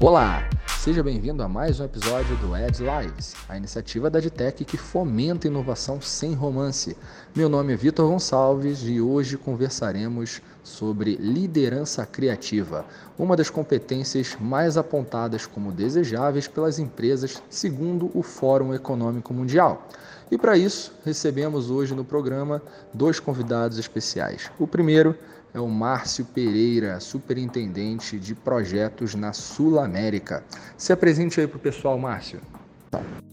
Olá, 0.00 0.48
seja 0.78 1.02
bem-vindo 1.02 1.42
a 1.42 1.48
mais 1.48 1.80
um 1.80 1.84
episódio 1.84 2.36
do 2.36 2.56
Ed 2.56 2.78
Lives, 2.78 3.34
a 3.48 3.56
iniciativa 3.56 4.08
da 4.08 4.20
Adtech 4.20 4.64
que 4.64 4.76
fomenta 4.76 5.48
inovação 5.48 6.00
sem 6.00 6.34
romance. 6.34 6.96
Meu 7.34 7.48
nome 7.48 7.72
é 7.72 7.76
Vitor 7.76 8.08
Gonçalves 8.08 8.84
e 8.84 9.00
hoje 9.00 9.36
conversaremos 9.36 10.40
sobre 10.62 11.16
liderança 11.16 12.06
criativa, 12.06 12.86
uma 13.18 13.34
das 13.34 13.50
competências 13.50 14.36
mais 14.40 14.76
apontadas 14.76 15.46
como 15.46 15.72
desejáveis 15.72 16.46
pelas 16.46 16.78
empresas, 16.78 17.42
segundo 17.50 18.08
o 18.14 18.22
Fórum 18.22 18.72
Econômico 18.72 19.34
Mundial. 19.34 19.88
E 20.30 20.38
para 20.38 20.56
isso, 20.56 20.92
recebemos 21.04 21.70
hoje 21.70 21.92
no 21.92 22.04
programa 22.04 22.62
dois 22.94 23.18
convidados 23.18 23.78
especiais. 23.78 24.48
O 24.60 24.66
primeiro 24.66 25.16
o 25.54 25.66
Márcio 25.66 26.24
Pereira, 26.24 27.00
superintendente 27.00 28.18
de 28.18 28.34
projetos 28.34 29.14
na 29.14 29.32
Sul 29.32 29.78
América. 29.78 30.44
Se 30.76 30.92
apresente 30.92 31.40
aí 31.40 31.46
para 31.46 31.56
o 31.56 31.60
pessoal, 31.60 31.98
Márcio. 31.98 32.40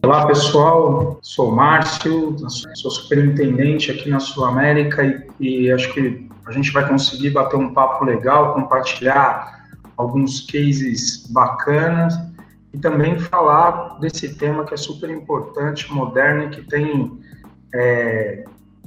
Olá 0.04 0.28
pessoal, 0.28 1.18
sou 1.22 1.52
Márcio, 1.52 2.36
sou 2.76 2.92
superintendente 2.92 3.92
aqui 3.92 4.10
na 4.10 4.20
Sul 4.20 4.46
América 4.46 5.04
e, 5.40 5.64
e 5.64 5.72
acho 5.72 5.94
que 5.94 6.30
a 6.46 6.52
gente 6.52 6.72
vai 6.72 6.88
conseguir 6.88 7.32
bater 7.32 7.58
um 7.58 7.74
papo 7.74 8.06
legal, 8.06 8.54
compartilhar 8.54 9.66
alguns 9.98 10.42
cases 10.42 11.26
bacanas 11.28 12.14
e 12.74 12.78
também 12.78 13.18
falar 13.18 14.00
desse 14.00 14.36
tema 14.36 14.66
que 14.66 14.74
é 14.74 14.78
super 14.78 15.10
importante, 15.10 15.92
moderno 15.92 16.44
e 16.44 16.50
que 16.50 16.62
tem 16.62 17.20
é, 17.74 18.46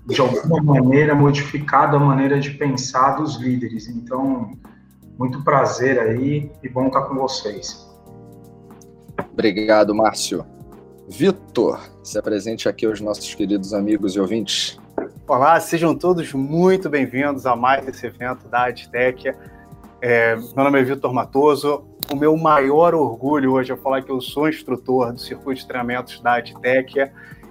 de 0.08 0.20
alguma 0.22 0.62
maneira, 0.62 1.14
modificado 1.14 1.96
a 1.96 2.00
maneira 2.00 2.40
de 2.40 2.50
pensar 2.50 3.16
dos 3.16 3.36
líderes. 3.36 3.88
Então, 3.88 4.52
muito 5.18 5.44
prazer 5.44 5.98
aí 5.98 6.50
e 6.62 6.68
bom 6.68 6.86
estar 6.86 7.02
com 7.02 7.14
vocês. 7.16 7.86
Obrigado, 9.32 9.94
Márcio. 9.94 10.46
Vitor, 11.06 11.78
se 12.02 12.18
apresente 12.18 12.68
aqui 12.68 12.86
aos 12.86 13.00
nossos 13.02 13.34
queridos 13.34 13.74
amigos 13.74 14.16
e 14.16 14.20
ouvintes. 14.20 14.78
Olá, 15.26 15.60
sejam 15.60 15.94
todos 15.94 16.32
muito 16.32 16.88
bem-vindos 16.88 17.44
a 17.44 17.54
mais 17.54 17.86
esse 17.86 18.06
evento 18.06 18.48
da 18.48 18.64
Adtech. 18.64 19.30
É, 20.00 20.36
meu 20.36 20.64
nome 20.64 20.80
é 20.80 20.84
Vitor 20.84 21.12
Matoso. 21.12 21.84
O 22.10 22.16
meu 22.16 22.34
maior 22.34 22.94
orgulho 22.94 23.52
hoje 23.52 23.72
é 23.72 23.76
falar 23.76 24.00
que 24.00 24.10
eu 24.10 24.22
sou 24.22 24.48
instrutor 24.48 25.12
do 25.12 25.20
circuito 25.20 25.60
de 25.60 25.66
treinamentos 25.66 26.18
da 26.20 26.36
Adtech 26.36 27.10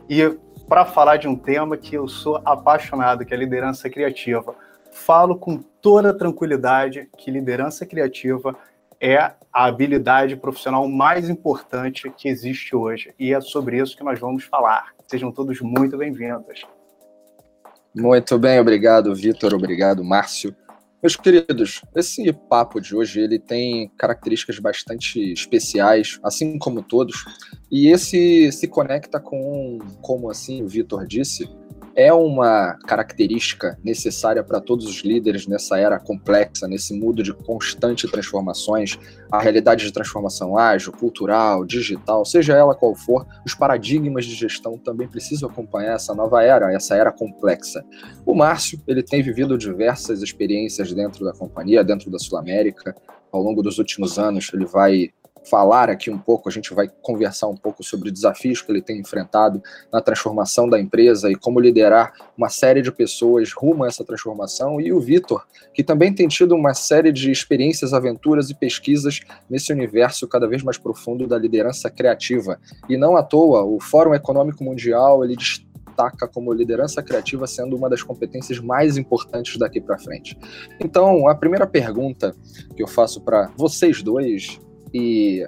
e 0.09 0.37
para 0.67 0.85
falar 0.85 1.17
de 1.17 1.27
um 1.27 1.35
tema 1.35 1.77
que 1.77 1.95
eu 1.95 2.07
sou 2.07 2.41
apaixonado, 2.43 3.25
que 3.25 3.33
é 3.33 3.37
liderança 3.37 3.89
criativa. 3.89 4.53
Falo 4.91 5.37
com 5.37 5.57
toda 5.81 6.13
tranquilidade 6.13 7.09
que 7.17 7.31
liderança 7.31 7.85
criativa 7.85 8.55
é 8.99 9.17
a 9.17 9.35
habilidade 9.53 10.35
profissional 10.35 10.87
mais 10.87 11.29
importante 11.29 12.09
que 12.09 12.27
existe 12.27 12.75
hoje. 12.75 13.13
E 13.17 13.33
é 13.33 13.39
sobre 13.39 13.77
isso 13.81 13.95
que 13.95 14.03
nós 14.03 14.19
vamos 14.19 14.43
falar. 14.43 14.87
Sejam 15.07 15.31
todos 15.31 15.61
muito 15.61 15.97
bem-vindos. 15.97 16.65
Muito 17.95 18.37
bem, 18.37 18.59
obrigado, 18.59 19.15
Vitor. 19.15 19.53
Obrigado, 19.53 20.03
Márcio. 20.03 20.53
Meus 21.07 21.15
queridos, 21.15 21.81
esse 21.95 22.33
papo 22.33 22.81
de 22.81 22.93
hoje 22.93 23.21
ele 23.21 23.39
tem 23.39 23.89
características 23.97 24.59
bastante 24.59 25.31
especiais, 25.31 26.19
assim 26.21 26.59
como 26.59 26.83
todos, 26.83 27.23
e 27.71 27.87
esse 27.87 28.51
se 28.51 28.67
conecta 28.67 29.17
com, 29.17 29.79
como 30.01 30.29
assim 30.29 30.61
o 30.61 30.67
Vitor 30.67 31.07
disse, 31.07 31.49
é 31.97 32.13
uma 32.13 32.77
característica 32.85 33.75
necessária 33.83 34.43
para 34.43 34.61
todos 34.61 34.85
os 34.85 35.03
líderes 35.03 35.47
nessa 35.47 35.79
era 35.79 35.99
complexa, 35.99 36.67
nesse 36.67 36.93
mundo 36.93 37.23
de 37.23 37.33
constante 37.33 38.07
transformações, 38.07 38.99
a 39.31 39.41
realidade 39.41 39.83
de 39.83 39.91
transformação 39.91 40.55
ágil, 40.55 40.91
cultural, 40.91 41.65
digital, 41.65 42.23
seja 42.23 42.53
ela 42.53 42.75
qual 42.75 42.93
for, 42.93 43.25
os 43.43 43.55
paradigmas 43.55 44.27
de 44.27 44.35
gestão 44.35 44.77
também 44.77 45.07
precisam 45.07 45.49
acompanhar 45.49 45.95
essa 45.95 46.13
nova 46.13 46.43
era, 46.43 46.71
essa 46.71 46.95
era 46.95 47.11
complexa. 47.11 47.83
O 48.23 48.35
Márcio, 48.35 48.79
ele 48.87 49.01
tem 49.01 49.23
vivido 49.23 49.57
diversas 49.57 50.21
experiências 50.21 50.93
dentro 50.93 51.25
da 51.25 51.33
companhia, 51.33 51.83
dentro 51.83 52.11
da 52.11 52.19
Sul 52.19 52.37
América, 52.37 52.95
ao 53.31 53.41
longo 53.41 53.63
dos 53.63 53.79
últimos 53.79 54.19
anos, 54.19 54.51
ele 54.53 54.65
vai 54.65 55.09
falar 55.49 55.89
aqui 55.89 56.09
um 56.09 56.17
pouco, 56.17 56.49
a 56.49 56.51
gente 56.51 56.73
vai 56.73 56.89
conversar 57.01 57.47
um 57.47 57.55
pouco 57.55 57.83
sobre 57.83 58.11
desafios 58.11 58.61
que 58.61 58.71
ele 58.71 58.81
tem 58.81 58.99
enfrentado 58.99 59.61
na 59.91 60.01
transformação 60.01 60.69
da 60.69 60.79
empresa 60.79 61.31
e 61.31 61.35
como 61.35 61.59
liderar 61.59 62.13
uma 62.37 62.49
série 62.49 62.81
de 62.81 62.91
pessoas 62.91 63.51
rumo 63.53 63.83
a 63.83 63.87
essa 63.87 64.03
transformação. 64.03 64.79
E 64.79 64.91
o 64.91 64.99
Vitor, 64.99 65.45
que 65.73 65.83
também 65.83 66.13
tem 66.13 66.27
tido 66.27 66.55
uma 66.55 66.73
série 66.73 67.11
de 67.11 67.31
experiências, 67.31 67.93
aventuras 67.93 68.49
e 68.49 68.55
pesquisas 68.55 69.21
nesse 69.49 69.71
universo 69.71 70.27
cada 70.27 70.47
vez 70.47 70.63
mais 70.63 70.77
profundo 70.77 71.27
da 71.27 71.37
liderança 71.37 71.89
criativa. 71.89 72.59
E 72.89 72.97
não 72.97 73.15
à 73.15 73.23
toa, 73.23 73.63
o 73.63 73.79
Fórum 73.79 74.13
Econômico 74.13 74.63
Mundial 74.63 75.23
ele 75.23 75.35
destaca 75.35 76.27
como 76.27 76.53
liderança 76.53 77.01
criativa 77.01 77.47
sendo 77.47 77.75
uma 77.75 77.89
das 77.89 78.03
competências 78.03 78.59
mais 78.59 78.97
importantes 78.97 79.57
daqui 79.57 79.81
para 79.81 79.97
frente. 79.97 80.37
Então, 80.79 81.27
a 81.27 81.33
primeira 81.33 81.65
pergunta 81.65 82.35
que 82.75 82.83
eu 82.83 82.87
faço 82.87 83.21
para 83.21 83.51
vocês 83.57 84.03
dois 84.03 84.59
e 84.93 85.47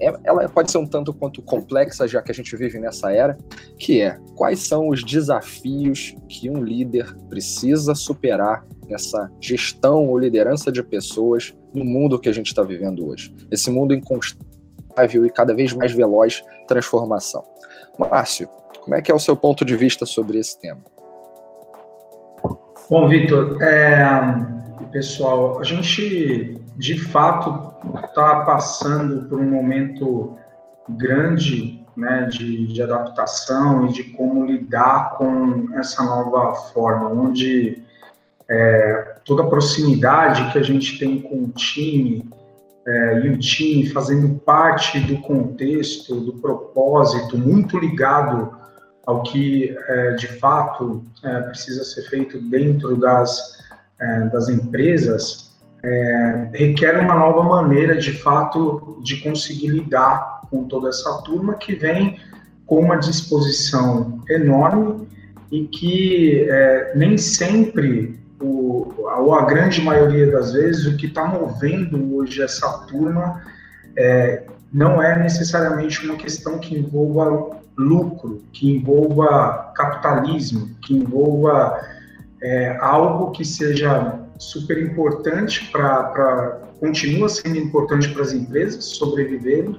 é, 0.00 0.12
ela 0.24 0.48
pode 0.48 0.70
ser 0.70 0.78
um 0.78 0.86
tanto 0.86 1.12
quanto 1.12 1.40
complexa, 1.42 2.06
já 2.08 2.20
que 2.20 2.30
a 2.30 2.34
gente 2.34 2.56
vive 2.56 2.78
nessa 2.78 3.12
era, 3.12 3.36
que 3.78 4.00
é 4.00 4.18
quais 4.34 4.60
são 4.60 4.88
os 4.88 5.04
desafios 5.04 6.14
que 6.28 6.50
um 6.50 6.62
líder 6.62 7.14
precisa 7.28 7.94
superar 7.94 8.66
nessa 8.88 9.30
gestão 9.40 10.06
ou 10.08 10.18
liderança 10.18 10.70
de 10.70 10.82
pessoas 10.82 11.54
no 11.72 11.84
mundo 11.84 12.18
que 12.18 12.28
a 12.28 12.32
gente 12.32 12.48
está 12.48 12.62
vivendo 12.62 13.06
hoje. 13.06 13.34
Esse 13.50 13.70
mundo 13.70 13.94
inconstável 13.94 15.24
e 15.24 15.30
cada 15.30 15.54
vez 15.54 15.72
mais 15.72 15.92
veloz 15.92 16.42
transformação. 16.66 17.44
Márcio, 17.98 18.48
como 18.80 18.94
é 18.96 19.02
que 19.02 19.10
é 19.10 19.14
o 19.14 19.18
seu 19.18 19.36
ponto 19.36 19.64
de 19.64 19.76
vista 19.76 20.04
sobre 20.04 20.38
esse 20.38 20.58
tema? 20.58 20.80
Bom, 22.90 23.08
Vitor, 23.08 23.62
é, 23.62 24.04
pessoal, 24.94 25.58
a 25.58 25.64
gente 25.64 26.56
de 26.76 26.96
fato 26.96 27.74
está 28.06 28.44
passando 28.44 29.28
por 29.28 29.40
um 29.40 29.50
momento 29.50 30.38
grande 30.88 31.84
né, 31.96 32.28
de, 32.30 32.68
de, 32.68 32.80
adaptação 32.80 33.86
e 33.86 33.92
de 33.92 34.04
como 34.04 34.46
lidar 34.46 35.16
com 35.18 35.68
essa 35.74 36.04
nova 36.04 36.54
forma, 36.72 37.08
onde 37.08 37.82
é, 38.48 39.16
toda 39.24 39.42
a 39.42 39.46
proximidade 39.46 40.52
que 40.52 40.58
a 40.58 40.62
gente 40.62 40.96
tem 40.96 41.20
com 41.20 41.42
o 41.42 41.48
time 41.48 42.30
é, 42.86 43.20
e 43.26 43.30
o 43.30 43.38
time 43.38 43.90
fazendo 43.90 44.38
parte 44.40 45.00
do 45.00 45.20
contexto, 45.22 46.20
do 46.20 46.34
propósito, 46.34 47.36
muito 47.36 47.78
ligado 47.78 48.56
ao 49.04 49.24
que 49.24 49.76
é, 49.88 50.12
de 50.12 50.28
fato 50.38 51.02
é, 51.24 51.40
precisa 51.40 51.82
ser 51.82 52.02
feito 52.02 52.40
dentro 52.40 52.96
das, 52.96 53.53
é, 54.00 54.20
das 54.28 54.48
empresas, 54.48 55.54
é, 55.82 56.48
requer 56.52 56.98
uma 56.98 57.14
nova 57.14 57.42
maneira, 57.42 57.96
de 57.96 58.12
fato, 58.12 58.98
de 59.02 59.18
conseguir 59.18 59.68
lidar 59.68 60.40
com 60.50 60.64
toda 60.64 60.88
essa 60.88 61.22
turma 61.22 61.54
que 61.54 61.74
vem 61.74 62.18
com 62.66 62.80
uma 62.80 62.96
disposição 62.96 64.22
enorme 64.28 65.06
e 65.50 65.66
que 65.66 66.46
é, 66.48 66.92
nem 66.96 67.18
sempre, 67.18 68.18
o, 68.40 68.92
ou 69.18 69.34
a 69.34 69.44
grande 69.44 69.82
maioria 69.82 70.30
das 70.30 70.52
vezes, 70.52 70.86
o 70.86 70.96
que 70.96 71.06
está 71.06 71.26
movendo 71.26 72.16
hoje 72.16 72.42
essa 72.42 72.68
turma 72.88 73.42
é, 73.96 74.44
não 74.72 75.02
é 75.02 75.18
necessariamente 75.18 76.04
uma 76.04 76.16
questão 76.16 76.58
que 76.58 76.76
envolva 76.76 77.60
lucro, 77.76 78.42
que 78.52 78.70
envolva 78.70 79.72
capitalismo, 79.74 80.70
que 80.80 80.94
envolva 80.94 81.80
é, 82.42 82.76
algo 82.80 83.30
que 83.30 83.44
seja 83.44 84.20
super 84.38 84.82
importante 84.82 85.70
para 85.70 86.60
continua 86.80 87.28
sendo 87.28 87.56
importante 87.56 88.10
para 88.10 88.22
as 88.22 88.32
empresas 88.32 88.84
sobreviverem, 88.84 89.78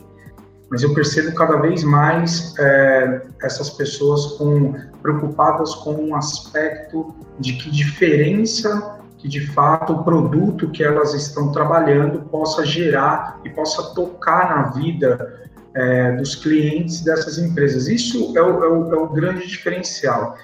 mas 0.71 0.81
eu 0.81 0.93
percebo 0.93 1.35
cada 1.35 1.57
vez 1.57 1.83
mais 1.83 2.57
é, 2.57 3.21
essas 3.43 3.69
pessoas 3.69 4.37
com, 4.37 4.73
preocupadas 5.01 5.75
com 5.75 5.93
um 5.93 6.15
aspecto 6.15 7.13
de 7.39 7.53
que 7.53 7.69
diferença 7.69 8.99
que 9.17 9.27
de 9.27 9.45
fato 9.47 9.93
o 9.93 10.03
produto 10.03 10.69
que 10.69 10.83
elas 10.83 11.13
estão 11.13 11.51
trabalhando 11.51 12.21
possa 12.29 12.65
gerar 12.65 13.39
e 13.43 13.49
possa 13.49 13.93
tocar 13.93 14.49
na 14.49 14.69
vida 14.71 15.49
é, 15.75 16.13
dos 16.13 16.35
clientes 16.35 17.01
dessas 17.01 17.37
empresas. 17.37 17.87
Isso 17.87 18.37
é 18.37 18.41
o, 18.41 18.63
é 18.63 18.67
o, 18.67 18.93
é 18.93 18.97
o 18.97 19.09
grande 19.09 19.47
diferencial. 19.47 20.35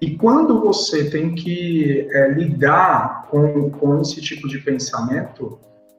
E 0.00 0.16
quando 0.16 0.60
você 0.60 1.10
tem 1.10 1.34
que 1.34 2.08
é, 2.10 2.28
lidar 2.28 3.26
com, 3.30 3.70
com 3.70 4.00
esse 4.00 4.20
tipo 4.20 4.48
de 4.48 4.58
pensamento, 4.58 5.58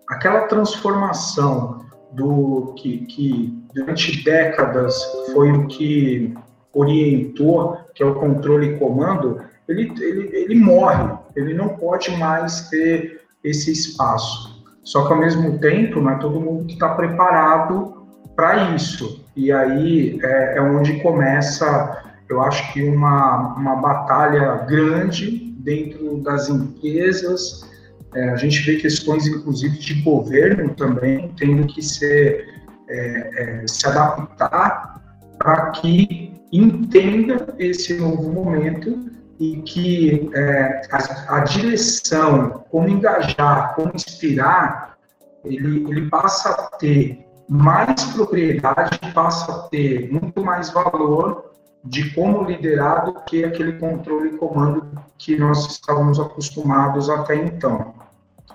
aquela 0.10 0.48
transformação 0.48 1.86
do 2.12 2.74
que, 2.78 3.06
que 3.06 3.64
durante 3.74 4.24
décadas 4.24 5.02
foi 5.32 5.52
o 5.52 5.68
que 5.68 6.34
orientou, 6.74 7.78
que 7.94 8.02
é 8.02 8.06
o 8.06 8.16
controle 8.16 8.72
e 8.74 8.80
comando, 8.80 9.42
ele, 9.68 9.94
ele, 10.02 10.30
ele 10.34 10.56
morre, 10.56 11.14
ele 11.36 11.54
não 11.54 11.70
pode 11.70 12.12
mais 12.18 12.70
ter 12.70 13.22
esse 13.44 13.72
espaço. 13.72 14.62
Só 14.84 15.06
que 15.06 15.14
ao 15.14 15.20
mesmo 15.20 15.60
tempo, 15.60 16.02
não 16.02 16.12
é 16.12 16.16
todo 16.18 16.42
mundo 16.42 16.66
que 16.66 16.74
está 16.74 16.90
preparado 16.90 18.06
para 18.36 18.76
isso. 18.76 19.24
E 19.36 19.52
aí 19.52 20.20
é, 20.22 20.58
é, 20.58 20.62
onde 20.62 21.02
começa, 21.02 22.11
eu 22.32 22.42
acho 22.42 22.72
que 22.72 22.82
uma, 22.82 23.56
uma 23.56 23.76
batalha 23.76 24.66
grande 24.66 25.54
dentro 25.60 26.18
das 26.22 26.50
empresas. 26.50 27.70
É, 28.14 28.30
a 28.30 28.36
gente 28.36 28.62
vê 28.62 28.78
questões, 28.78 29.28
inclusive, 29.28 29.78
de 29.78 30.02
governo 30.02 30.74
também, 30.76 31.34
tendo 31.38 31.68
que 31.68 31.82
ser, 31.82 32.46
é, 32.90 33.62
é 33.64 33.68
se 33.68 33.86
adaptar 33.86 35.02
para 35.38 35.72
que 35.72 36.34
entenda 36.52 37.54
esse 37.58 37.96
novo 37.96 38.32
momento 38.32 39.12
e 39.40 39.58
que 39.64 40.30
é, 40.34 40.82
a, 40.92 41.38
a, 41.38 41.40
direção, 41.40 42.64
como 42.70 42.88
engajar, 42.88 43.76
como 43.76 43.92
inspirar, 43.94 44.98
ele, 45.44 45.86
ele 45.90 46.10
passa 46.10 46.50
a 46.50 46.78
ter 46.78 47.26
mais 47.50 48.04
propriedade, 48.06 49.00
passa 49.14 49.52
a 49.52 49.60
ter 49.70 50.12
muito 50.12 50.44
mais 50.44 50.70
valor 50.70 51.51
de 51.84 52.14
como 52.14 52.44
liderar 52.44 53.06
do 53.06 53.14
que 53.22 53.44
aquele 53.44 53.74
controle 53.74 54.30
e 54.30 54.38
comando 54.38 54.86
que 55.18 55.38
nós 55.38 55.72
estávamos 55.72 56.20
acostumados 56.20 57.10
até 57.10 57.36
então. 57.36 57.94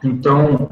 Então, 0.03 0.69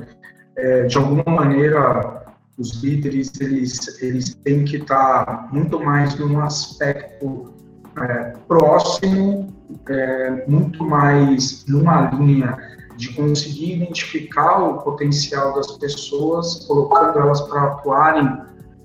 é, 0.57 0.85
de 0.85 0.97
alguma 0.97 1.25
maneira, 1.25 2.25
os 2.57 2.83
líderes 2.83 3.33
eles, 3.41 4.01
eles 4.01 4.35
têm 4.35 4.65
que 4.65 4.77
estar 4.77 5.49
muito 5.53 5.81
mais 5.81 6.17
num 6.19 6.41
aspecto 6.41 7.53
é, 8.01 8.33
próximo, 8.47 9.53
é, 9.89 10.45
muito 10.47 10.85
mais 10.85 11.65
numa 11.67 12.11
linha 12.11 12.57
de 12.97 13.13
conseguir 13.15 13.75
identificar 13.75 14.59
o 14.59 14.79
potencial 14.83 15.55
das 15.55 15.73
pessoas, 15.79 16.65
colocando 16.67 17.19
elas 17.19 17.41
para 17.43 17.65
atuarem, 17.65 18.41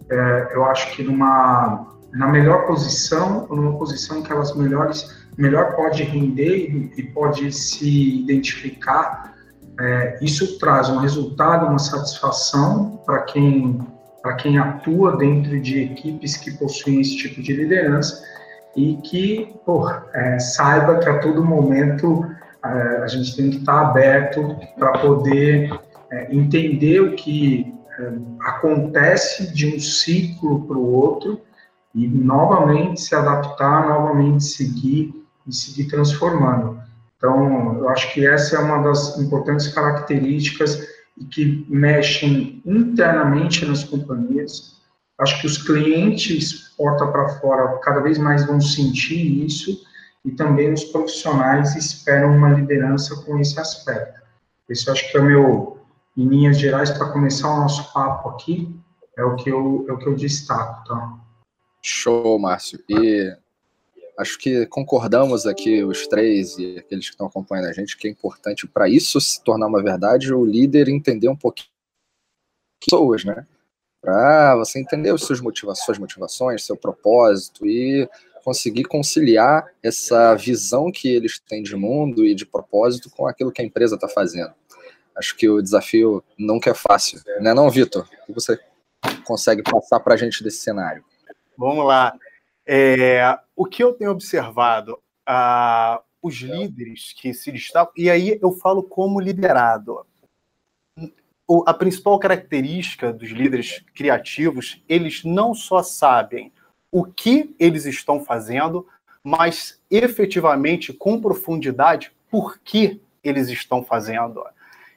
é, 0.09 0.49
eu 0.53 0.65
acho 0.65 0.95
que 0.95 1.03
numa 1.03 1.88
na 2.11 2.27
melhor 2.27 2.65
posição, 2.65 3.47
numa 3.49 3.77
posição 3.77 4.21
que 4.21 4.31
elas 4.31 4.55
melhores, 4.55 5.27
melhor 5.37 5.75
pode 5.75 6.03
render 6.03 6.91
e, 6.97 7.03
pode 7.03 7.51
se 7.51 8.21
identificar. 8.21 9.35
É, 9.79 10.19
isso 10.21 10.57
traz 10.59 10.89
um 10.89 10.97
resultado, 10.97 11.67
uma 11.67 11.79
satisfação 11.79 13.01
para 13.05 13.21
quem 13.21 13.79
para 14.21 14.33
quem 14.33 14.57
atua 14.57 15.15
dentro 15.15 15.59
de 15.61 15.81
equipes 15.81 16.35
que 16.35 16.51
possuem 16.51 16.99
esse 16.99 17.17
tipo 17.17 17.41
de 17.41 17.53
liderança 17.53 18.21
e 18.75 18.97
que 18.97 19.55
é, 20.13 20.39
saiba 20.39 20.97
que 20.99 21.07
a 21.07 21.19
todo 21.19 21.43
momento 21.43 22.25
é, 22.63 22.69
a 23.03 23.07
gente 23.07 23.35
tem 23.35 23.49
que 23.49 23.57
estar 23.57 23.79
aberto 23.79 24.57
para 24.77 24.91
poder 24.99 25.71
é, 26.11 26.35
entender 26.35 26.99
o 26.99 27.15
que 27.15 27.73
é, 27.97 28.11
acontece 28.41 29.53
de 29.53 29.73
um 29.73 29.79
ciclo 29.79 30.67
para 30.67 30.77
o 30.77 30.91
outro 30.91 31.41
e 31.93 32.07
novamente 32.07 33.01
se 33.01 33.15
adaptar, 33.15 33.87
novamente 33.87 34.43
seguir 34.43 35.25
e 35.47 35.53
seguir 35.53 35.85
transformando. 35.85 36.79
Então, 37.17 37.77
eu 37.77 37.89
acho 37.89 38.13
que 38.13 38.25
essa 38.25 38.55
é 38.55 38.59
uma 38.59 38.81
das 38.81 39.17
importantes 39.17 39.67
características 39.69 40.87
que 41.31 41.65
mexem 41.69 42.61
internamente 42.65 43.65
nas 43.65 43.83
companhias 43.83 44.79
Acho 45.19 45.41
que 45.41 45.47
os 45.47 45.57
clientes, 45.57 46.69
porta 46.77 47.05
para 47.05 47.27
fora, 47.39 47.77
cada 47.79 47.99
vez 47.99 48.17
mais 48.17 48.45
vão 48.45 48.61
sentir 48.61 49.43
isso 49.45 49.85
e 50.23 50.31
também 50.31 50.71
os 50.71 50.85
profissionais 50.85 51.75
esperam 51.75 52.37
uma 52.37 52.49
liderança 52.49 53.17
com 53.23 53.37
esse 53.37 53.59
aspecto. 53.59 54.21
Esse 54.69 54.89
acho 54.89 55.11
que 55.11 55.17
é 55.17 55.19
o 55.19 55.25
meu, 55.25 55.77
em 56.15 56.25
linhas 56.25 56.57
gerais, 56.57 56.89
para 56.89 57.09
começar 57.09 57.49
o 57.49 57.59
nosso 57.59 57.91
papo 57.91 58.29
aqui, 58.29 58.73
é 59.17 59.23
o 59.23 59.35
que 59.35 59.49
eu, 59.49 59.85
é 59.89 59.91
o 59.91 59.97
que 59.97 60.07
eu 60.07 60.15
destaco, 60.15 60.87
tá? 60.87 61.13
Show, 61.81 62.37
Márcio. 62.37 62.79
E 62.89 63.35
acho 64.17 64.37
que 64.37 64.65
concordamos 64.65 65.45
aqui, 65.45 65.83
os 65.83 66.07
três 66.07 66.57
e 66.57 66.77
aqueles 66.79 67.05
que 67.05 67.11
estão 67.11 67.27
acompanhando 67.27 67.67
a 67.67 67.73
gente, 67.73 67.97
que 67.97 68.07
é 68.07 68.11
importante 68.11 68.67
para 68.67 68.89
isso 68.89 69.19
se 69.21 69.41
tornar 69.43 69.67
uma 69.67 69.81
verdade, 69.81 70.33
o 70.33 70.45
líder 70.45 70.89
entender 70.89 71.29
um 71.29 71.35
pouquinho 71.35 71.69
pessoas, 72.79 73.23
né? 73.23 73.45
para 74.01 74.55
você 74.55 74.79
entender 74.79 75.09
as 75.09 75.21
suas 75.21 75.41
motivações, 75.41 75.85
suas 75.85 75.97
motivações, 75.97 76.65
seu 76.65 76.77
propósito 76.77 77.65
e 77.65 78.07
conseguir 78.43 78.85
conciliar 78.85 79.65
essa 79.83 80.33
visão 80.35 80.91
que 80.91 81.09
eles 81.09 81.39
têm 81.39 81.61
de 81.61 81.75
mundo 81.75 82.25
e 82.25 82.33
de 82.33 82.45
propósito 82.45 83.09
com 83.09 83.27
aquilo 83.27 83.51
que 83.51 83.61
a 83.61 83.65
empresa 83.65 83.95
está 83.95 84.07
fazendo. 84.07 84.53
Acho 85.15 85.35
que 85.35 85.49
o 85.49 85.61
desafio 85.61 86.23
nunca 86.37 86.69
é 86.69 86.73
fácil, 86.73 87.21
né, 87.41 87.53
não, 87.53 87.69
Vitor? 87.69 88.07
O 88.23 88.25
que 88.27 88.33
você 88.33 88.57
consegue 89.25 89.61
passar 89.61 89.99
para 89.99 90.13
a 90.13 90.17
gente 90.17 90.43
desse 90.43 90.59
cenário? 90.59 91.03
Vamos 91.59 91.85
lá. 91.85 92.17
É, 92.65 93.37
o 93.53 93.65
que 93.65 93.83
eu 93.83 93.91
tenho 93.91 94.11
observado, 94.11 94.97
ah, 95.25 96.01
os 96.21 96.35
líderes 96.35 97.11
que 97.11 97.33
se 97.33 97.51
destacam, 97.51 97.91
e 97.97 98.09
aí 98.09 98.39
eu 98.41 98.53
falo 98.53 98.81
como 98.81 99.19
liderado 99.19 100.05
a 101.65 101.73
principal 101.73 102.17
característica 102.17 103.11
dos 103.11 103.31
líderes 103.31 103.83
criativos, 103.93 104.81
eles 104.87 105.23
não 105.25 105.53
só 105.53 105.83
sabem 105.83 106.53
o 106.91 107.03
que 107.03 107.53
eles 107.59 107.85
estão 107.85 108.23
fazendo, 108.23 108.87
mas 109.21 109.81
efetivamente, 109.91 110.93
com 110.93 111.19
profundidade, 111.19 112.11
por 112.29 112.59
que 112.59 113.01
eles 113.21 113.49
estão 113.49 113.83
fazendo. 113.83 114.45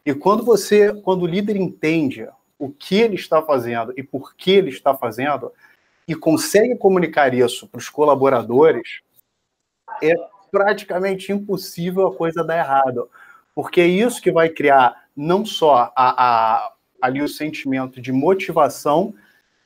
E 0.06 0.14
quando 0.14 0.44
você, 0.44 0.94
quando 1.02 1.22
o 1.22 1.26
líder 1.26 1.56
entende 1.56 2.28
o 2.58 2.68
que 2.70 2.96
ele 2.96 3.16
está 3.16 3.42
fazendo 3.42 3.92
e 3.96 4.02
por 4.02 4.36
que 4.36 4.52
ele 4.52 4.68
está 4.68 4.94
fazendo, 4.94 5.50
e 6.12 6.14
consegue 6.14 6.76
comunicar 6.76 7.32
isso 7.32 7.66
para 7.66 7.78
os 7.78 7.88
colaboradores, 7.88 9.00
é 10.02 10.12
praticamente 10.50 11.32
impossível 11.32 12.06
a 12.06 12.14
coisa 12.14 12.44
dar 12.44 12.58
errado. 12.58 13.08
Porque 13.54 13.80
é 13.80 13.86
isso 13.86 14.20
que 14.20 14.30
vai 14.30 14.50
criar 14.50 15.06
não 15.16 15.42
só 15.42 15.90
a, 15.96 16.24
a, 16.66 16.72
ali 17.00 17.22
o 17.22 17.28
sentimento 17.28 17.98
de 17.98 18.12
motivação, 18.12 19.14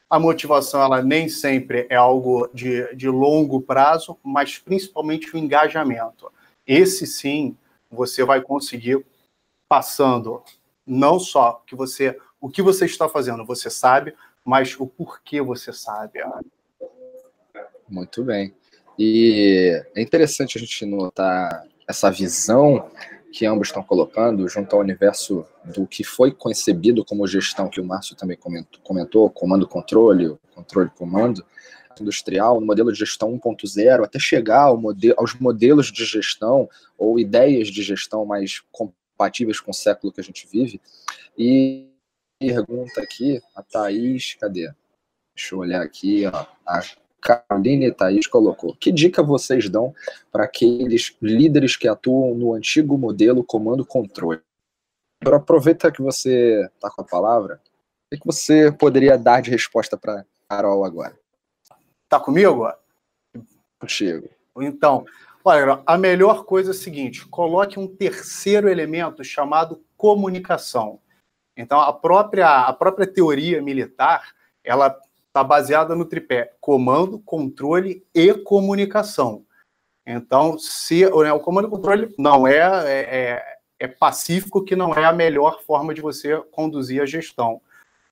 a 0.08 0.20
motivação 0.20 0.80
ela 0.80 1.02
nem 1.02 1.28
sempre 1.28 1.84
é 1.90 1.96
algo 1.96 2.48
de, 2.54 2.94
de 2.94 3.08
longo 3.08 3.60
prazo, 3.60 4.16
mas 4.22 4.56
principalmente 4.56 5.34
o 5.34 5.38
engajamento. 5.38 6.30
Esse 6.64 7.08
sim 7.08 7.56
você 7.90 8.24
vai 8.24 8.40
conseguir 8.40 9.04
passando 9.68 10.44
não 10.86 11.18
só 11.18 11.60
que 11.66 11.74
você 11.74 12.16
o 12.40 12.48
que 12.48 12.62
você 12.62 12.84
está 12.84 13.08
fazendo 13.08 13.44
você 13.44 13.68
sabe, 13.68 14.14
mas 14.46 14.78
o 14.78 14.86
porquê 14.86 15.42
você 15.42 15.72
sabe. 15.72 16.20
Muito 17.88 18.22
bem. 18.22 18.54
E 18.96 19.82
é 19.94 20.00
interessante 20.00 20.56
a 20.56 20.60
gente 20.60 20.86
notar 20.86 21.64
essa 21.86 22.10
visão 22.10 22.88
que 23.32 23.44
ambos 23.44 23.68
estão 23.68 23.82
colocando, 23.82 24.48
junto 24.48 24.74
ao 24.74 24.80
universo 24.80 25.44
do 25.64 25.86
que 25.86 26.02
foi 26.02 26.32
concebido 26.32 27.04
como 27.04 27.26
gestão, 27.26 27.68
que 27.68 27.80
o 27.80 27.84
Márcio 27.84 28.16
também 28.16 28.36
comentou, 28.36 28.80
comentou 28.82 29.28
comando-controle, 29.28 30.38
controle-comando, 30.54 31.44
industrial, 32.00 32.60
no 32.60 32.66
modelo 32.66 32.92
de 32.92 32.98
gestão 32.98 33.38
1.0, 33.38 34.04
até 34.04 34.18
chegar 34.18 34.62
ao 34.62 34.80
aos 35.16 35.34
modelos 35.34 35.92
de 35.92 36.04
gestão 36.04 36.68
ou 36.96 37.18
ideias 37.18 37.68
de 37.68 37.82
gestão 37.82 38.24
mais 38.24 38.62
compatíveis 38.70 39.60
com 39.60 39.70
o 39.70 39.74
século 39.74 40.12
que 40.12 40.20
a 40.20 40.24
gente 40.24 40.46
vive. 40.50 40.80
E 41.36 41.88
pergunta 42.38 43.00
aqui, 43.00 43.40
a 43.54 43.62
Thaís, 43.62 44.34
cadê? 44.34 44.72
Deixa 45.34 45.54
eu 45.54 45.58
olhar 45.58 45.82
aqui, 45.82 46.24
ó, 46.26 46.46
a 46.66 46.80
Caroline 47.20 47.92
Thaís 47.92 48.26
colocou. 48.26 48.74
Que 48.76 48.92
dica 48.92 49.22
vocês 49.22 49.68
dão 49.68 49.94
para 50.30 50.44
aqueles 50.44 51.16
líderes 51.20 51.76
que 51.76 51.88
atuam 51.88 52.34
no 52.34 52.54
antigo 52.54 52.96
modelo 52.96 53.44
comando-controle? 53.44 54.40
Aproveita 55.24 55.90
que 55.90 56.02
você 56.02 56.68
está 56.74 56.90
com 56.90 57.02
a 57.02 57.04
palavra. 57.04 57.60
O 58.12 58.16
que 58.16 58.24
você 58.24 58.70
poderia 58.70 59.18
dar 59.18 59.40
de 59.40 59.50
resposta 59.50 59.96
para 59.96 60.24
Carol 60.48 60.84
agora? 60.84 61.18
Tá 62.08 62.20
comigo? 62.20 62.70
Contigo. 63.80 64.28
Então, 64.58 65.04
olha, 65.44 65.82
a 65.84 65.98
melhor 65.98 66.44
coisa 66.44 66.70
é 66.70 66.72
o 66.72 66.74
seguinte: 66.74 67.26
coloque 67.26 67.78
um 67.78 67.88
terceiro 67.88 68.68
elemento 68.68 69.24
chamado 69.24 69.84
comunicação. 69.96 71.00
Então, 71.56 71.80
a 71.80 71.92
própria, 71.92 72.66
a 72.66 72.72
própria 72.72 73.06
teoria 73.06 73.62
militar 73.62 74.30
ela 74.62 74.98
está 75.26 75.44
baseada 75.44 75.94
no 75.94 76.04
tripé 76.04 76.52
comando, 76.60 77.18
controle 77.18 78.04
e 78.14 78.34
comunicação. 78.34 79.44
Então, 80.06 80.58
se 80.58 81.04
né, 81.04 81.32
o 81.32 81.40
comando 81.40 81.68
e 81.68 81.70
controle 81.70 82.14
não 82.18 82.46
é, 82.46 82.58
é, 82.58 83.16
é, 83.16 83.56
é 83.80 83.88
pacífico, 83.88 84.64
que 84.64 84.76
não 84.76 84.94
é 84.94 85.04
a 85.04 85.12
melhor 85.12 85.62
forma 85.62 85.92
de 85.92 86.00
você 86.00 86.36
conduzir 86.52 87.02
a 87.02 87.06
gestão, 87.06 87.60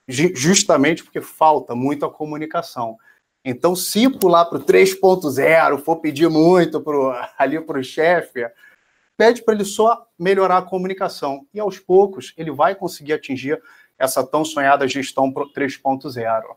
justamente 0.08 1.04
porque 1.04 1.20
falta 1.20 1.74
muito 1.74 2.04
a 2.04 2.10
comunicação. 2.10 2.98
Então, 3.44 3.76
se 3.76 4.08
pular 4.08 4.46
para 4.46 4.58
o 4.58 4.64
3.0, 4.64 5.78
for 5.78 5.96
pedir 5.96 6.28
muito 6.28 6.80
pro, 6.80 7.12
ali 7.38 7.60
para 7.60 7.78
o 7.78 7.84
chefe, 7.84 8.46
pede 9.16 9.42
para 9.42 9.54
ele 9.54 9.64
só 9.64 10.06
melhorar 10.18 10.58
a 10.58 10.62
comunicação. 10.62 11.46
E 11.52 11.60
aos 11.60 11.78
poucos 11.78 12.32
ele 12.36 12.50
vai 12.50 12.74
conseguir 12.74 13.12
atingir 13.12 13.60
essa 13.98 14.24
tão 14.26 14.44
sonhada 14.44 14.88
gestão 14.88 15.32
3.0. 15.32 16.56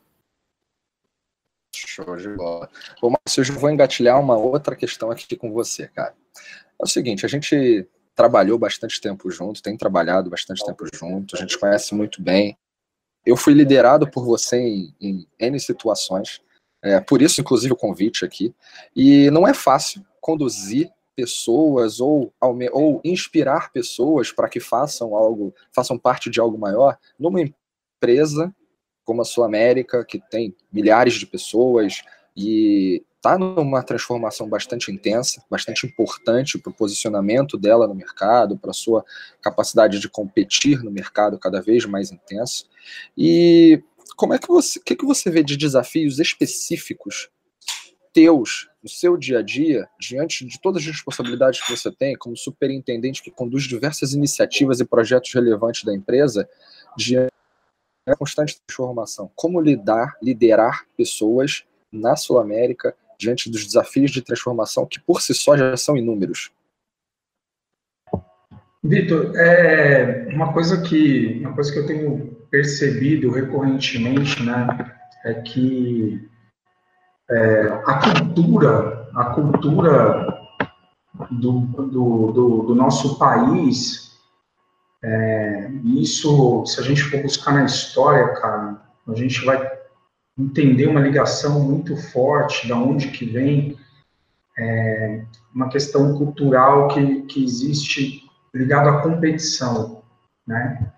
Show 1.75 2.15
de 2.15 2.29
bola. 2.29 2.69
Bom, 3.01 3.11
Márcio, 3.11 3.43
eu 3.43 3.59
vou 3.59 3.69
engatilhar 3.69 4.19
uma 4.19 4.35
outra 4.35 4.75
questão 4.75 5.11
aqui 5.11 5.35
com 5.35 5.51
você, 5.51 5.87
cara. 5.87 6.15
É 6.79 6.83
o 6.83 6.87
seguinte, 6.87 7.25
a 7.25 7.29
gente 7.29 7.87
trabalhou 8.15 8.57
bastante 8.57 8.99
tempo 8.99 9.29
junto, 9.29 9.61
tem 9.61 9.77
trabalhado 9.77 10.29
bastante 10.29 10.65
tempo 10.65 10.85
junto, 10.91 11.35
a 11.35 11.39
gente 11.39 11.57
conhece 11.57 11.93
muito 11.93 12.21
bem. 12.21 12.57
Eu 13.23 13.37
fui 13.37 13.53
liderado 13.53 14.09
por 14.09 14.25
você 14.25 14.57
em, 14.57 14.95
em 14.99 15.27
N 15.39 15.59
situações, 15.59 16.41
é, 16.81 16.99
por 16.99 17.21
isso, 17.21 17.41
inclusive, 17.41 17.73
o 17.73 17.77
convite 17.77 18.23
aqui. 18.23 18.55
E 18.95 19.29
não 19.31 19.47
é 19.47 19.53
fácil 19.53 20.05
conduzir 20.21 20.89
pessoas 21.17 21.99
ou, 21.99 22.31
ou 22.39 23.01
inspirar 23.03 23.71
pessoas 23.71 24.31
para 24.31 24.47
que 24.47 24.59
façam 24.59 25.15
algo, 25.15 25.51
façam 25.73 25.97
parte 25.97 26.29
de 26.29 26.39
algo 26.39 26.59
maior 26.59 26.95
numa 27.19 27.41
empresa 27.41 28.53
como 29.03 29.21
a 29.21 29.25
Sul 29.25 29.43
América, 29.43 30.05
que 30.05 30.19
tem 30.19 30.55
milhares 30.71 31.15
de 31.15 31.25
pessoas 31.25 32.03
e 32.35 33.03
está 33.15 33.35
numa 33.35 33.81
transformação 33.81 34.47
bastante 34.47 34.91
intensa, 34.91 35.43
bastante 35.49 35.87
importante 35.87 36.59
para 36.59 36.69
o 36.69 36.75
posicionamento 36.75 37.57
dela 37.57 37.87
no 37.87 37.95
mercado, 37.95 38.57
para 38.57 38.69
a 38.69 38.75
sua 38.75 39.03
capacidade 39.41 39.99
de 39.99 40.07
competir 40.07 40.83
no 40.83 40.91
mercado 40.91 41.39
cada 41.39 41.61
vez 41.61 41.85
mais 41.85 42.11
intenso. 42.11 42.69
E 43.17 43.81
como 44.15 44.35
é 44.35 44.37
que 44.37 44.47
você, 44.47 44.77
o 44.77 44.83
que, 44.83 44.95
que 44.95 45.05
você 45.05 45.31
vê 45.31 45.41
de 45.41 45.57
desafios 45.57 46.19
específicos 46.19 47.29
teus 48.17 48.67
no 48.81 48.89
seu 48.89 49.15
dia 49.15 49.39
a 49.39 49.41
dia, 49.43 49.87
diante 49.99 50.43
de 50.43 50.59
todas 50.59 50.81
as 50.81 50.87
responsabilidades 50.87 51.63
que 51.63 51.69
você 51.69 51.91
tem, 51.91 52.15
como 52.15 52.35
superintendente 52.35 53.21
que 53.21 53.29
conduz 53.29 53.65
diversas 53.65 54.13
iniciativas 54.13 54.79
e 54.79 54.85
projetos 54.85 55.31
relevantes 55.31 55.83
da 55.83 55.93
empresa, 55.93 56.49
diante 56.97 57.31
da 58.07 58.15
constante 58.15 58.59
transformação? 58.65 59.29
Como 59.35 59.61
lidar, 59.61 60.17
liderar 60.19 60.87
pessoas 60.97 61.63
na 61.91 62.15
Sul 62.15 62.39
América 62.39 62.95
diante 63.19 63.51
dos 63.51 63.63
desafios 63.63 64.09
de 64.09 64.23
transformação 64.23 64.87
que 64.87 64.99
por 64.99 65.21
si 65.21 65.35
só 65.35 65.55
já 65.55 65.77
são 65.77 65.95
inúmeros? 65.95 66.49
Vitor, 68.83 69.33
é 69.35 70.27
uma 70.33 70.53
coisa 70.53 70.81
que 70.81 71.37
uma 71.41 71.53
coisa 71.53 71.71
que 71.71 71.77
eu 71.77 71.85
tenho 71.85 72.35
percebido 72.49 73.29
recorrentemente, 73.29 74.41
né, 74.41 74.95
é 75.23 75.35
que 75.35 76.27
é, 77.29 77.67
a 77.85 77.93
cultura, 77.99 79.09
a 79.13 79.25
cultura 79.25 80.37
do, 81.31 81.59
do, 81.61 82.31
do, 82.31 82.61
do 82.63 82.75
nosso 82.75 83.17
país, 83.17 84.17
é, 85.03 85.69
isso, 85.83 86.65
se 86.65 86.79
a 86.79 86.83
gente 86.83 87.03
for 87.03 87.21
buscar 87.21 87.53
na 87.53 87.65
história, 87.65 88.29
cara, 88.35 88.81
a 89.07 89.15
gente 89.15 89.43
vai 89.45 89.77
entender 90.37 90.87
uma 90.87 90.99
ligação 90.99 91.59
muito 91.61 91.97
forte 91.97 92.67
da 92.67 92.75
onde 92.75 93.09
que 93.09 93.25
vem 93.25 93.77
é, 94.57 95.23
uma 95.53 95.69
questão 95.69 96.17
cultural 96.17 96.87
que, 96.89 97.23
que 97.23 97.43
existe 97.43 98.23
ligado 98.53 98.89
à 98.89 99.01
competição, 99.01 100.03
né? 100.45 100.91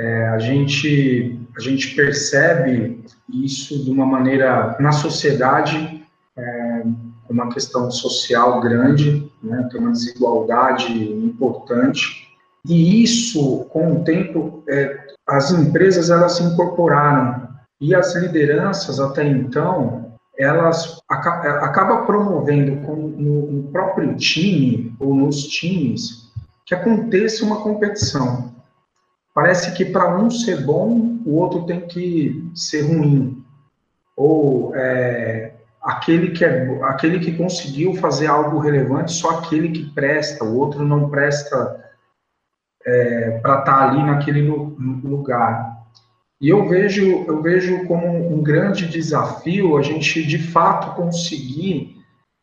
É, 0.00 0.28
a 0.28 0.38
gente 0.38 1.38
a 1.54 1.60
gente 1.60 1.94
percebe 1.94 3.04
isso 3.28 3.84
de 3.84 3.90
uma 3.90 4.06
maneira 4.06 4.74
na 4.80 4.92
sociedade 4.92 6.02
é, 6.38 6.82
uma 7.28 7.52
questão 7.52 7.90
social 7.90 8.62
grande, 8.62 9.30
né? 9.42 9.68
Tem 9.70 9.78
uma 9.78 9.92
desigualdade 9.92 10.90
importante 10.90 12.26
e 12.66 13.02
isso 13.02 13.66
com 13.68 13.92
o 13.92 14.02
tempo 14.02 14.64
é, 14.66 15.06
as 15.26 15.50
empresas 15.50 16.08
elas 16.08 16.32
se 16.32 16.44
incorporaram 16.44 17.48
e 17.78 17.94
as 17.94 18.14
lideranças, 18.16 19.00
até 19.00 19.26
então, 19.26 20.14
elas 20.38 20.98
acabam 21.08 22.06
promovendo 22.06 22.72
no, 22.72 23.50
no 23.50 23.62
próprio 23.70 24.16
time 24.16 24.94
ou 24.98 25.14
nos 25.14 25.42
times 25.42 26.30
que 26.64 26.74
aconteça 26.74 27.44
uma 27.44 27.60
competição. 27.62 28.50
Parece 29.34 29.72
que 29.76 29.84
para 29.84 30.16
um 30.18 30.30
ser 30.30 30.64
bom, 30.64 31.18
o 31.24 31.36
outro 31.36 31.64
tem 31.64 31.86
que 31.86 32.50
ser 32.54 32.82
ruim. 32.82 33.44
Ou 34.16 34.74
é, 34.74 35.54
aquele, 35.80 36.32
que 36.32 36.44
é, 36.44 36.82
aquele 36.84 37.20
que 37.20 37.36
conseguiu 37.36 37.94
fazer 37.94 38.26
algo 38.26 38.58
relevante, 38.58 39.12
só 39.12 39.38
aquele 39.38 39.70
que 39.70 39.90
presta, 39.94 40.44
o 40.44 40.56
outro 40.56 40.84
não 40.84 41.08
presta 41.08 41.84
é, 42.84 43.38
para 43.42 43.60
estar 43.60 43.64
tá 43.64 43.88
ali 43.88 44.02
naquele 44.02 44.42
lugar. 44.42 45.78
E 46.40 46.48
eu 46.48 46.66
vejo, 46.66 47.24
eu 47.26 47.42
vejo 47.42 47.86
como 47.86 48.34
um 48.34 48.42
grande 48.42 48.88
desafio 48.88 49.76
a 49.76 49.82
gente, 49.82 50.26
de 50.26 50.38
fato, 50.38 50.96
conseguir 50.96 51.96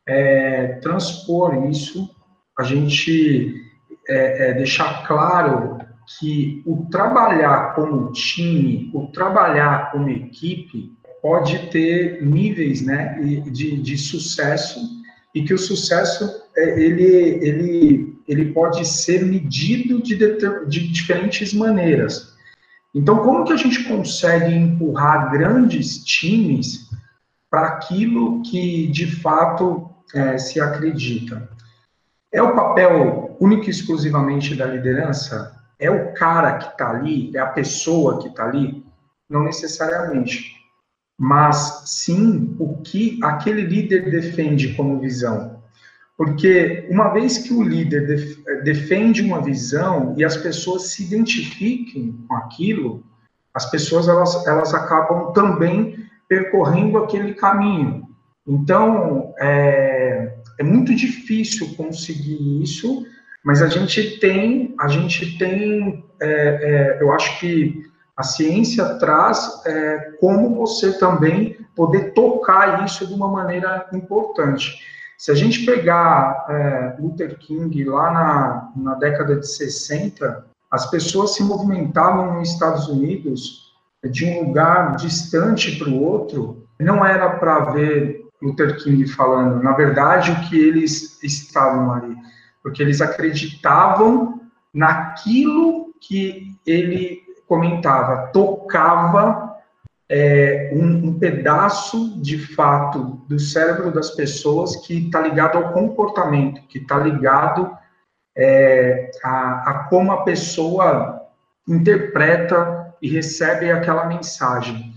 é, 0.08 0.79
transpor 0.82 1.65
isso, 1.65 2.10
a 2.58 2.63
gente 2.63 3.65
é, 4.08 4.50
é, 4.50 4.53
deixar 4.53 5.06
claro 5.08 5.76
que 6.08 6.64
o 6.66 6.86
trabalhar 6.90 7.76
como 7.76 8.12
time, 8.14 8.90
o 8.94 9.08
trabalhar 9.08 9.92
como 9.92 10.10
equipe, 10.10 10.96
pode 11.22 11.70
ter 11.70 12.24
níveis 12.26 12.82
né, 12.82 13.20
de, 13.52 13.82
de 13.82 13.98
sucesso 13.98 14.80
e 15.36 15.44
que 15.44 15.54
o 15.54 15.58
sucesso 15.58 16.44
é, 16.56 16.80
ele, 16.80 17.04
ele, 17.04 18.18
ele 18.28 18.54
pode 18.54 18.86
ser 18.86 19.26
medido 19.26 20.02
de, 20.02 20.16
de 20.16 20.88
diferentes 20.88 21.54
maneiras. 21.54 22.36
Então, 22.96 23.18
como 23.18 23.44
que 23.44 23.54
a 23.54 23.58
gente 23.58 23.84
consegue 23.84 24.54
empurrar 24.56 25.32
grandes 25.32 26.04
times 26.04 26.90
para 27.52 27.68
aquilo 27.68 28.42
que 28.42 28.88
de 28.88 29.12
fato 29.18 29.90
é, 30.14 30.38
se 30.38 30.60
acredita? 30.60 31.50
É 32.32 32.42
o 32.42 32.56
papel 32.56 33.36
único 33.40 33.66
e 33.66 33.70
exclusivamente 33.70 34.56
da 34.56 34.66
liderança? 34.66 35.57
É 35.79 35.89
o 35.89 36.13
cara 36.13 36.57
que 36.57 36.69
está 36.69 36.89
ali? 36.89 37.31
É 37.36 37.39
a 37.39 37.48
pessoa 37.48 38.19
que 38.19 38.27
está 38.27 38.46
ali? 38.46 38.86
Não 39.29 39.43
necessariamente. 39.43 40.55
Mas 41.17 41.84
sim 41.86 42.55
o 42.60 42.77
que 42.77 43.19
aquele 43.24 43.62
líder 43.62 44.10
defende 44.10 44.74
como 44.75 45.00
visão. 45.00 45.62
Porque 46.17 46.88
uma 46.89 47.10
vez 47.10 47.38
que 47.38 47.53
o 47.53 47.62
líder 47.62 48.36
defende 48.63 49.22
uma 49.22 49.41
visão 49.41 50.15
e 50.17 50.25
as 50.25 50.36
pessoas 50.36 50.88
se 50.88 51.03
identifiquem 51.03 52.17
com 52.27 52.36
aquilo, 52.36 53.03
as 53.53 53.69
pessoas 53.69 54.07
elas, 54.07 54.46
elas 54.48 54.74
acabam 54.74 55.31
também 55.34 56.07
percorrendo 56.27 56.98
aquele 56.98 57.36
caminho. 57.36 58.07
Então, 58.48 59.34
é, 59.39 60.38
é 60.60 60.63
muito 60.63 60.96
difícil 60.96 61.75
conseguir 61.75 62.63
isso, 62.63 63.05
mas 63.48 63.62
a 63.62 63.68
gente 63.70 64.20
tem, 64.20 64.75
a 64.77 64.89
gente 64.89 65.38
tem, 65.38 66.04
é, 66.20 66.27
é, 66.27 66.98
eu 67.01 67.13
acho 67.13 67.39
que 67.39 67.82
a 68.18 68.22
ciência 68.22 68.84
traz 68.96 69.62
é, 69.66 70.18
como 70.20 70.54
você 70.54 71.00
também 71.00 71.56
poder 71.74 72.12
tocar 72.12 72.84
isso 72.84 73.08
de 73.08 73.13
uma 73.13 73.30
maneira 73.30 73.88
importante. 73.94 74.77
Se 75.18 75.32
a 75.32 75.34
gente 75.34 75.66
pegar 75.66 76.46
é, 76.50 76.96
Luther 77.00 77.39
King 77.39 77.86
lá 77.86 78.12
na, 78.12 78.72
na 78.75 78.96
década 78.96 79.38
de 79.38 79.48
60, 79.48 80.46
as 80.70 80.89
pessoas 80.89 81.34
se 81.36 81.42
movimentavam 81.42 82.34
nos 82.34 82.51
Estados 82.51 82.89
Unidos 82.89 83.74
de 84.12 84.25
um 84.25 84.48
lugar 84.48 84.98
distante 84.98 85.77
para 85.77 85.88
o 85.88 86.04
outro, 86.04 86.68
não 86.77 87.06
era 87.06 87.30
para 87.30 87.60
ver 87.72 88.27
Luther 88.42 88.75
King 88.84 89.08
falando, 89.08 89.63
na 89.63 89.72
verdade, 89.72 90.32
o 90.32 90.50
que 90.50 90.60
eles 90.60 91.24
estavam 91.24 91.94
ali, 91.94 92.13
porque 92.62 92.82
eles 92.82 93.02
acreditavam 93.02 94.42
naquilo 94.74 95.94
que 96.00 96.56
ele 96.66 97.22
comentava, 97.48 98.28
tocava 98.28 99.56
é, 100.10 100.70
um, 100.74 101.08
um, 101.08 101.20
pedaço 101.20 102.22
de 102.22 102.38
fato 102.38 103.22
do 103.28 103.40
cérebro 103.40 103.92
das 103.92 104.12
pessoas 104.12 104.76
que 104.86 105.06
está 105.06 105.22
ligado 105.22 105.58
ao 105.58 105.74
comportamento, 105.74 106.62
que 106.68 106.80
está 106.80 106.98
ligado 106.98 107.76
é, 108.36 109.12
a, 109.24 109.72
a, 109.72 109.74
como 109.90 110.12
a 110.12 110.24
pessoa 110.24 111.22
interpreta 111.68 112.96
e 113.02 113.10
recebe 113.10 113.72
aquela 113.72 114.06
mensagem. 114.06 114.94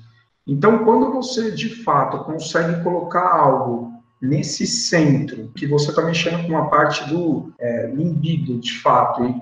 Então, 0.47 0.85
quando 0.85 1.13
você 1.13 1.51
de 1.51 1.83
fato 1.83 2.25
consegue 2.25 2.83
colocar 2.83 3.27
algo 3.27 3.90
nesse 4.21 4.67
centro, 4.67 5.51
que 5.57 5.67
você 5.67 5.91
está 5.91 6.03
mexendo 6.03 6.43
com 6.43 6.51
uma 6.51 6.69
parte 6.69 7.09
do 7.09 7.53
é, 7.59 7.87
de 7.89 8.79
fato, 8.81 9.25
e 9.25 9.35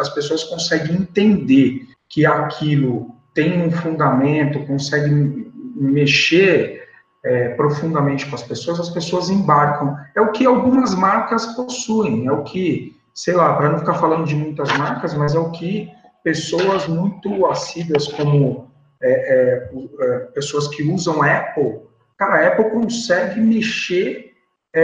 as 0.00 0.08
pessoas 0.10 0.44
conseguem 0.44 0.96
entender 0.96 1.88
que 2.08 2.24
aquilo 2.24 3.14
tem 3.34 3.62
um 3.62 3.70
fundamento, 3.70 4.66
consegue 4.66 5.50
mexer 5.74 6.80
é, 7.24 7.50
profundamente 7.50 8.26
com 8.26 8.34
as 8.34 8.42
pessoas, 8.42 8.80
as 8.80 8.90
pessoas 8.90 9.30
embarcam. 9.30 9.96
É 10.14 10.20
o 10.20 10.32
que 10.32 10.46
algumas 10.46 10.94
marcas 10.94 11.46
possuem, 11.54 12.26
é 12.26 12.32
o 12.32 12.42
que, 12.44 12.96
sei 13.14 13.34
lá, 13.34 13.54
para 13.54 13.70
não 13.70 13.78
ficar 13.78 13.94
falando 13.94 14.26
de 14.26 14.34
muitas 14.34 14.68
marcas, 14.76 15.14
mas 15.14 15.34
é 15.34 15.38
o 15.38 15.50
que 15.50 15.90
pessoas 16.22 16.86
muito 16.86 17.46
assíduas 17.46 18.06
como 18.08 18.68
é, 19.02 19.10
é, 19.10 19.70
é, 20.00 20.18
pessoas 20.34 20.68
que 20.68 20.82
usam 20.82 21.22
Apple, 21.22 21.80
cara, 22.20 22.34
a 22.34 22.48
Apple 22.48 22.70
consegue 22.70 23.40
mexer 23.40 24.34
é, 24.74 24.82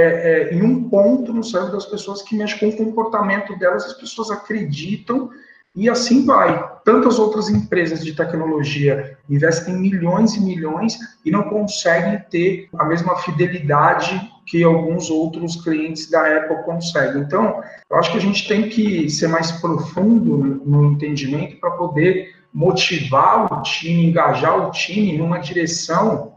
é, 0.51 0.55
em 0.55 0.63
um 0.63 0.89
ponto 0.89 1.35
no 1.35 1.45
cérebro 1.45 1.75
das 1.75 1.85
pessoas 1.85 2.23
que 2.23 2.35
mexe 2.35 2.59
com 2.59 2.69
o 2.69 2.77
comportamento 2.77 3.57
delas, 3.59 3.85
as 3.85 3.93
pessoas 3.93 4.31
acreditam 4.31 5.29
e 5.75 5.91
assim 5.91 6.25
vai. 6.25 6.67
Tantas 6.83 7.19
outras 7.19 7.51
empresas 7.51 8.03
de 8.03 8.15
tecnologia 8.15 9.19
investem 9.29 9.77
milhões 9.77 10.35
e 10.35 10.41
milhões 10.41 10.99
e 11.27 11.31
não 11.31 11.43
conseguem 11.43 12.19
ter 12.31 12.71
a 12.79 12.87
mesma 12.87 13.17
fidelidade 13.17 14.19
que 14.47 14.65
alguns 14.65 15.11
outros 15.11 15.63
clientes 15.63 16.11
da 16.11 16.39
Apple 16.39 16.65
conseguem. 16.65 17.21
Então, 17.21 17.63
eu 17.91 17.99
acho 17.99 18.13
que 18.13 18.17
a 18.17 18.21
gente 18.21 18.49
tem 18.49 18.71
que 18.71 19.11
ser 19.11 19.29
mais 19.29 19.53
profundo 19.53 20.63
no 20.65 20.93
entendimento 20.93 21.61
para 21.61 21.73
poder 21.73 22.35
motivar 22.55 23.53
o 23.53 23.61
time, 23.61 24.07
engajar 24.07 24.67
o 24.67 24.71
time 24.71 25.19
numa 25.19 25.39
direção 25.39 26.36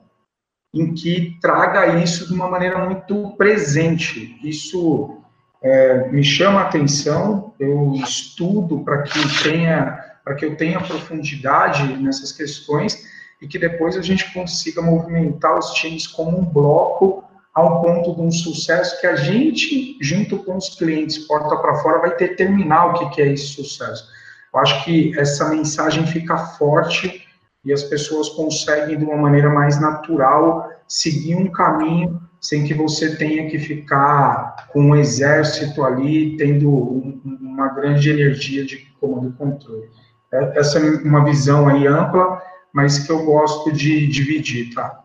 em 0.74 0.94
que 0.94 1.38
traga 1.42 2.02
isso 2.02 2.28
de 2.28 2.34
uma 2.34 2.48
maneira 2.48 2.86
muito 2.86 3.36
presente. 3.38 4.40
Isso 4.44 5.18
é, 5.62 6.10
me 6.10 6.24
chama 6.24 6.62
a 6.62 6.64
atenção, 6.64 7.54
eu 7.60 7.94
estudo 7.96 8.80
para 8.84 9.04
que 9.04 9.44
tenha 9.44 10.06
para 10.24 10.36
que 10.36 10.46
eu 10.46 10.56
tenha 10.56 10.80
profundidade 10.80 11.82
nessas 11.98 12.32
questões 12.32 13.04
e 13.42 13.48
que 13.48 13.58
depois 13.58 13.98
a 13.98 14.02
gente 14.02 14.32
consiga 14.32 14.80
movimentar 14.80 15.58
os 15.58 15.74
times 15.74 16.06
como 16.06 16.38
um 16.38 16.46
bloco 16.46 17.24
ao 17.54 17.82
ponto 17.82 18.14
de 18.14 18.22
um 18.22 18.32
sucesso 18.32 19.00
que 19.02 19.08
a 19.08 19.16
gente, 19.16 19.98
junto 20.00 20.38
com 20.44 20.56
os 20.56 20.76
clientes, 20.76 21.18
porta 21.20 21.58
para 21.58 21.76
fora, 21.76 22.00
vai 22.00 22.16
determinar 22.16 22.88
o 22.88 23.10
que 23.10 23.22
é 23.22 23.34
esse 23.34 23.48
sucesso. 23.48 24.08
Eu 24.54 24.60
acho 24.60 24.84
que 24.84 25.18
essa 25.18 25.50
mensagem 25.50 26.06
fica 26.06 26.38
forte 26.38 27.28
e 27.70 27.74
as 27.74 27.84
pessoas 27.84 28.30
conseguem, 28.30 28.98
de 28.98 29.06
uma 29.06 29.16
maneira 29.16 29.48
mais 29.48 29.80
natural, 29.80 30.72
seguir 30.88 31.36
um 31.36 31.52
caminho 31.52 32.20
sem 32.42 32.64
que 32.64 32.74
você 32.74 33.16
tenha 33.16 33.48
que 33.48 33.60
ficar 33.60 34.70
com 34.74 34.82
um 34.82 34.96
exército 34.96 35.84
ali, 35.84 36.36
tendo 36.36 36.68
um, 36.68 37.22
uma 37.40 37.68
grande 37.68 38.10
energia 38.10 38.66
de 38.66 38.78
comando 39.00 39.30
e 39.30 39.34
controle. 39.34 39.88
É, 40.34 40.60
essa 40.60 40.80
é 40.80 40.82
uma 41.04 41.24
visão 41.24 41.68
aí 41.68 41.86
ampla, 41.86 42.42
mas 42.74 42.98
que 42.98 43.12
eu 43.12 43.24
gosto 43.24 43.72
de 43.72 44.08
dividir, 44.08 44.74
tá? 44.74 45.04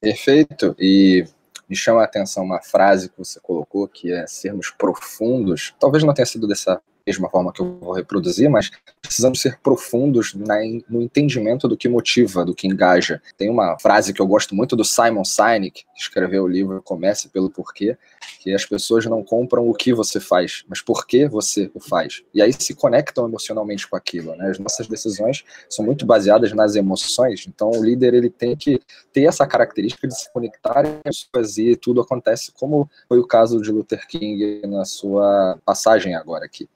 Perfeito. 0.00 0.74
E 0.78 1.26
me 1.68 1.76
chama 1.76 2.00
a 2.00 2.04
atenção 2.04 2.44
uma 2.44 2.62
frase 2.62 3.10
que 3.10 3.18
você 3.18 3.38
colocou, 3.42 3.86
que 3.86 4.10
é 4.10 4.26
sermos 4.26 4.70
profundos. 4.70 5.74
Talvez 5.78 6.02
não 6.02 6.14
tenha 6.14 6.24
sido 6.24 6.48
dessa 6.48 6.80
mesma 7.06 7.28
forma 7.28 7.52
que 7.52 7.60
eu 7.60 7.78
vou 7.80 7.92
reproduzir, 7.92 8.48
mas 8.48 8.70
precisamos 9.02 9.40
ser 9.40 9.58
profundos 9.60 10.34
na, 10.34 10.56
no 10.88 11.02
entendimento 11.02 11.68
do 11.68 11.76
que 11.76 11.88
motiva, 11.88 12.44
do 12.44 12.54
que 12.54 12.66
engaja. 12.66 13.20
Tem 13.36 13.50
uma 13.50 13.78
frase 13.78 14.12
que 14.12 14.20
eu 14.20 14.26
gosto 14.26 14.54
muito 14.54 14.74
do 14.74 14.84
Simon 14.84 15.24
Sinek, 15.24 15.84
que 15.84 16.00
escreveu 16.00 16.44
o 16.44 16.48
livro 16.48 16.82
Comece 16.82 17.28
pelo 17.28 17.50
Porquê, 17.50 17.96
que 18.40 18.54
as 18.54 18.64
pessoas 18.64 19.04
não 19.04 19.22
compram 19.22 19.68
o 19.68 19.74
que 19.74 19.92
você 19.92 20.18
faz, 20.18 20.64
mas 20.68 20.80
por 20.80 21.06
que 21.06 21.28
você 21.28 21.70
o 21.74 21.80
faz. 21.80 22.22
E 22.32 22.40
aí 22.40 22.52
se 22.52 22.74
conectam 22.74 23.26
emocionalmente 23.26 23.86
com 23.86 23.96
aquilo. 23.96 24.34
Né? 24.36 24.50
As 24.50 24.58
nossas 24.58 24.86
decisões 24.86 25.44
são 25.68 25.84
muito 25.84 26.06
baseadas 26.06 26.52
nas 26.52 26.74
emoções, 26.74 27.44
então 27.46 27.70
o 27.70 27.84
líder 27.84 28.14
ele 28.14 28.30
tem 28.30 28.56
que 28.56 28.80
ter 29.12 29.24
essa 29.24 29.46
característica 29.46 30.08
de 30.08 30.18
se 30.18 30.32
conectar 30.32 30.84
e 31.58 31.76
tudo 31.76 32.00
acontece 32.00 32.52
como 32.52 32.88
foi 33.08 33.18
o 33.18 33.26
caso 33.26 33.60
de 33.60 33.70
Luther 33.70 34.06
King 34.06 34.62
na 34.66 34.84
sua 34.84 35.58
passagem 35.64 36.14
agora 36.14 36.44
aqui. 36.44 36.68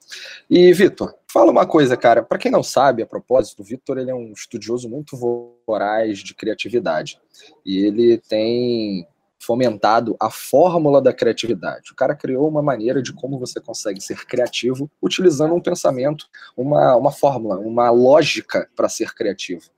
E, 0.48 0.72
Vitor, 0.72 1.14
fala 1.30 1.50
uma 1.50 1.66
coisa, 1.66 1.96
cara. 1.96 2.22
Para 2.22 2.38
quem 2.38 2.50
não 2.50 2.62
sabe, 2.62 3.02
a 3.02 3.06
propósito, 3.06 3.60
o 3.60 3.64
Vitor 3.64 3.98
ele 3.98 4.10
é 4.10 4.14
um 4.14 4.32
estudioso 4.32 4.88
muito 4.88 5.16
voraz 5.16 6.18
de 6.18 6.34
criatividade. 6.34 7.20
E 7.64 7.78
ele 7.84 8.18
tem 8.18 9.06
fomentado 9.40 10.16
a 10.20 10.30
fórmula 10.30 11.00
da 11.00 11.12
criatividade. 11.12 11.92
O 11.92 11.94
cara 11.94 12.14
criou 12.14 12.48
uma 12.48 12.62
maneira 12.62 13.00
de 13.00 13.12
como 13.12 13.38
você 13.38 13.60
consegue 13.60 14.00
ser 14.00 14.26
criativo 14.26 14.90
utilizando 15.00 15.54
um 15.54 15.60
pensamento, 15.60 16.26
uma, 16.56 16.96
uma 16.96 17.12
fórmula, 17.12 17.58
uma 17.58 17.90
lógica 17.90 18.68
para 18.74 18.88
ser 18.88 19.14
criativo. 19.14 19.70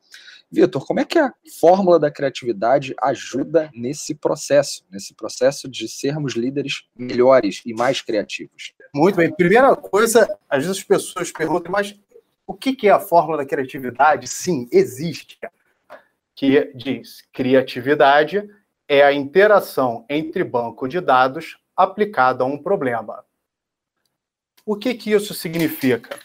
Vitor, 0.50 0.84
como 0.84 0.98
é 0.98 1.04
que 1.04 1.18
a 1.18 1.32
fórmula 1.60 1.98
da 1.98 2.10
criatividade 2.10 2.94
ajuda 3.00 3.70
nesse 3.72 4.16
processo, 4.16 4.84
nesse 4.90 5.14
processo 5.14 5.68
de 5.68 5.88
sermos 5.88 6.34
líderes 6.34 6.88
melhores 6.96 7.62
e 7.64 7.72
mais 7.72 8.02
criativos? 8.02 8.74
Muito 8.92 9.16
bem. 9.16 9.32
Primeira 9.32 9.74
coisa, 9.76 10.38
às 10.48 10.64
vezes 10.64 10.78
as 10.78 10.84
pessoas 10.84 11.30
perguntam, 11.30 11.70
mas 11.70 11.98
o 12.46 12.54
que 12.54 12.88
é 12.88 12.90
a 12.90 12.98
fórmula 12.98 13.38
da 13.38 13.46
criatividade? 13.46 14.26
Sim, 14.26 14.68
existe. 14.72 15.38
Que 16.34 16.72
diz 16.74 17.22
criatividade 17.32 18.48
é 18.88 19.04
a 19.04 19.12
interação 19.12 20.04
entre 20.08 20.42
banco 20.42 20.88
de 20.88 21.00
dados 21.00 21.58
aplicada 21.76 22.42
a 22.42 22.46
um 22.46 22.58
problema. 22.58 23.24
O 24.66 24.74
que, 24.74 24.94
que 24.94 25.12
isso 25.12 25.32
significa? 25.32 26.18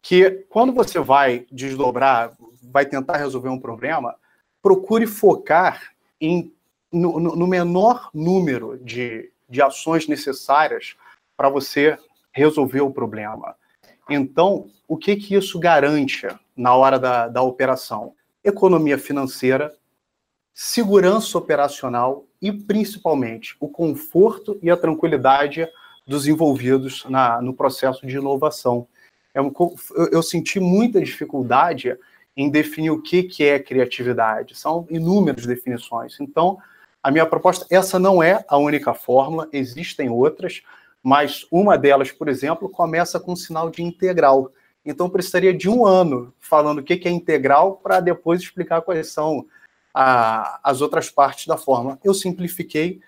Que 0.00 0.44
quando 0.48 0.72
você 0.72 0.98
vai 0.98 1.46
desdobrar, 1.50 2.32
vai 2.62 2.84
tentar 2.84 3.18
resolver 3.18 3.48
um 3.48 3.60
problema, 3.60 4.16
procure 4.60 5.06
focar 5.06 5.92
em, 6.20 6.52
no, 6.92 7.20
no 7.20 7.46
menor 7.46 8.10
número 8.12 8.78
de, 8.78 9.30
de 9.48 9.62
ações 9.62 10.08
necessárias 10.08 10.96
para 11.36 11.48
você 11.48 11.98
resolver 12.32 12.80
o 12.80 12.90
problema. 12.90 13.54
Então, 14.08 14.68
o 14.88 14.96
que, 14.96 15.16
que 15.16 15.34
isso 15.34 15.58
garante 15.58 16.26
na 16.56 16.74
hora 16.74 16.98
da, 16.98 17.28
da 17.28 17.42
operação? 17.42 18.14
Economia 18.44 18.98
financeira, 18.98 19.72
segurança 20.54 21.38
operacional 21.38 22.24
e, 22.40 22.52
principalmente, 22.52 23.56
o 23.60 23.68
conforto 23.68 24.58
e 24.62 24.70
a 24.70 24.76
tranquilidade 24.76 25.68
dos 26.06 26.26
envolvidos 26.26 27.04
na, 27.08 27.40
no 27.40 27.54
processo 27.54 28.06
de 28.06 28.16
inovação. 28.16 28.86
Eu, 29.34 29.52
eu, 29.94 30.08
eu 30.12 30.22
senti 30.22 30.58
muita 30.58 31.00
dificuldade 31.00 31.96
em 32.36 32.50
definir 32.50 32.90
o 32.90 33.00
que, 33.00 33.22
que 33.22 33.44
é 33.44 33.58
criatividade. 33.58 34.56
São 34.56 34.86
inúmeras 34.90 35.46
definições. 35.46 36.18
Então, 36.20 36.58
a 37.02 37.10
minha 37.10 37.26
proposta, 37.26 37.66
essa 37.70 37.98
não 37.98 38.22
é 38.22 38.44
a 38.48 38.56
única 38.56 38.94
fórmula, 38.94 39.48
existem 39.52 40.08
outras, 40.08 40.62
mas 41.02 41.46
uma 41.50 41.76
delas, 41.76 42.12
por 42.12 42.28
exemplo, 42.28 42.68
começa 42.68 43.18
com 43.18 43.32
um 43.32 43.36
sinal 43.36 43.68
de 43.68 43.82
integral. 43.82 44.52
Então, 44.84 45.10
precisaria 45.10 45.52
de 45.52 45.68
um 45.68 45.84
ano 45.84 46.32
falando 46.38 46.78
o 46.78 46.82
que, 46.82 47.08
é 47.08 47.10
integral 47.10 47.76
para 47.76 48.00
depois 48.00 48.40
explicar 48.40 48.82
quais 48.82 49.08
são 49.10 49.46
a, 49.92 50.60
as 50.62 50.80
outras 50.80 51.10
partes 51.10 51.46
da 51.46 51.56
fórmula. 51.56 51.98
Eu 52.04 52.14
simplifiquei 52.14 53.00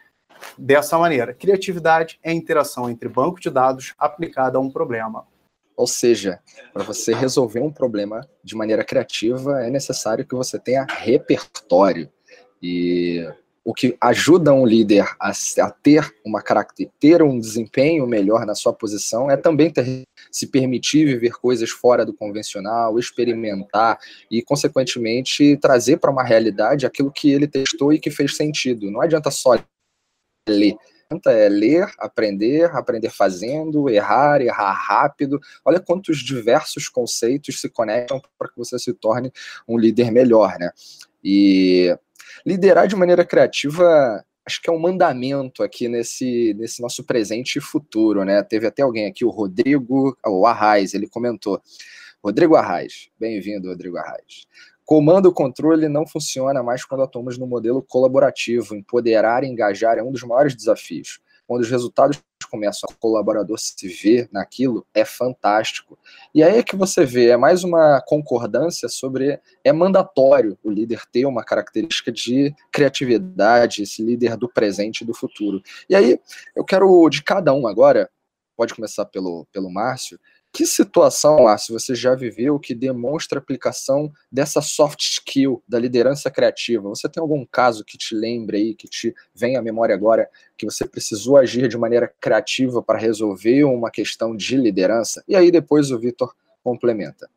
dessa 0.59 0.99
maneira. 0.99 1.33
Criatividade 1.33 2.19
é 2.23 2.31
a 2.31 2.35
interação 2.35 2.91
entre 2.91 3.09
banco 3.09 3.41
de 3.41 3.51
dados 3.51 3.95
aplicada 3.99 4.59
a 4.59 4.61
um 4.61 4.71
problema. 4.71 5.27
Ou 5.77 5.87
seja, 5.87 6.41
para 6.73 6.85
você 6.85 7.13
resolver 7.13 7.61
um 7.61 7.73
problema 7.73 8.29
de 8.43 8.55
maneira 8.55 8.85
criativa, 8.85 9.61
é 9.65 9.71
necessário 9.71 10.25
que 10.25 10.35
você 10.35 10.59
tenha 10.59 10.87
repertório. 10.89 12.09
E 12.63 13.29
o 13.65 13.73
que 13.73 13.97
ajuda 14.01 14.53
um 14.53 14.67
líder 14.67 15.09
a, 15.19 15.31
a 15.31 15.71
ter 15.71 16.15
uma 16.25 16.43
caracter, 16.43 16.91
ter 17.01 17.23
um 17.23 17.39
desempenho 17.39 18.07
melhor 18.07 18.45
na 18.45 18.55
sua 18.55 18.73
posição 18.73 19.31
é 19.31 19.37
também 19.37 19.71
ter, 19.71 20.03
se 20.31 20.47
permitir 20.47 21.07
viver 21.07 21.33
coisas 21.33 21.71
fora 21.71 22.05
do 22.05 22.13
convencional, 22.13 22.99
experimentar 22.99 23.99
e, 24.31 24.43
consequentemente, 24.43 25.57
trazer 25.57 25.97
para 25.97 26.11
uma 26.11 26.23
realidade 26.23 26.85
aquilo 26.85 27.11
que 27.11 27.33
ele 27.33 27.49
testou 27.49 27.93
e 27.93 27.99
que 27.99 28.11
fez 28.11 28.37
sentido. 28.37 28.91
Não 28.91 29.01
adianta 29.01 29.31
só 29.31 29.59
ler 30.49 30.77
é 31.27 31.49
ler, 31.49 31.87
aprender, 31.99 32.65
aprender 32.75 33.11
fazendo, 33.11 33.89
errar, 33.89 34.41
errar 34.41 34.73
rápido. 34.73 35.41
Olha 35.65 35.79
quantos 35.79 36.19
diversos 36.19 36.89
conceitos 36.89 37.61
se 37.61 37.69
conectam 37.69 38.21
para 38.39 38.49
que 38.49 38.57
você 38.57 38.79
se 38.79 38.93
torne 38.93 39.31
um 39.69 39.79
líder 39.79 40.11
melhor, 40.11 40.59
né? 40.59 40.71
E 41.23 41.97
liderar 42.47 42.87
de 42.87 42.97
maneira 42.97 43.25
criativa 43.25 44.25
acho 44.47 44.61
que 44.61 44.69
é 44.69 44.73
um 44.73 44.79
mandamento 44.79 45.63
aqui 45.63 45.89
nesse, 45.89 46.55
nesse 46.55 46.83
nosso 46.83 47.03
presente 47.03 47.57
e 47.57 47.63
futuro, 47.63 48.25
né? 48.25 48.43
Teve 48.43 48.67
até 48.67 48.83
alguém 48.83 49.07
aqui, 49.07 49.25
o 49.25 49.31
Rodrigo, 49.31 50.17
o 50.27 50.47
Arraes, 50.47 50.93
ele 50.93 51.09
comentou. 51.09 51.61
Rodrigo 52.23 52.55
Arraes, 52.55 53.09
bem-vindo, 53.19 53.69
Rodrigo 53.69 53.97
Arraes. 53.97 54.47
Comando 54.85 55.31
e 55.31 55.33
controle 55.33 55.89
não 55.89 56.07
funciona 56.07 56.63
mais 56.63 56.85
quando 56.85 57.03
atuamos 57.03 57.39
no 57.39 57.47
modelo 57.47 57.83
colaborativo. 57.83 58.75
Empoderar 58.75 59.43
e 59.43 59.47
engajar 59.47 59.97
é 59.97 60.03
um 60.03 60.13
dos 60.13 60.23
maiores 60.23 60.55
desafios. 60.55 61.21
Quando 61.47 61.63
os 61.63 61.71
resultados 61.71 62.21
começam, 62.55 62.89
o 62.89 62.97
colaborador 63.01 63.59
se 63.59 63.89
vê 63.89 64.29
naquilo, 64.31 64.87
é 64.95 65.05
fantástico. 65.05 65.99
E 66.33 66.41
aí 66.41 66.59
é 66.59 66.63
que 66.63 66.77
você 66.77 67.05
vê, 67.05 67.31
é 67.31 67.37
mais 67.37 67.65
uma 67.65 68.01
concordância 68.07 68.89
sobre, 68.89 69.41
é 69.65 69.73
mandatório 69.73 70.57
o 70.63 70.71
líder 70.71 71.03
ter 71.11 71.27
uma 71.27 71.43
característica 71.43 72.13
de 72.13 72.55
criatividade, 72.73 73.83
esse 73.83 74.05
líder 74.05 74.37
do 74.37 74.49
presente 74.49 75.01
e 75.01 75.05
do 75.05 75.13
futuro. 75.13 75.61
E 75.91 75.97
aí, 75.97 76.21
eu 76.55 76.65
quero 76.65 77.09
de 77.09 77.25
cada 77.25 77.53
um 77.53 77.67
agora, 77.67 78.09
pode 78.57 78.73
começar 78.73 79.05
pelo, 79.07 79.49
pelo 79.53 79.69
Márcio, 79.69 80.21
Que 80.55 80.65
situação, 80.67 81.43
Márcio, 81.43 81.77
você 81.77 81.97
já 81.97 82.15
viveu 82.15 82.61
que 82.61 82.77
demonstra 82.77 83.41
a 83.41 83.43
aplicação 83.43 84.13
dessa 84.31 84.61
soft 84.61 85.01
skill 85.01 85.61
da 85.67 85.81
liderança 85.81 86.31
criativa? 86.31 86.89
Você 86.91 87.09
tem 87.09 87.21
algum 87.21 87.45
caso 87.45 87.85
que 87.85 87.99
te 87.99 88.15
lembre 88.15 88.59
aí, 88.59 88.73
que 88.73 88.87
te 88.87 89.13
vem 89.35 89.57
à 89.57 89.63
memória 89.63 89.97
agora, 89.97 90.31
que 90.57 90.65
você 90.65 90.87
precisou 90.87 91.37
agir 91.37 91.67
de 91.67 91.77
maneira 91.77 92.07
criativa 92.21 92.81
para 92.81 93.01
resolver 93.01 93.65
uma 93.65 93.91
questão 93.91 94.37
de 94.37 94.57
liderança? 94.57 95.25
E 95.27 95.35
aí 95.35 95.51
depois 95.51 95.91
o 95.91 95.99
Vitor 95.99 96.33
complementa. 96.63 97.29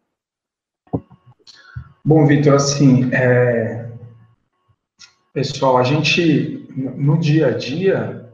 Bom, 2.05 2.27
Vitor, 2.27 2.53
assim, 2.53 3.11
é... 3.11 3.89
pessoal, 5.33 5.79
a 5.79 5.83
gente 5.83 6.69
no 6.77 7.17
dia 7.17 7.47
a 7.47 7.57
dia 7.57 8.31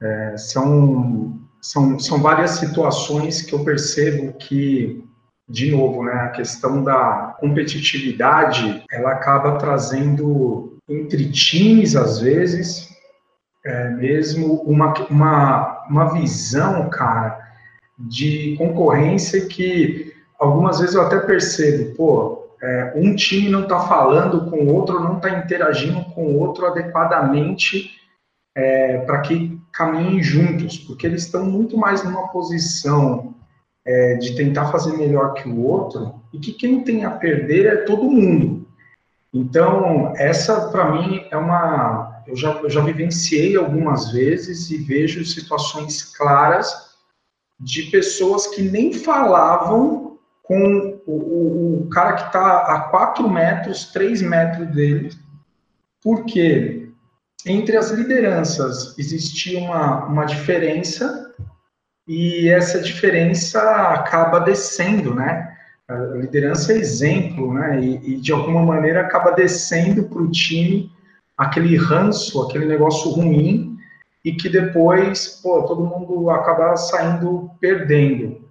é, 0.00 0.36
são 0.36 1.43
são, 1.64 1.98
são 1.98 2.20
várias 2.20 2.52
situações 2.52 3.40
que 3.40 3.54
eu 3.54 3.64
percebo 3.64 4.34
que, 4.34 5.02
de 5.48 5.70
novo, 5.70 6.04
né, 6.04 6.12
a 6.12 6.28
questão 6.28 6.84
da 6.84 7.34
competitividade, 7.40 8.84
ela 8.92 9.12
acaba 9.12 9.56
trazendo 9.56 10.76
entre 10.86 11.30
times, 11.30 11.96
às 11.96 12.20
vezes, 12.20 12.90
é, 13.64 13.88
mesmo 13.88 14.56
uma, 14.66 14.92
uma, 15.08 15.86
uma 15.88 16.12
visão, 16.12 16.90
cara, 16.90 17.40
de 17.98 18.54
concorrência 18.58 19.46
que 19.46 20.12
algumas 20.38 20.80
vezes 20.80 20.94
eu 20.94 21.00
até 21.00 21.18
percebo, 21.18 21.94
pô, 21.94 22.46
é, 22.62 22.92
um 22.94 23.14
time 23.14 23.48
não 23.48 23.62
está 23.62 23.80
falando 23.80 24.50
com 24.50 24.58
o 24.58 24.74
outro, 24.74 25.00
não 25.00 25.16
está 25.16 25.30
interagindo 25.30 26.04
com 26.14 26.26
o 26.26 26.38
outro 26.38 26.66
adequadamente 26.66 28.03
é, 28.54 28.98
para 28.98 29.20
que 29.20 29.60
caminhem 29.72 30.22
juntos, 30.22 30.78
porque 30.78 31.06
eles 31.06 31.24
estão 31.24 31.44
muito 31.44 31.76
mais 31.76 32.04
numa 32.04 32.28
posição 32.28 33.34
é, 33.84 34.14
de 34.14 34.34
tentar 34.36 34.66
fazer 34.66 34.96
melhor 34.96 35.34
que 35.34 35.48
o 35.48 35.62
outro, 35.62 36.14
e 36.32 36.38
que 36.38 36.52
quem 36.52 36.82
tem 36.82 37.04
a 37.04 37.10
perder 37.10 37.66
é 37.66 37.76
todo 37.84 38.10
mundo. 38.10 38.66
Então, 39.32 40.14
essa 40.16 40.68
para 40.68 40.92
mim 40.92 41.26
é 41.30 41.36
uma. 41.36 42.22
Eu 42.26 42.36
já, 42.36 42.52
eu 42.52 42.70
já 42.70 42.80
vivenciei 42.80 43.56
algumas 43.56 44.12
vezes 44.12 44.70
e 44.70 44.78
vejo 44.78 45.24
situações 45.24 46.04
claras 46.16 46.94
de 47.58 47.84
pessoas 47.84 48.46
que 48.46 48.62
nem 48.62 48.92
falavam 48.92 50.18
com 50.42 51.00
o, 51.06 51.12
o, 51.12 51.82
o 51.82 51.88
cara 51.88 52.12
que 52.14 52.26
está 52.26 52.58
a 52.62 52.80
4 52.90 53.28
metros, 53.28 53.86
3 53.86 54.22
metros 54.22 54.68
dele, 54.68 55.10
porque 56.02 56.83
entre 57.46 57.76
as 57.76 57.90
lideranças 57.90 58.98
existia 58.98 59.58
uma, 59.58 60.06
uma 60.06 60.24
diferença 60.24 61.32
e 62.06 62.48
essa 62.48 62.80
diferença 62.80 63.60
acaba 63.88 64.38
descendo, 64.38 65.14
né? 65.14 65.52
A 65.88 65.94
liderança 66.16 66.72
é 66.72 66.76
exemplo, 66.76 67.52
né? 67.52 67.80
E, 67.80 68.14
e 68.14 68.16
de 68.20 68.32
alguma 68.32 68.62
maneira 68.62 69.00
acaba 69.00 69.30
descendo 69.32 70.04
para 70.04 70.22
o 70.22 70.30
time 70.30 70.90
aquele 71.36 71.76
ranço, 71.76 72.42
aquele 72.42 72.66
negócio 72.66 73.10
ruim 73.10 73.76
e 74.24 74.32
que 74.32 74.48
depois, 74.48 75.40
pô, 75.42 75.62
todo 75.64 75.84
mundo 75.84 76.30
acaba 76.30 76.76
saindo 76.76 77.50
perdendo. 77.60 78.42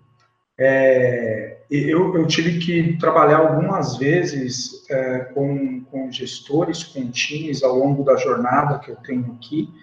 É, 0.58 1.53
eu, 1.76 2.16
eu 2.16 2.28
tive 2.28 2.60
que 2.60 2.98
trabalhar 2.98 3.38
algumas 3.38 3.98
vezes 3.98 4.86
é, 4.90 5.20
com, 5.34 5.84
com 5.86 6.12
gestores, 6.12 6.84
com 6.84 7.10
times 7.10 7.64
ao 7.64 7.76
longo 7.76 8.04
da 8.04 8.16
jornada 8.16 8.80
que 8.80 8.92
eu 8.92 8.96
tenho 8.98 9.34
aqui, 9.34 9.74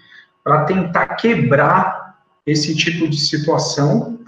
para 0.45 0.65
tentar 0.65 1.07
quebrar 1.17 2.21
esse 2.47 2.77
tipo 2.77 3.09
de 3.09 3.19
situação. 3.19 4.21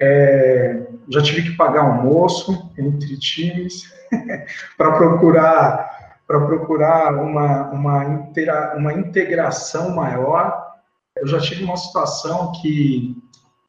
É, 0.00 0.88
já 1.08 1.22
tive 1.22 1.42
que 1.42 1.56
pagar 1.56 1.82
almoço 1.82 2.72
entre 2.76 3.16
times 3.16 3.84
para 4.76 4.92
procurar 4.92 5.96
para 6.26 6.40
procurar 6.40 7.14
uma, 7.14 7.70
uma, 7.70 8.04
intera, 8.04 8.74
uma 8.76 8.92
integração 8.92 9.94
maior. 9.94 10.72
Eu 11.16 11.28
já 11.28 11.38
tive 11.38 11.62
uma 11.62 11.76
situação 11.76 12.50
que 12.60 13.16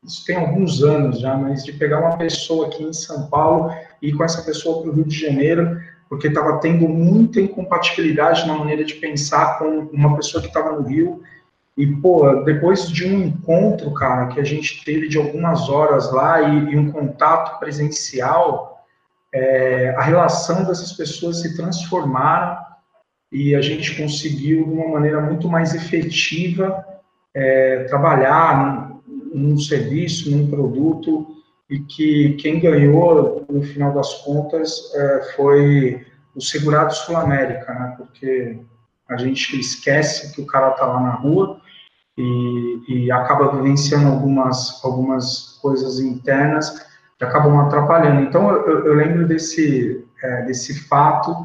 isso 0.08 0.26
tem 0.26 0.38
alguns 0.38 0.82
anos 0.82 1.20
já, 1.20 1.36
mas 1.36 1.66
de 1.66 1.74
pegar 1.74 2.00
uma 2.00 2.18
pessoa 2.18 2.68
aqui 2.68 2.82
em 2.82 2.94
São 2.94 3.28
Paulo 3.28 3.72
e 4.02 4.08
ir 4.08 4.14
com 4.14 4.24
essa 4.24 4.42
pessoa 4.42 4.82
para 4.82 4.90
o 4.90 4.94
Rio 4.94 5.04
de 5.04 5.20
Janeiro, 5.20 5.82
porque 6.08 6.28
estava 6.28 6.60
tendo 6.60 6.88
muita 6.88 7.42
incompatibilidade 7.42 8.48
na 8.48 8.54
maneira 8.54 8.86
de 8.86 8.94
pensar 8.96 9.60
com 9.60 9.90
uma 9.92 10.16
pessoa 10.16 10.42
que 10.42 10.48
estava 10.48 10.72
no 10.72 10.88
Rio. 10.88 11.22
E, 11.76 11.86
pô, 11.86 12.44
depois 12.44 12.90
de 12.90 13.06
um 13.06 13.22
encontro, 13.26 13.94
cara, 13.94 14.28
que 14.28 14.40
a 14.40 14.44
gente 14.44 14.84
teve 14.86 15.10
de 15.10 15.18
algumas 15.18 15.70
horas 15.70 16.12
lá 16.12 16.42
e, 16.42 16.72
e 16.72 16.78
um 16.78 16.90
contato 16.90 17.60
presencial, 17.60 18.82
é, 19.34 19.94
a 19.98 20.02
relação 20.02 20.64
dessas 20.64 20.94
pessoas 20.94 21.42
se 21.42 21.56
transformaram 21.58 22.58
e 23.30 23.54
a 23.54 23.62
gente 23.62 24.02
conseguiu, 24.02 24.64
de 24.64 24.72
uma 24.72 24.88
maneira 24.88 25.20
muito 25.20 25.50
mais 25.50 25.76
efetiva, 25.76 26.84
é, 27.34 27.84
trabalhar 27.84 28.87
num 29.34 29.58
serviço, 29.58 30.32
num 30.32 30.50
produto, 30.50 31.28
e 31.70 31.80
que 31.80 32.34
quem 32.34 32.60
ganhou, 32.60 33.46
no 33.50 33.62
final 33.62 33.94
das 33.94 34.14
contas, 34.22 34.94
é, 34.96 35.34
foi 35.36 36.06
o 36.36 36.42
segurado 36.42 36.94
Sul-América, 36.94 37.74
né? 37.74 37.96
porque 37.98 38.60
a 39.10 39.18
gente 39.18 39.60
esquece 39.60 40.34
que 40.34 40.42
o 40.42 40.46
cara 40.46 40.72
está 40.72 40.86
lá 40.86 41.00
na 41.02 41.16
rua 41.16 41.60
e, 42.18 42.84
e, 42.88 43.12
acaba 43.12 43.56
vivenciando 43.56 44.08
algumas, 44.08 44.84
algumas 44.84 45.60
coisas 45.62 46.00
internas 46.00 46.86
que 47.18 47.24
acabam 47.24 47.60
atrapalhando. 47.60 48.22
Então, 48.22 48.50
eu, 48.50 48.86
eu 48.86 48.94
lembro 48.94 49.28
desse, 49.28 50.06
é, 50.24 50.42
desse 50.44 50.88
fato 50.88 51.36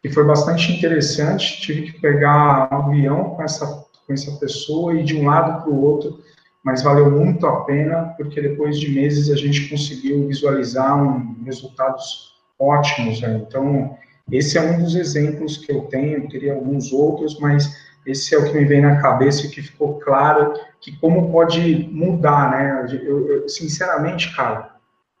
que 0.00 0.10
foi 0.10 0.24
bastante 0.24 0.72
interessante. 0.72 1.60
Tive 1.60 1.92
que 1.92 2.00
pegar 2.00 2.68
um 2.72 2.76
avião 2.76 3.30
com 3.30 3.42
essa, 3.42 3.66
com 4.06 4.12
essa 4.12 4.32
pessoa 4.38 4.94
e 4.94 5.04
de 5.04 5.16
um 5.16 5.26
lado 5.26 5.62
para 5.62 5.70
o 5.70 5.82
outro 5.82 6.18
mas 6.64 6.82
valeu 6.82 7.10
muito 7.10 7.46
a 7.46 7.64
pena, 7.64 8.14
porque 8.16 8.40
depois 8.40 8.78
de 8.78 8.92
meses 8.92 9.30
a 9.30 9.36
gente 9.36 9.68
conseguiu 9.68 10.26
visualizar 10.28 11.02
um, 11.02 11.42
resultados 11.44 12.32
ótimos. 12.58 13.20
Né? 13.20 13.44
Então, 13.46 13.96
esse 14.30 14.56
é 14.56 14.60
um 14.60 14.78
dos 14.78 14.94
exemplos 14.94 15.56
que 15.56 15.72
eu 15.72 15.82
tenho, 15.82 16.28
teria 16.28 16.54
alguns 16.54 16.92
outros, 16.92 17.38
mas 17.40 17.76
esse 18.06 18.34
é 18.34 18.38
o 18.38 18.44
que 18.44 18.56
me 18.56 18.64
vem 18.64 18.80
na 18.80 19.00
cabeça 19.00 19.46
e 19.46 19.50
que 19.50 19.62
ficou 19.62 19.98
claro 20.00 20.54
que 20.80 20.96
como 20.98 21.30
pode 21.30 21.88
mudar, 21.92 22.50
né? 22.50 22.86
Eu, 23.04 23.28
eu 23.28 23.48
sinceramente, 23.48 24.34
cara, 24.34 24.72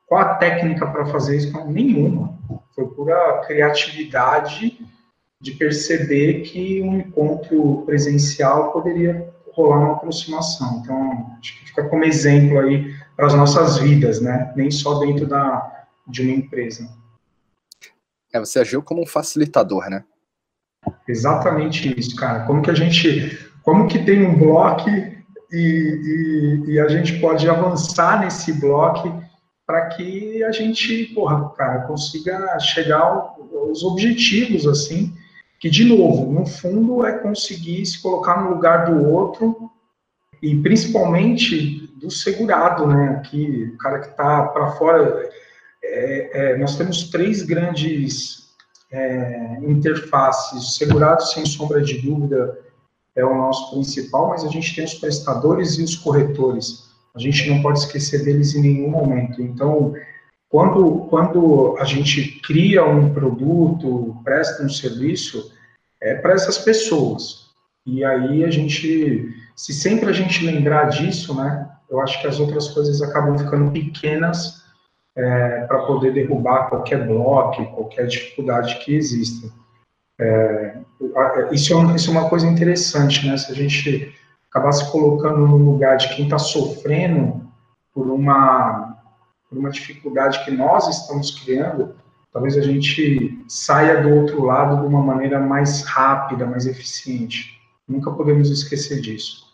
qual 0.06 0.20
a 0.20 0.34
técnica 0.34 0.86
para 0.86 1.06
fazer 1.06 1.36
isso? 1.36 1.66
Nenhuma. 1.66 2.36
Foi 2.74 2.86
pura 2.88 3.42
criatividade 3.46 4.78
de 5.40 5.52
perceber 5.52 6.42
que 6.42 6.82
um 6.82 6.98
encontro 6.98 7.82
presencial 7.84 8.72
poderia 8.72 9.32
rolar 9.52 9.78
uma 9.78 9.92
aproximação. 9.92 10.80
Então, 10.82 11.36
acho 11.38 11.58
que 11.58 11.66
fica 11.66 11.88
como 11.88 12.04
exemplo 12.04 12.58
aí 12.58 12.94
para 13.16 13.26
as 13.26 13.34
nossas 13.34 13.78
vidas, 13.78 14.20
né? 14.20 14.52
Nem 14.56 14.70
só 14.70 14.98
dentro 14.98 15.26
da, 15.26 15.86
de 16.06 16.22
uma 16.22 16.32
empresa. 16.32 16.88
É, 18.32 18.40
você 18.40 18.60
agiu 18.60 18.82
como 18.82 19.02
um 19.02 19.06
facilitador, 19.06 19.88
né? 19.90 20.04
Exatamente 21.06 21.98
isso, 21.98 22.16
cara. 22.16 22.44
Como 22.46 22.62
que 22.62 22.70
a 22.70 22.74
gente, 22.74 23.38
como 23.62 23.86
que 23.86 24.04
tem 24.04 24.24
um 24.24 24.38
bloco 24.38 24.88
e, 24.90 25.22
e, 25.52 26.62
e 26.72 26.80
a 26.80 26.88
gente 26.88 27.20
pode 27.20 27.48
avançar 27.48 28.20
nesse 28.20 28.52
bloco 28.54 29.22
para 29.66 29.86
que 29.88 30.42
a 30.42 30.50
gente, 30.50 31.06
porra, 31.14 31.50
cara, 31.50 31.82
consiga 31.82 32.58
chegar 32.58 33.00
aos 33.00 33.82
objetivos, 33.84 34.66
assim, 34.66 35.14
que, 35.62 35.70
de 35.70 35.84
novo, 35.84 36.32
no 36.32 36.44
fundo, 36.44 37.06
é 37.06 37.16
conseguir 37.18 37.86
se 37.86 38.02
colocar 38.02 38.42
no 38.42 38.50
lugar 38.50 38.84
do 38.84 39.08
outro 39.08 39.70
e 40.42 40.56
principalmente 40.56 41.86
do 41.98 42.10
segurado, 42.10 42.84
né? 42.84 43.10
Aqui, 43.10 43.70
o 43.72 43.78
cara 43.78 44.00
que 44.00 44.08
está 44.08 44.42
para 44.48 44.72
fora. 44.72 45.30
É, 45.84 46.30
é, 46.54 46.58
nós 46.58 46.76
temos 46.76 47.10
três 47.10 47.42
grandes 47.42 48.48
é, 48.90 49.60
interfaces. 49.62 50.74
Segurado, 50.74 51.24
sem 51.26 51.46
sombra 51.46 51.80
de 51.80 52.02
dúvida, 52.02 52.58
é 53.14 53.24
o 53.24 53.32
nosso 53.32 53.70
principal, 53.70 54.30
mas 54.30 54.44
a 54.44 54.48
gente 54.48 54.74
tem 54.74 54.84
os 54.84 54.94
prestadores 54.94 55.78
e 55.78 55.84
os 55.84 55.94
corretores. 55.94 56.90
A 57.14 57.20
gente 57.20 57.48
não 57.48 57.62
pode 57.62 57.78
esquecer 57.78 58.24
deles 58.24 58.56
em 58.56 58.62
nenhum 58.62 58.90
momento. 58.90 59.40
Então, 59.40 59.94
quando, 60.52 61.06
quando 61.08 61.76
a 61.78 61.84
gente 61.84 62.38
cria 62.42 62.84
um 62.84 63.14
produto, 63.14 64.20
presta 64.22 64.62
um 64.62 64.68
serviço, 64.68 65.50
é 65.98 66.14
para 66.16 66.34
essas 66.34 66.58
pessoas. 66.58 67.46
E 67.86 68.04
aí 68.04 68.44
a 68.44 68.50
gente, 68.50 69.34
se 69.56 69.72
sempre 69.72 70.10
a 70.10 70.12
gente 70.12 70.44
lembrar 70.44 70.90
disso, 70.90 71.34
né, 71.34 71.70
eu 71.88 71.98
acho 72.02 72.20
que 72.20 72.26
as 72.26 72.38
outras 72.38 72.68
coisas 72.68 73.00
acabam 73.00 73.38
ficando 73.38 73.70
pequenas 73.70 74.62
é, 75.16 75.60
para 75.60 75.86
poder 75.86 76.12
derrubar 76.12 76.68
qualquer 76.68 77.06
bloco, 77.06 77.64
qualquer 77.74 78.06
dificuldade 78.06 78.78
que 78.84 78.94
exista. 78.94 79.48
É, 80.20 80.76
isso, 81.50 81.74
é, 81.74 81.94
isso 81.96 82.10
é 82.10 82.12
uma 82.12 82.28
coisa 82.28 82.46
interessante, 82.46 83.26
né? 83.26 83.38
Se 83.38 83.50
a 83.50 83.54
gente 83.54 84.14
acabar 84.50 84.72
se 84.72 84.92
colocando 84.92 85.46
no 85.46 85.56
lugar 85.56 85.96
de 85.96 86.14
quem 86.14 86.26
está 86.26 86.38
sofrendo 86.38 87.40
por 87.94 88.06
uma 88.10 88.81
por 89.52 89.58
uma 89.58 89.70
dificuldade 89.70 90.42
que 90.46 90.50
nós 90.50 90.88
estamos 90.88 91.30
criando, 91.42 91.94
talvez 92.32 92.56
a 92.56 92.62
gente 92.62 93.44
saia 93.46 94.02
do 94.02 94.08
outro 94.08 94.42
lado 94.42 94.80
de 94.80 94.86
uma 94.86 95.02
maneira 95.02 95.38
mais 95.38 95.82
rápida, 95.82 96.46
mais 96.46 96.64
eficiente. 96.64 97.60
Nunca 97.86 98.10
podemos 98.10 98.48
esquecer 98.48 99.02
disso. 99.02 99.52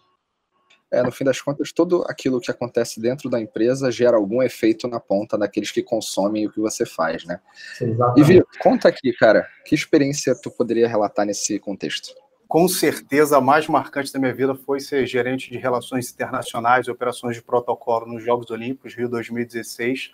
É, 0.91 1.03
no 1.03 1.11
fim 1.11 1.25
das 1.25 1.41
contas, 1.41 1.73
tudo 1.73 2.05
aquilo 2.09 2.41
que 2.41 2.51
acontece 2.51 3.01
dentro 3.01 3.29
da 3.29 3.41
empresa 3.41 3.91
gera 3.91 4.17
algum 4.17 4.41
efeito 4.41 4.87
na 4.87 5.01
ponta 5.01 5.37
daqueles 5.37 5.73
que 5.73 5.83
consomem 5.83 6.47
o 6.47 6.53
que 6.53 6.61
você 6.61 6.87
faz, 6.87 7.25
né? 7.25 7.41
Exatamente. 7.81 8.21
E 8.21 8.35
Vi, 8.39 8.45
conta 8.63 8.89
aqui, 8.89 9.13
cara, 9.13 9.47
que 9.67 9.75
experiência 9.75 10.35
tu 10.41 10.51
poderia 10.51 10.89
relatar 10.89 11.27
nesse 11.27 11.59
contexto? 11.59 12.15
Com 12.49 12.67
certeza, 12.67 13.37
a 13.37 13.41
mais 13.43 13.69
marcante 13.69 14.11
da 14.11 14.19
minha 14.19 14.33
vida 14.33 14.55
foi 14.55 14.81
ser 14.81 15.07
gerente 15.07 15.51
de 15.51 15.59
relações 15.59 16.11
internacionais 16.11 16.87
e 16.87 16.91
operações 16.91 17.37
de 17.37 17.43
protocolo 17.43 18.07
nos 18.07 18.25
Jogos 18.25 18.51
Olímpicos 18.51 18.95
Rio 18.95 19.07
2016, 19.07 20.11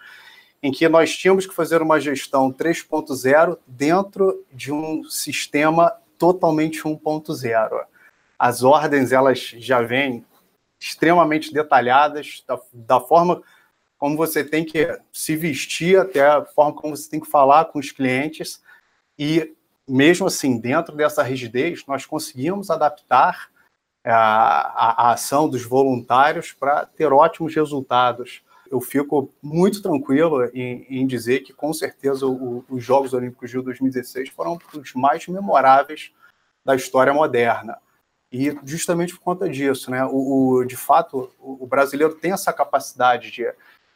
em 0.61 0.73
que 0.73 0.89
nós 0.89 1.17
tínhamos 1.17 1.47
que 1.47 1.55
fazer 1.55 1.81
uma 1.81 2.01
gestão 2.01 2.53
3.0 2.53 3.57
dentro 3.65 4.45
de 4.53 4.73
um 4.73 5.05
sistema 5.05 5.97
totalmente 6.19 6.83
1.0. 6.83 7.85
As 8.37 8.65
ordens 8.65 9.13
elas 9.13 9.39
já 9.39 9.81
vêm 9.81 10.27
extremamente 10.81 11.55
detalhadas, 11.55 12.43
da, 12.49 12.59
da 12.73 13.01
forma 13.01 13.43
como 13.97 14.17
você 14.17 14.43
tem 14.43 14.65
que 14.65 14.89
se 15.13 15.37
vestir, 15.37 16.01
até 16.01 16.27
a 16.27 16.45
forma 16.45 16.75
como 16.75 16.97
você 16.97 17.09
tem 17.09 17.21
que 17.21 17.31
falar 17.31 17.67
com 17.67 17.79
os 17.79 17.93
clientes. 17.93 18.61
E 19.17 19.55
mesmo 19.89 20.27
assim, 20.27 20.59
dentro 20.59 20.95
dessa 20.97 21.23
rigidez, 21.23 21.85
nós 21.87 22.07
conseguimos 22.07 22.71
adaptar 22.71 23.51
a, 24.05 24.13
a, 24.13 25.09
a 25.09 25.13
ação 25.13 25.49
dos 25.49 25.65
voluntários 25.65 26.53
para 26.53 26.87
ter 26.87 27.13
ótimos 27.13 27.55
resultados. 27.55 28.43
Eu 28.71 28.81
fico 28.81 29.33
muito 29.43 29.83
tranquilo 29.83 30.45
em, 30.55 30.87
em 30.89 31.07
dizer 31.07 31.41
que, 31.41 31.53
com 31.53 31.73
certeza, 31.73 32.27
o, 32.27 32.65
os 32.69 32.83
Jogos 32.83 33.13
Olímpicos 33.13 33.51
de 33.51 33.61
2016 33.61 34.31
foram 34.31 34.59
os 34.75 34.95
mais 34.95 35.27
memoráveis 35.29 36.13
da 36.65 36.75
história 36.75 37.13
moderna. 37.13 37.79
E 38.33 38.59
justamente 38.65 39.15
por 39.15 39.21
conta 39.21 39.49
disso, 39.49 39.91
né? 39.91 40.05
O, 40.05 40.57
o 40.57 40.65
de 40.65 40.77
fato, 40.77 41.31
o, 41.39 41.65
o, 41.65 41.67
brasileiro 41.67 42.15
tem 42.15 42.33
essa 42.33 42.53
capacidade 42.53 43.31
de, 43.31 43.47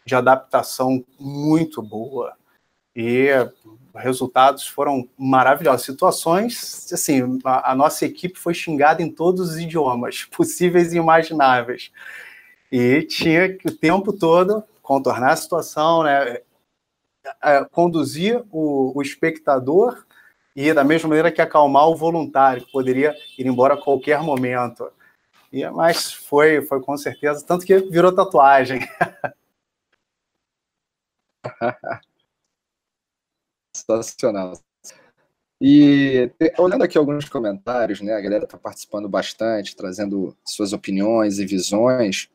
de 0.05 0.15
adaptação 0.15 1.05
muito 1.19 1.83
boa. 1.83 2.37
E 3.01 3.29
resultados 3.95 4.67
foram 4.67 5.09
maravilhosos. 5.17 5.87
Situações, 5.87 6.93
assim, 6.93 7.39
a, 7.45 7.71
a, 7.71 7.75
nossa 7.77 8.05
equipe 8.05 8.37
foi 8.37 8.53
xingada 8.53 9.01
em 9.01 9.09
todos 9.09 9.51
os 9.51 9.57
idiomas 9.57 10.25
possíveis 10.37 10.93
e 10.93 10.97
imagináveis. 10.97 11.93
E 12.73 13.03
tinha 13.03 13.57
que 13.57 13.69
o 13.69 13.77
tempo 13.77 14.13
todo 14.13 14.65
contornar 14.83 15.31
a 15.31 15.37
situação, 15.37 16.03
né? 16.03 16.41
É, 17.41 17.65
conduzir 17.67 18.43
o, 18.51 18.93
o 18.99 19.01
espectador 19.01 20.05
e 20.57 20.73
da 20.73 20.83
mesma 20.83 21.11
maneira 21.11 21.31
que 21.31 21.41
acalmar 21.41 21.87
o 21.89 21.95
voluntário, 21.95 22.65
que 22.65 22.73
poderia 22.73 23.15
ir 23.39 23.47
embora 23.47 23.75
a 23.75 23.81
qualquer 23.81 24.21
momento. 24.23 24.91
E, 25.53 25.65
mas 25.71 26.13
foi, 26.13 26.63
foi 26.63 26.81
com 26.81 26.97
certeza, 26.97 27.47
tanto 27.47 27.65
que 27.65 27.79
virou 27.79 28.13
tatuagem. 28.13 28.81
Sensacional. 33.85 34.59
E 35.61 36.31
olhando 36.57 36.85
aqui 36.85 36.97
alguns 36.97 37.29
comentários, 37.29 38.01
né, 38.01 38.15
a 38.15 38.21
galera 38.21 38.45
está 38.45 38.57
participando 38.57 39.09
bastante, 39.09 39.75
trazendo 39.75 40.37
suas 40.47 40.73
opiniões 40.73 41.39
e 41.39 41.47
visões. 41.47 42.29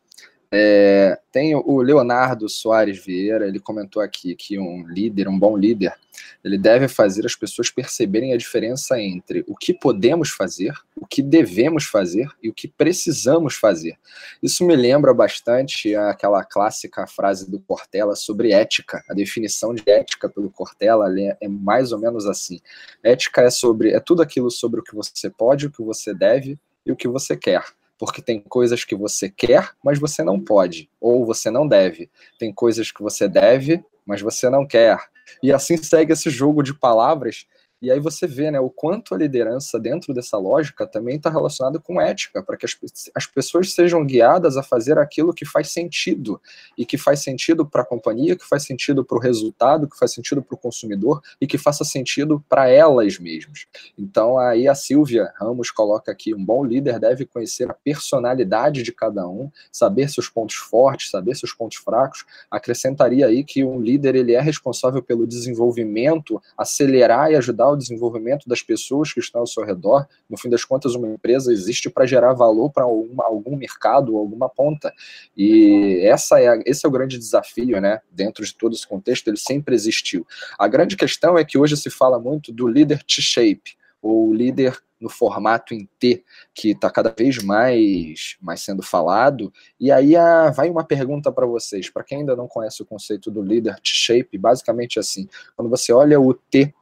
É, 0.56 1.18
tem 1.32 1.56
o 1.56 1.82
Leonardo 1.82 2.48
Soares 2.48 3.04
Vieira, 3.04 3.48
ele 3.48 3.60
comentou 3.60 4.00
aqui 4.00 4.36
que 4.36 4.60
um 4.60 4.86
líder, 4.88 5.28
um 5.28 5.40
bom 5.40 5.58
líder, 5.58 5.96
ele 6.44 6.60
deve 6.60 6.88
fazer 6.88 7.26
as 7.26 7.36
pessoas 7.36 7.72
perceberem 7.72 8.34
a 8.34 8.38
diferença 8.38 9.02
entre 9.02 9.44
o 9.48 9.56
que 9.56 9.74
podemos 9.74 10.30
fazer, 10.30 10.72
o 10.96 11.08
que 11.08 11.24
devemos 11.24 11.86
fazer 11.86 12.30
e 12.44 12.50
o 12.50 12.54
que 12.54 12.68
precisamos 12.68 13.56
fazer. 13.56 13.98
Isso 14.44 14.64
me 14.64 14.76
lembra 14.76 15.12
bastante 15.12 15.96
aquela 15.96 16.44
clássica 16.44 17.08
frase 17.08 17.50
do 17.50 17.60
Cortella 17.60 18.16
sobre 18.16 18.52
ética. 18.52 19.04
A 19.10 19.16
definição 19.16 19.74
de 19.74 19.82
ética 19.88 20.30
pelo 20.30 20.52
Cortella 20.52 21.08
é 21.20 21.48
mais 21.48 21.92
ou 21.92 21.98
menos 21.98 22.28
assim. 22.28 22.60
Ética 23.04 23.42
é 23.42 23.50
sobre 23.50 23.90
é 23.90 24.00
tudo 24.00 24.22
aquilo 24.22 24.52
sobre 24.52 24.82
o 24.82 24.84
que 24.84 24.94
você 24.94 25.32
pode, 25.32 25.66
o 25.66 25.72
que 25.72 25.82
você 25.82 26.14
deve 26.14 26.60
e 26.86 26.92
o 26.92 26.96
que 26.96 27.08
você 27.08 27.36
quer 27.36 27.64
porque 28.06 28.22
tem 28.22 28.42
coisas 28.42 28.84
que 28.84 28.98
você 28.98 29.30
quer, 29.30 29.72
mas 29.82 29.98
você 29.98 30.24
não 30.24 30.38
pode, 30.38 30.90
ou 31.00 31.26
você 31.26 31.50
não 31.50 31.66
deve. 31.66 32.10
Tem 32.38 32.52
coisas 32.52 32.92
que 32.92 33.02
você 33.02 33.30
deve, 33.30 33.82
mas 34.06 34.22
você 34.22 34.50
não 34.50 34.68
quer. 34.68 34.98
E 35.42 35.54
assim 35.54 35.78
segue 35.78 36.12
esse 36.12 36.30
jogo 36.30 36.62
de 36.62 36.74
palavras 36.74 37.46
e 37.84 37.92
aí 37.92 38.00
você 38.00 38.26
vê 38.26 38.50
né, 38.50 38.60
o 38.62 38.70
quanto 38.70 39.14
a 39.14 39.18
liderança 39.18 39.78
dentro 39.78 40.14
dessa 40.14 40.38
lógica 40.38 40.88
também 40.88 41.18
está 41.18 41.30
relacionada 41.30 41.80
com 41.80 42.02
ética, 42.02 42.42
para 42.42 42.56
que 42.56 42.66
as, 42.66 42.78
as 43.14 43.26
pessoas 43.26 43.74
sejam 43.74 44.06
guiadas 44.06 44.56
a 44.56 44.64
fazer 44.64 44.98
aquilo 44.98 45.34
que 45.34 45.44
faz 45.46 45.70
sentido, 45.70 46.42
e 46.78 46.86
que 46.86 46.98
faz 46.98 47.20
sentido 47.20 47.66
para 47.66 47.82
a 47.82 47.86
companhia, 47.86 48.38
que 48.38 48.48
faz 48.48 48.64
sentido 48.64 49.04
para 49.04 49.18
o 49.18 49.22
resultado, 49.22 49.88
que 49.88 49.98
faz 49.98 50.14
sentido 50.14 50.42
para 50.42 50.56
o 50.56 50.58
consumidor 50.58 51.22
e 51.42 51.46
que 51.46 51.58
faça 51.58 51.84
sentido 51.84 52.44
para 52.48 52.70
elas 52.70 53.20
mesmas. 53.20 53.66
Então 53.98 54.38
aí 54.40 54.68
a 54.68 54.76
Silvia 54.76 55.34
Ramos 55.38 55.70
coloca 55.70 56.10
aqui: 56.10 56.34
um 56.34 56.44
bom 56.44 56.64
líder 56.64 57.00
deve 57.00 57.26
conhecer 57.26 57.70
a 57.70 57.74
personalidade 57.74 58.82
de 58.82 58.94
cada 58.94 59.28
um, 59.28 59.52
saber 59.72 60.10
seus 60.10 60.30
pontos 60.30 60.56
fortes, 60.56 61.10
saber 61.10 61.36
seus 61.36 61.54
pontos 61.54 61.78
fracos. 61.78 62.26
Acrescentaria 62.50 63.26
aí 63.28 63.44
que 63.44 63.64
um 63.64 63.82
líder 63.82 64.16
ele 64.16 64.34
é 64.34 64.42
responsável 64.42 65.02
pelo 65.04 65.28
desenvolvimento, 65.28 66.42
acelerar 66.58 67.32
e 67.32 67.36
ajudar 67.36 67.73
o 67.74 67.78
desenvolvimento 67.78 68.48
das 68.48 68.62
pessoas 68.62 69.14
que 69.14 69.20
estão 69.20 69.42
ao 69.42 69.48
seu 69.48 69.64
redor. 69.64 70.08
No 70.30 70.38
fim 70.38 70.50
das 70.50 70.64
contas, 70.64 70.96
uma 70.96 71.08
empresa 71.08 71.52
existe 71.52 71.90
para 71.90 72.06
gerar 72.06 72.34
valor 72.34 72.72
para 72.72 72.84
algum 72.84 73.56
mercado, 73.56 74.18
alguma 74.18 74.50
ponta. 74.50 74.94
E 75.36 76.00
essa 76.04 76.40
é 76.40 76.48
a, 76.48 76.62
esse 76.66 76.86
é 76.86 76.90
o 76.90 76.92
grande 76.92 77.18
desafio, 77.18 77.80
né? 77.82 78.02
Dentro 78.12 78.46
de 78.46 78.56
todo 78.56 78.74
esse 78.74 78.88
contexto, 78.88 79.28
ele 79.28 79.38
sempre 79.38 79.76
existiu. 79.76 80.26
A 80.58 80.68
grande 80.68 80.96
questão 80.96 81.38
é 81.38 81.44
que 81.44 81.58
hoje 81.58 81.76
se 81.78 81.90
fala 81.90 82.20
muito 82.20 82.52
do 82.52 82.68
líder 82.68 83.04
T-shape, 83.04 83.78
ou 84.02 84.34
líder 84.34 84.78
no 85.04 85.10
formato 85.10 85.74
em 85.74 85.88
T, 86.00 86.24
que 86.54 86.72
está 86.72 86.90
cada 86.90 87.10
vez 87.10 87.44
mais, 87.44 88.38
mais 88.42 88.62
sendo 88.62 88.82
falado. 88.82 89.52
E 89.80 89.92
aí 89.92 90.16
a, 90.16 90.50
vai 90.50 90.70
uma 90.70 90.84
pergunta 90.84 91.32
para 91.32 91.46
vocês, 91.46 91.90
para 91.90 92.04
quem 92.04 92.20
ainda 92.20 92.36
não 92.36 92.48
conhece 92.48 92.82
o 92.82 92.86
conceito 92.86 93.30
do 93.30 93.42
líder 93.42 93.76
T-shape, 93.82 94.38
basicamente 94.38 94.98
assim, 94.98 95.28
quando 95.56 95.70
você 95.70 95.92
olha 95.92 96.20
o 96.20 96.34
T 96.34 96.74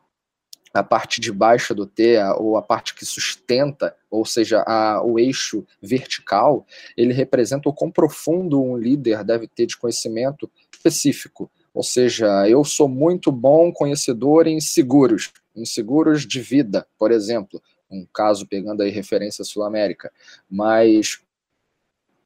a 0.74 0.84
parte 0.84 1.20
de 1.20 1.32
baixo 1.32 1.76
do 1.76 1.86
T, 1.86 2.18
ou 2.38 2.56
a 2.56 2.62
parte 2.62 2.96
que 2.96 3.06
sustenta, 3.06 3.96
ou 4.10 4.26
seja, 4.26 4.64
a, 4.66 5.04
o 5.04 5.20
eixo 5.20 5.66
vertical, 5.82 6.66
ele 6.96 7.14
representa 7.14 7.68
o 7.68 7.74
quão 7.74 7.92
profundo 7.92 8.62
um 8.62 8.78
líder 8.78 9.24
deve 9.24 9.48
ter 9.48 9.66
de 9.66 9.78
conhecimento 9.78 10.50
específico. 10.74 11.52
Ou 11.74 11.84
seja, 11.84 12.48
eu 12.48 12.64
sou 12.64 12.88
muito 12.88 13.32
bom 13.32 13.72
conhecedor 13.72 14.48
em 14.48 14.60
seguros, 14.60 15.32
em 15.56 15.66
seguros 15.66 16.26
de 16.26 16.40
vida, 16.40 16.88
por 16.98 17.12
exemplo, 17.12 17.62
um 17.90 18.06
caso 18.14 18.48
pegando 18.48 18.82
aí 18.82 18.90
referência 18.90 19.44
Sul-América, 19.44 20.12
mas 20.50 21.20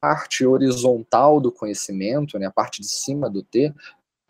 parte 0.00 0.46
horizontal 0.46 1.40
do 1.40 1.50
conhecimento, 1.50 2.38
né, 2.38 2.46
a 2.46 2.50
parte 2.50 2.80
de 2.80 2.88
cima 2.88 3.28
do 3.28 3.42
T, 3.42 3.74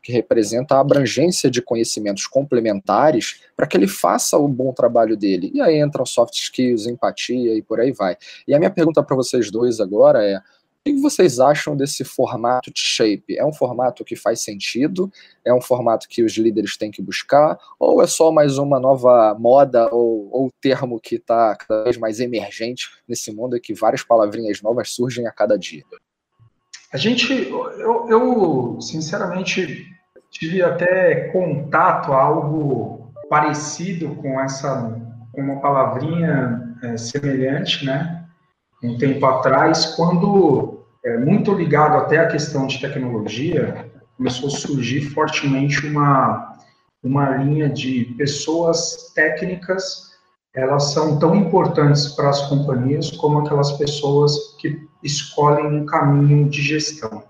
que 0.07 0.13
representa 0.13 0.77
a 0.77 0.81
abrangência 0.81 1.51
de 1.51 1.61
conhecimentos 1.61 2.29
complementares 2.29 3.41
para 3.57 3.67
que 3.67 3.77
ele 3.77 3.89
faça 3.89 4.39
o 4.39 4.47
bom 4.47 4.73
trabalho 4.73 5.17
dele. 5.17 5.51
E 5.53 5.61
aí 5.61 5.81
entram 5.81 6.07
soft 6.07 6.33
skills, 6.35 6.87
empatia 6.87 7.57
e 7.57 7.61
por 7.61 7.81
aí 7.81 7.91
vai. 7.91 8.17
E 8.47 8.55
a 8.55 8.59
minha 8.61 8.71
pergunta 8.71 9.03
para 9.03 9.17
vocês 9.17 9.51
dois 9.51 9.81
agora 9.81 10.25
é: 10.25 10.37
o 10.37 10.43
que 10.85 10.95
vocês 11.01 11.41
acham 11.41 11.77
desse 11.77 12.05
formato 12.05 12.73
de 12.73 12.79
shape? 12.79 13.37
É 13.37 13.45
um 13.45 13.53
formato 13.53 14.05
que 14.05 14.15
faz 14.15 14.45
sentido? 14.45 15.11
É 15.45 15.53
um 15.53 15.61
formato 15.61 16.07
que 16.09 16.23
os 16.23 16.37
líderes 16.37 16.77
têm 16.77 16.93
que 16.93 17.03
buscar? 17.03 17.59
Ou 17.77 18.01
é 18.01 18.07
só 18.07 18.31
mais 18.31 18.59
uma 18.59 18.79
nova 18.79 19.35
moda 19.37 19.93
ou, 19.93 20.29
ou 20.31 20.53
termo 20.61 21.01
que 21.01 21.17
está 21.17 21.57
cada 21.57 21.83
vez 21.83 21.97
mais 21.97 22.21
emergente 22.21 22.91
nesse 23.09 23.33
mundo 23.33 23.57
e 23.57 23.61
que 23.61 23.75
várias 23.75 24.05
palavrinhas 24.05 24.63
novas 24.63 24.91
surgem 24.91 25.27
a 25.27 25.33
cada 25.33 25.59
dia? 25.59 25.83
A 26.93 26.97
gente, 26.97 27.33
eu, 27.51 28.07
eu 28.09 28.81
sinceramente 28.81 29.96
tive 30.39 30.63
até 30.63 31.29
contato 31.29 32.13
algo 32.13 33.13
parecido 33.29 34.15
com 34.17 34.41
essa, 34.41 35.01
com 35.33 35.41
uma 35.41 35.61
palavrinha 35.61 36.77
é, 36.83 36.97
semelhante, 36.97 37.85
né? 37.85 38.25
Um 38.83 38.99
tempo 38.99 39.25
atrás, 39.25 39.95
quando 39.97 40.85
é, 41.05 41.17
muito 41.17 41.53
ligado 41.55 41.97
até 41.97 42.19
à 42.19 42.27
questão 42.27 42.67
de 42.67 42.81
tecnologia, 42.81 43.91
começou 44.17 44.49
a 44.49 44.53
surgir 44.53 45.03
fortemente 45.11 45.87
uma 45.87 46.57
uma 47.07 47.37
linha 47.37 47.69
de 47.69 48.05
pessoas 48.19 49.13
técnicas. 49.15 50.11
Elas 50.55 50.93
são 50.93 51.19
tão 51.19 51.37
importantes 51.37 52.09
para 52.09 52.31
as 52.31 52.43
companhias 52.49 53.11
como 53.13 53.41
aquelas 53.41 53.73
pessoas 53.73 54.57
que 54.59 54.89
escolhem 55.03 55.67
um 55.67 55.87
caminho 55.87 56.49
de 56.49 56.61
gestão. 56.63 57.23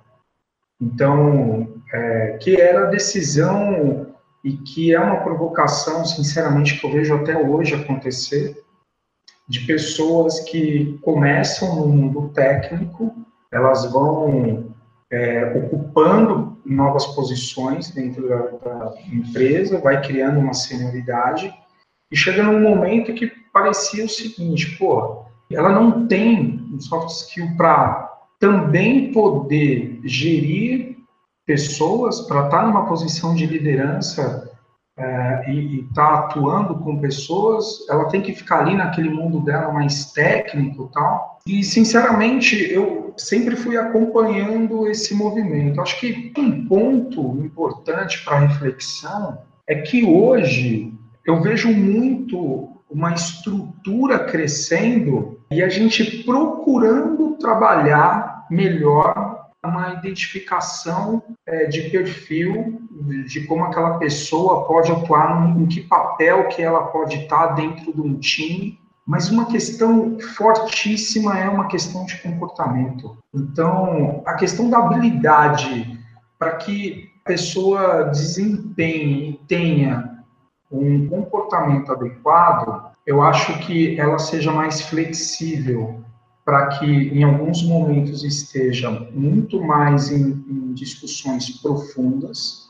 Então, 0.81 1.69
é, 1.93 2.39
que 2.41 2.61
era 2.61 2.87
a 2.87 2.91
decisão 2.91 4.15
e 4.45 4.53
que 4.53 4.95
é 4.95 5.01
uma 5.01 5.23
provocação, 5.23 6.05
sinceramente, 6.05 6.79
que 6.79 6.87
eu 6.87 6.93
vejo 6.93 7.15
até 7.15 7.37
hoje 7.37 7.75
acontecer, 7.75 8.63
de 9.49 9.61
pessoas 9.61 10.41
que 10.41 10.99
começam 11.03 11.77
no 11.77 11.89
mundo 11.89 12.29
técnico, 12.31 13.15
elas 13.53 13.91
vão 13.91 14.75
é, 15.11 15.53
ocupando 15.57 16.59
novas 16.65 17.07
posições 17.07 17.91
dentro 17.91 18.29
da, 18.29 18.37
da, 18.37 18.95
empresa, 19.13 19.81
vai 19.81 20.01
criando 20.03 20.41
uma 20.41 20.53
senioridade, 20.53 21.53
e 22.11 22.17
chega 22.17 22.43
num 22.43 22.61
momento 22.61 23.15
que 23.15 23.29
parecia 23.53 24.05
o 24.05 24.09
seguinte, 24.09 24.77
pô, 24.77 25.25
ela 25.51 25.71
não 25.71 26.07
tem 26.07 26.69
um 26.73 26.81
soft 26.81 27.11
skill 27.11 27.57
para 27.57 28.06
também 28.47 29.11
poder 29.11 30.01
gerir 30.05 30.99
pessoas, 31.45 32.21
para 32.21 32.45
estar 32.45 32.61
tá 32.61 32.67
numa 32.67 32.87
posição 32.87 33.35
de 33.35 33.45
liderança 33.45 34.53
é, 34.97 35.51
e 35.51 35.81
estar 35.81 36.07
tá 36.07 36.19
atuando 36.21 36.77
com 36.77 37.01
pessoas, 37.01 37.85
ela 37.91 38.05
tem 38.05 38.21
que 38.23 38.33
ficar 38.33 38.61
ali 38.61 38.77
naquele 38.77 39.11
mundo 39.11 39.41
dela 39.41 39.73
mais 39.73 40.13
técnico 40.13 40.89
tal. 40.95 41.41
E, 41.45 41.65
sinceramente, 41.65 42.57
eu 42.73 43.13
sempre 43.17 43.57
fui 43.57 43.77
acompanhando 43.77 44.87
esse 44.87 45.13
movimento. 45.13 45.81
Acho 45.81 45.99
que 45.99 46.33
um 46.39 46.69
ponto 46.69 47.37
importante 47.39 48.25
para 48.25 48.39
reflexão 48.39 49.39
é 49.67 49.75
que 49.75 50.05
hoje 50.05 50.93
eu 51.25 51.41
vejo 51.41 51.69
muito 51.69 52.69
uma 52.89 53.13
estrutura 53.13 54.21
crescendo 54.21 55.41
e 55.51 55.63
a 55.63 55.69
gente 55.69 56.23
procurando 56.25 57.37
trabalhar 57.39 58.36
melhor 58.51 59.47
uma 59.65 59.95
identificação 59.95 61.23
é, 61.47 61.67
de 61.67 61.91
perfil 61.91 62.81
de 63.27 63.47
como 63.47 63.65
aquela 63.65 63.99
pessoa 63.99 64.65
pode 64.67 64.91
atuar, 64.91 65.57
em 65.59 65.67
que 65.67 65.83
papel 65.83 66.49
que 66.49 66.63
ela 66.63 66.85
pode 66.85 67.17
estar 67.17 67.49
dentro 67.49 67.93
de 67.93 68.01
um 68.01 68.19
time, 68.19 68.79
mas 69.07 69.31
uma 69.31 69.47
questão 69.47 70.19
fortíssima 70.37 71.39
é 71.39 71.49
uma 71.49 71.69
questão 71.69 72.05
de 72.07 72.17
comportamento. 72.19 73.17
Então, 73.35 74.23
a 74.27 74.35
questão 74.35 74.69
da 74.69 74.79
habilidade 74.79 75.99
para 76.39 76.57
que 76.57 77.11
a 77.25 77.29
pessoa 77.29 78.05
desempenhe 78.05 79.31
e 79.31 79.47
tenha 79.47 80.17
um 80.71 81.07
comportamento 81.09 81.93
adequado, 81.93 82.91
eu 83.07 83.23
acho 83.23 83.59
que 83.61 83.99
ela 83.99 84.19
seja 84.19 84.51
mais 84.51 84.83
flexível 84.83 86.05
para 86.47 86.69
que 86.69 86.87
em 86.87 87.25
alguns 87.25 87.65
momentos 87.65 88.23
esteja 88.23 88.89
muito 89.11 89.61
mais 89.61 90.13
em, 90.13 90.45
em 90.49 90.73
discussões 90.75 91.61
profundas 91.61 92.69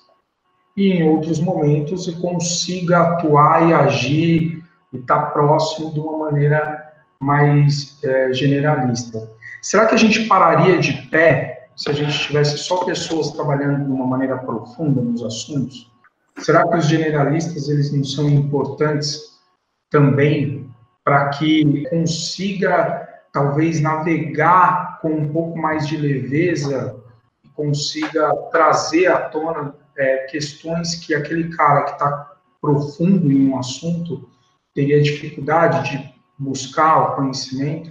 e 0.74 0.92
em 0.92 1.06
outros 1.06 1.38
momentos 1.38 2.08
consiga 2.14 3.02
atuar 3.02 3.68
e 3.68 3.74
agir 3.74 4.64
e 4.94 4.96
estar 4.96 5.26
tá 5.26 5.30
próximo 5.30 5.92
de 5.92 6.00
uma 6.00 6.30
maneira 6.30 6.90
mais 7.20 8.02
é, 8.02 8.32
generalista. 8.32 9.30
Será 9.60 9.84
que 9.84 9.94
a 9.94 9.98
gente 9.98 10.24
pararia 10.24 10.78
de 10.78 10.94
pé 11.08 11.68
se 11.76 11.90
a 11.90 11.92
gente 11.92 12.18
tivesse 12.18 12.56
só 12.56 12.82
pessoas 12.82 13.30
trabalhando 13.32 13.84
de 13.84 13.92
uma 13.92 14.06
maneira 14.06 14.38
profunda 14.38 15.02
nos 15.02 15.22
assuntos? 15.22 15.92
Será 16.38 16.66
que 16.66 16.78
os 16.78 16.86
generalistas 16.86 17.68
eles 17.68 17.92
não 17.92 18.04
são 18.04 18.26
importantes 18.30 19.38
também 19.90 20.66
para 21.04 21.28
que 21.30 21.84
consiga 21.90 23.05
talvez 23.36 23.82
navegar 23.82 24.98
com 25.02 25.10
um 25.10 25.28
pouco 25.28 25.58
mais 25.58 25.86
de 25.86 25.98
leveza 25.98 26.96
e 27.44 27.48
consiga 27.50 28.34
trazer 28.50 29.08
à 29.08 29.28
tona 29.28 29.74
é, 29.94 30.24
questões 30.24 30.94
que 30.94 31.14
aquele 31.14 31.54
cara 31.54 31.82
que 31.82 31.90
está 31.92 32.32
profundo 32.62 33.30
em 33.30 33.50
um 33.50 33.58
assunto 33.58 34.26
teria 34.74 35.02
dificuldade 35.02 35.90
de 35.90 36.14
buscar 36.38 36.98
o 36.98 37.16
conhecimento. 37.16 37.90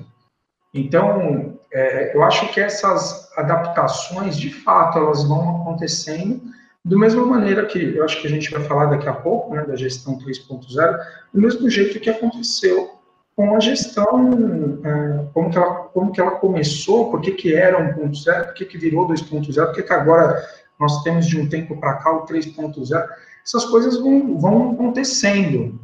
Então, 0.73 1.59
é, 1.71 2.17
eu 2.17 2.23
acho 2.23 2.51
que 2.51 2.59
essas 2.59 3.31
adaptações, 3.37 4.37
de 4.37 4.49
fato, 4.49 4.97
elas 4.97 5.23
vão 5.25 5.61
acontecendo 5.61 6.41
do 6.83 6.97
mesma 6.97 7.23
maneira 7.23 7.67
que 7.67 7.95
eu 7.95 8.03
acho 8.03 8.19
que 8.19 8.25
a 8.25 8.31
gente 8.31 8.49
vai 8.49 8.63
falar 8.63 8.87
daqui 8.87 9.07
a 9.07 9.13
pouco, 9.13 9.53
né, 9.53 9.63
da 9.63 9.75
gestão 9.75 10.17
3.0, 10.17 10.99
do 11.31 11.39
mesmo 11.39 11.69
jeito 11.69 11.99
que 11.99 12.09
aconteceu 12.09 12.94
com 13.35 13.55
a 13.55 13.59
gestão, 13.59 14.79
é, 14.83 15.25
como, 15.33 15.49
que 15.49 15.57
ela, 15.57 15.73
como 15.93 16.11
que 16.11 16.21
ela 16.21 16.31
começou, 16.31 17.11
por 17.11 17.21
que, 17.21 17.31
que 17.31 17.53
era 17.53 17.93
1.0, 17.95 18.45
por 18.45 18.53
que, 18.53 18.65
que 18.65 18.77
virou 18.77 19.07
2.0, 19.07 19.65
por 19.65 19.75
que, 19.75 19.83
que 19.83 19.93
agora 19.93 20.41
nós 20.79 21.03
temos 21.03 21.27
de 21.27 21.39
um 21.39 21.49
tempo 21.49 21.77
para 21.77 21.95
cá 21.95 22.11
o 22.11 22.25
3.0, 22.25 23.07
essas 23.45 23.65
coisas 23.65 23.99
vão, 23.99 24.39
vão 24.39 24.71
acontecendo. 24.71 25.79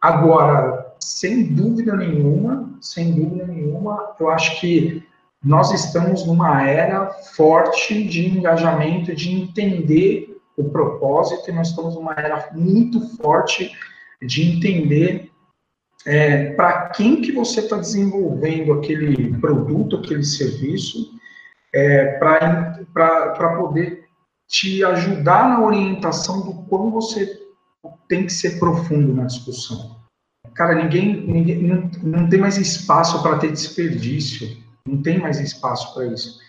Agora, 0.00 0.94
sem 0.98 1.54
dúvida 1.54 1.96
nenhuma, 1.96 2.70
sem 2.80 3.12
dúvida 3.12 3.46
nenhuma, 3.46 4.14
eu 4.18 4.28
acho 4.28 4.60
que 4.60 5.06
nós 5.42 5.72
estamos 5.72 6.26
numa 6.26 6.68
era 6.68 7.10
forte 7.34 8.04
de 8.04 8.26
engajamento, 8.26 9.14
de 9.14 9.32
entender 9.32 10.38
o 10.56 10.64
propósito, 10.64 11.48
e 11.48 11.52
nós 11.52 11.68
estamos 11.68 11.94
numa 11.94 12.12
era 12.12 12.50
muito 12.52 13.16
forte 13.16 13.72
de 14.20 14.42
entender 14.42 15.29
é, 16.06 16.52
para 16.52 16.88
quem 16.90 17.20
que 17.20 17.32
você 17.32 17.60
está 17.60 17.76
desenvolvendo 17.76 18.72
aquele 18.72 19.38
produto, 19.38 19.96
aquele 19.96 20.24
serviço, 20.24 21.18
é, 21.72 22.18
para 22.18 23.56
poder 23.58 24.04
te 24.48 24.82
ajudar 24.84 25.48
na 25.48 25.64
orientação 25.64 26.40
do 26.40 26.54
como 26.64 26.90
você 26.90 27.40
tem 28.08 28.26
que 28.26 28.32
ser 28.32 28.58
profundo 28.58 29.14
na 29.14 29.24
discussão. 29.24 30.00
Cara, 30.54 30.74
ninguém, 30.74 31.26
ninguém 31.26 31.62
não, 31.62 31.90
não 32.02 32.28
tem 32.28 32.40
mais 32.40 32.56
espaço 32.56 33.22
para 33.22 33.38
ter 33.38 33.52
desperdício, 33.52 34.56
não 34.86 35.00
tem 35.00 35.18
mais 35.18 35.38
espaço 35.38 35.94
para 35.94 36.06
isso. 36.06 36.40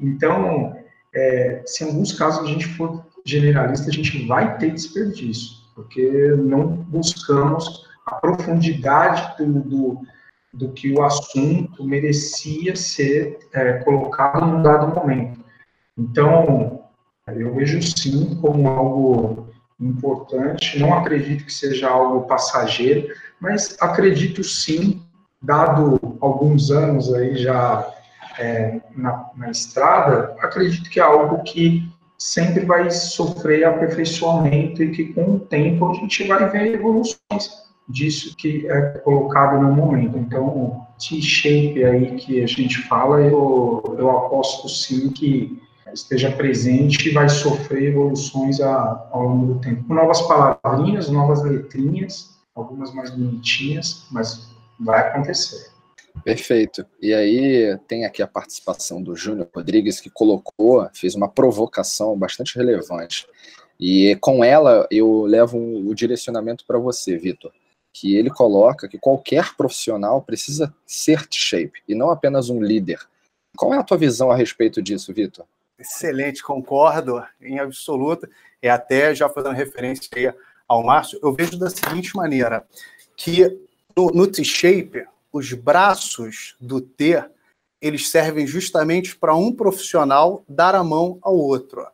Então, 0.00 0.76
é, 1.14 1.62
se 1.64 1.84
em 1.84 1.88
alguns 1.88 2.12
casos 2.12 2.44
a 2.44 2.46
gente 2.46 2.66
for 2.66 3.06
generalista, 3.24 3.88
a 3.88 3.92
gente 3.92 4.26
vai 4.26 4.58
ter 4.58 4.72
desperdício, 4.72 5.56
porque 5.74 6.10
não 6.36 6.66
buscamos 6.66 7.86
a 8.06 8.14
profundidade 8.16 9.36
do, 9.38 9.60
do, 9.60 10.00
do 10.52 10.72
que 10.72 10.92
o 10.92 11.02
assunto 11.02 11.84
merecia 11.84 12.76
ser 12.76 13.38
é, 13.52 13.74
colocado 13.78 14.46
num 14.46 14.62
dado 14.62 14.94
momento. 14.94 15.40
Então, 15.96 16.84
eu 17.28 17.54
vejo 17.54 17.80
sim 17.82 18.38
como 18.40 18.68
algo 18.68 19.48
importante, 19.80 20.78
não 20.78 20.94
acredito 20.94 21.44
que 21.44 21.52
seja 21.52 21.88
algo 21.88 22.26
passageiro, 22.26 23.12
mas 23.40 23.76
acredito 23.80 24.42
sim, 24.44 25.02
dado 25.42 25.98
alguns 26.20 26.70
anos 26.70 27.12
aí 27.12 27.36
já 27.36 27.86
é, 28.38 28.80
na, 28.96 29.30
na 29.36 29.50
estrada, 29.50 30.34
acredito 30.40 30.88
que 30.90 31.00
é 31.00 31.02
algo 31.02 31.42
que 31.42 31.88
sempre 32.18 32.64
vai 32.64 32.90
sofrer 32.90 33.64
aperfeiçoamento 33.64 34.82
e 34.82 34.90
que 34.90 35.12
com 35.12 35.34
o 35.34 35.40
tempo 35.40 35.90
a 35.90 35.94
gente 35.94 36.26
vai 36.26 36.48
ver 36.48 36.74
evoluções 36.74 37.63
disso 37.88 38.36
que 38.36 38.66
é 38.66 38.80
colocado 38.98 39.60
no 39.60 39.72
momento. 39.72 40.16
Então, 40.18 40.86
T-shape 40.98 41.84
aí 41.84 42.16
que 42.16 42.42
a 42.42 42.46
gente 42.46 42.82
fala, 42.82 43.20
eu, 43.20 43.96
eu 43.98 44.10
aposto 44.10 44.68
sim 44.68 45.10
que 45.10 45.60
esteja 45.92 46.30
presente 46.32 47.08
e 47.08 47.12
vai 47.12 47.28
sofrer 47.28 47.90
evoluções 47.90 48.60
a, 48.60 49.08
ao 49.10 49.22
longo 49.22 49.54
do 49.54 49.60
tempo. 49.60 49.84
Com 49.84 49.94
novas 49.94 50.20
palavrinhas, 50.22 51.08
novas 51.08 51.42
letrinhas, 51.42 52.34
algumas 52.54 52.92
mais 52.92 53.10
bonitinhas, 53.10 54.06
mas 54.10 54.48
vai 54.80 55.08
acontecer. 55.08 55.72
Perfeito. 56.22 56.86
E 57.00 57.12
aí 57.12 57.78
tem 57.88 58.04
aqui 58.04 58.22
a 58.22 58.26
participação 58.26 59.02
do 59.02 59.16
Júnior 59.16 59.48
Rodrigues, 59.54 60.00
que 60.00 60.10
colocou, 60.10 60.88
fez 60.92 61.14
uma 61.14 61.28
provocação 61.28 62.16
bastante 62.16 62.56
relevante. 62.56 63.26
E 63.78 64.16
com 64.20 64.44
ela 64.44 64.86
eu 64.90 65.22
levo 65.22 65.58
o 65.58 65.94
direcionamento 65.94 66.64
para 66.66 66.78
você, 66.78 67.16
Vitor, 67.16 67.52
que 67.94 68.16
ele 68.16 68.28
coloca 68.28 68.88
que 68.88 68.98
qualquer 68.98 69.54
profissional 69.54 70.20
precisa 70.20 70.74
ser 70.84 71.28
T-shape 71.28 71.80
e 71.88 71.94
não 71.94 72.10
apenas 72.10 72.50
um 72.50 72.60
líder. 72.60 72.98
Qual 73.56 73.72
é 73.72 73.78
a 73.78 73.84
tua 73.84 73.96
visão 73.96 74.32
a 74.32 74.36
respeito 74.36 74.82
disso, 74.82 75.14
Vitor? 75.14 75.46
Excelente, 75.78 76.42
concordo 76.42 77.24
em 77.40 77.60
absoluto. 77.60 78.28
E 78.60 78.68
até 78.68 79.14
já 79.14 79.28
fazendo 79.28 79.54
referência 79.54 80.36
ao 80.66 80.82
Márcio, 80.82 81.20
eu 81.22 81.32
vejo 81.32 81.56
da 81.56 81.70
seguinte 81.70 82.16
maneira, 82.16 82.66
que 83.16 83.46
no, 83.96 84.06
no 84.06 84.26
T-shape 84.26 85.06
os 85.32 85.52
braços 85.52 86.56
do 86.60 86.80
T, 86.80 87.22
eles 87.80 88.08
servem 88.08 88.46
justamente 88.46 89.16
para 89.16 89.36
um 89.36 89.52
profissional 89.52 90.44
dar 90.48 90.74
a 90.74 90.82
mão 90.82 91.18
ao 91.22 91.36
outro. 91.36 91.86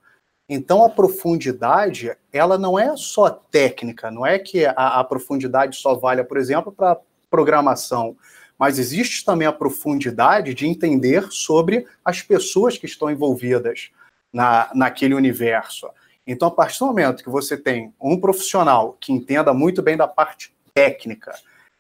Então, 0.53 0.85
a 0.85 0.91
profundidade, 0.91 2.11
ela 2.33 2.59
não 2.59 2.77
é 2.77 2.97
só 2.97 3.31
técnica, 3.31 4.11
não 4.11 4.27
é 4.27 4.37
que 4.37 4.67
a, 4.67 4.73
a 4.73 5.05
profundidade 5.05 5.77
só 5.77 5.95
valha, 5.95 6.25
por 6.25 6.37
exemplo, 6.37 6.73
para 6.73 6.99
programação, 7.31 8.17
mas 8.59 8.77
existe 8.79 9.25
também 9.25 9.47
a 9.47 9.53
profundidade 9.53 10.53
de 10.53 10.67
entender 10.67 11.29
sobre 11.31 11.87
as 12.05 12.21
pessoas 12.21 12.77
que 12.77 12.87
estão 12.87 13.09
envolvidas. 13.09 13.91
na, 14.33 14.71
naquele 14.75 15.15
universo. 15.15 15.89
Então, 16.27 16.49
a 16.49 16.51
partir 16.51 16.79
do 16.79 16.87
momento 16.87 17.23
que 17.25 17.31
você 17.31 17.57
tem 17.57 17.93
um 18.01 18.19
profissional 18.21 18.97
que 19.01 19.13
entenda 19.13 19.53
muito 19.53 19.83
bem 19.83 19.97
da 19.97 20.07
parte 20.07 20.55
técnica, 20.75 21.35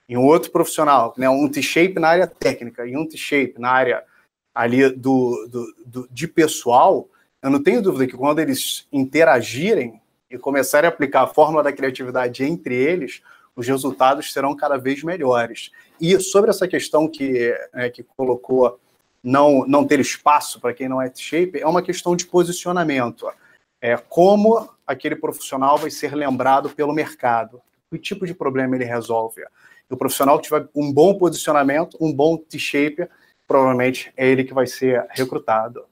e 0.09 0.16
um 0.16 0.25
outro 0.25 0.51
profissional, 0.51 1.14
né, 1.16 1.31
um 1.31 1.49
T-shape 1.49 2.01
na 2.01 2.09
área 2.09 2.27
técnica 2.27 2.85
e 2.85 2.97
um 2.97 3.07
T-shape 3.07 3.61
na 3.61 3.71
área 3.71 4.03
ali 4.53 4.91
do, 4.91 5.49
do, 5.49 5.75
do, 5.87 6.09
de 6.11 6.27
pessoal, 6.27 7.09
eu 7.43 7.51
não 7.51 7.62
tenho 7.62 7.82
dúvida 7.82 8.07
que 8.07 8.16
quando 8.16 8.38
eles 8.38 8.86
interagirem 8.93 10.01
e 10.30 10.38
começarem 10.38 10.88
a 10.88 10.93
aplicar 10.93 11.22
a 11.22 11.26
fórmula 11.26 11.62
da 11.62 11.72
criatividade 11.72 12.45
entre 12.45 12.74
eles, 12.74 13.22
os 13.57 13.66
resultados 13.66 14.32
serão 14.32 14.55
cada 14.55 14.76
vez 14.76 15.03
melhores. 15.03 15.70
E 16.01 16.18
sobre 16.20 16.51
essa 16.51 16.68
questão 16.68 17.09
que, 17.09 17.55
é, 17.74 17.91
que 17.91 18.03
colocou 18.03 18.78
não, 19.22 19.66
não 19.66 19.86
ter 19.86 20.01
espaço 20.01 20.61
para 20.61 20.72
quem 20.72 20.88
não 20.88 21.01
é 21.01 21.09
T-shape, 21.09 21.61
é 21.61 21.66
uma 21.66 21.82
questão 21.82 22.14
de 22.14 22.26
posicionamento. 22.26 23.30
É 23.80 23.97
como 23.97 24.68
aquele 24.86 25.16
profissional 25.16 25.78
vai 25.78 25.91
ser 25.91 26.14
lembrado 26.14 26.70
pelo 26.70 26.93
mercado, 26.93 27.61
que 27.91 27.99
tipo 27.99 28.26
de 28.26 28.34
problema 28.34 28.76
ele 28.76 28.84
resolve. 28.84 29.43
E 29.91 29.95
o 29.95 29.97
profissional 29.97 30.38
que 30.38 30.45
tiver 30.45 30.68
um 30.74 30.93
bom 30.93 31.18
posicionamento, 31.18 31.97
um 32.01 32.12
bom 32.12 32.36
T-shape, 32.36 33.09
provavelmente 33.49 34.12
é 34.16 34.28
ele 34.28 34.45
que 34.45 34.55
vai 34.55 34.66
ser 34.66 35.07
recrutado. 35.11 35.84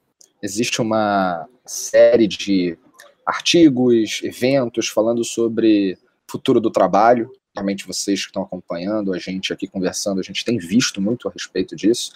Existe 0.42 0.80
uma 0.80 1.46
série 1.66 2.26
de 2.26 2.78
artigos, 3.26 4.20
eventos 4.22 4.88
falando 4.88 5.24
sobre 5.24 5.98
futuro 6.26 6.60
do 6.60 6.70
trabalho. 6.70 7.30
Realmente 7.54 7.86
vocês 7.86 8.20
que 8.20 8.26
estão 8.28 8.42
acompanhando, 8.42 9.12
a 9.12 9.18
gente 9.18 9.52
aqui 9.52 9.66
conversando, 9.66 10.20
a 10.20 10.22
gente 10.22 10.44
tem 10.44 10.58
visto 10.58 11.00
muito 11.00 11.28
a 11.28 11.30
respeito 11.30 11.74
disso. 11.74 12.12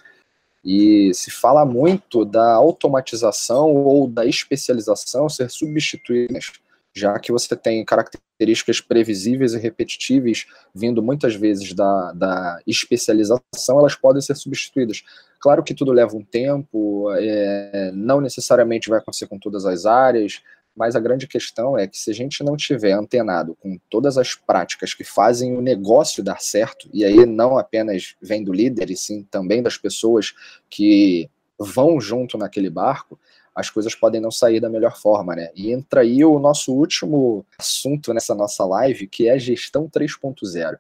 E 0.65 1.13
se 1.13 1.31
fala 1.31 1.65
muito 1.65 2.25
da 2.25 2.55
automatização 2.55 3.75
ou 3.75 4.07
da 4.07 4.25
especialização 4.25 5.29
ser 5.29 5.51
substituídas 5.51 6.53
já 6.95 7.19
que 7.19 7.33
você 7.33 7.57
tem 7.57 7.85
características 7.85 8.81
previsíveis 8.81 9.55
e 9.55 9.59
repetitíveis 9.59 10.47
vindo 10.75 11.03
muitas 11.03 11.35
vezes 11.35 11.73
da, 11.73 12.13
da 12.13 12.61
especialização, 12.67 13.79
elas 13.79 13.95
podem 13.95 14.21
ser 14.21 14.37
substituídas. 14.37 15.03
Claro 15.41 15.63
que 15.63 15.75
tudo 15.75 15.93
leva 15.93 16.17
um 16.17 16.23
tempo, 16.23 17.11
é, 17.17 17.91
não 17.95 18.21
necessariamente 18.21 18.89
vai 18.89 18.99
acontecer 18.99 19.27
com 19.27 19.39
todas 19.39 19.65
as 19.65 19.87
áreas, 19.87 20.43
mas 20.75 20.97
a 20.97 21.01
grande 21.01 21.27
questão 21.27 21.77
é 21.77 21.87
que 21.87 21.99
se 21.99 22.11
a 22.11 22.15
gente 22.15 22.43
não 22.43 22.57
tiver 22.57 22.93
antenado 22.93 23.57
com 23.61 23.79
todas 23.91 24.17
as 24.17 24.35
práticas 24.35 24.95
que 24.95 25.05
fazem 25.05 25.55
o 25.55 25.61
negócio 25.61 26.23
dar 26.23 26.41
certo, 26.41 26.89
e 26.93 27.05
aí 27.05 27.27
não 27.27 27.59
apenas 27.59 28.17
vem 28.21 28.43
do 28.43 28.53
líder, 28.53 28.91
e 28.91 28.97
sim 28.97 29.23
também 29.31 29.63
das 29.63 29.77
pessoas 29.77 30.33
que 30.71 31.29
vão 31.59 32.01
junto 32.01 32.39
naquele 32.39 32.71
barco, 32.71 33.19
as 33.55 33.69
coisas 33.69 33.95
podem 33.95 34.21
não 34.21 34.31
sair 34.31 34.61
da 34.61 34.69
melhor 34.69 34.97
forma, 34.97 35.37
né? 35.37 35.51
E 35.55 35.73
entra 35.73 36.01
aí 36.01 36.25
o 36.25 36.39
nosso 36.39 36.73
último 36.73 37.45
assunto 37.59 38.13
nessa 38.15 38.35
nossa 38.35 38.65
live, 38.65 39.07
que 39.07 39.29
é 39.29 39.33
a 39.33 39.39
gestão 39.39 39.89
3.0. 39.89 40.79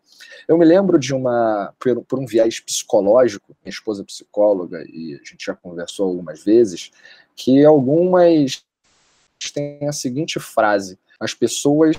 Eu 0.49 0.57
me 0.57 0.65
lembro 0.65 0.99
de 0.99 1.15
uma, 1.15 1.75
por, 1.79 2.03
por 2.05 2.19
um 2.19 2.27
viés 2.27 2.61
psicológico, 2.61 3.55
minha 3.63 3.71
esposa 3.71 4.03
é 4.03 4.07
psicóloga, 4.07 4.83
e 4.89 5.15
a 5.15 5.19
gente 5.19 5.45
já 5.45 5.55
conversou 5.55 6.09
algumas 6.09 6.43
vezes, 6.43 6.91
que 7.37 7.65
algumas 7.65 8.65
têm 9.53 9.89
a 9.89 9.93
seguinte 9.93 10.39
frase: 10.39 10.99
as 11.19 11.35
pessoas 11.35 11.97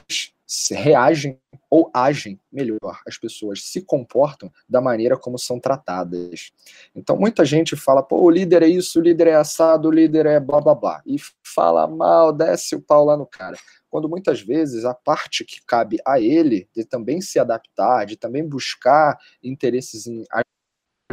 reagem 0.71 1.39
ou 1.69 1.89
agem 1.93 2.39
melhor, 2.51 3.01
as 3.07 3.17
pessoas 3.17 3.63
se 3.63 3.81
comportam 3.81 4.51
da 4.69 4.79
maneira 4.79 5.17
como 5.17 5.39
são 5.39 5.59
tratadas. 5.59 6.51
Então, 6.95 7.17
muita 7.17 7.43
gente 7.43 7.75
fala, 7.75 8.03
pô, 8.03 8.21
o 8.21 8.29
líder 8.29 8.61
é 8.61 8.67
isso, 8.67 8.99
o 8.99 9.01
líder 9.01 9.27
é 9.27 9.35
assado, 9.35 9.87
o 9.87 9.91
líder 9.91 10.27
é 10.27 10.39
blá 10.39 10.61
blá 10.61 10.75
blá, 10.75 11.01
e 11.05 11.15
fala 11.43 11.87
mal, 11.87 12.31
desce 12.31 12.75
o 12.75 12.81
pau 12.81 13.05
lá 13.05 13.17
no 13.17 13.25
cara. 13.25 13.57
Quando 13.89 14.07
muitas 14.07 14.41
vezes 14.41 14.85
a 14.85 14.93
parte 14.93 15.43
que 15.43 15.61
cabe 15.65 15.97
a 16.05 16.19
ele 16.19 16.67
de 16.75 16.83
também 16.83 17.21
se 17.21 17.39
adaptar, 17.39 18.05
de 18.05 18.17
também 18.17 18.47
buscar 18.47 19.17
interesses 19.43 20.07
em 20.07 20.23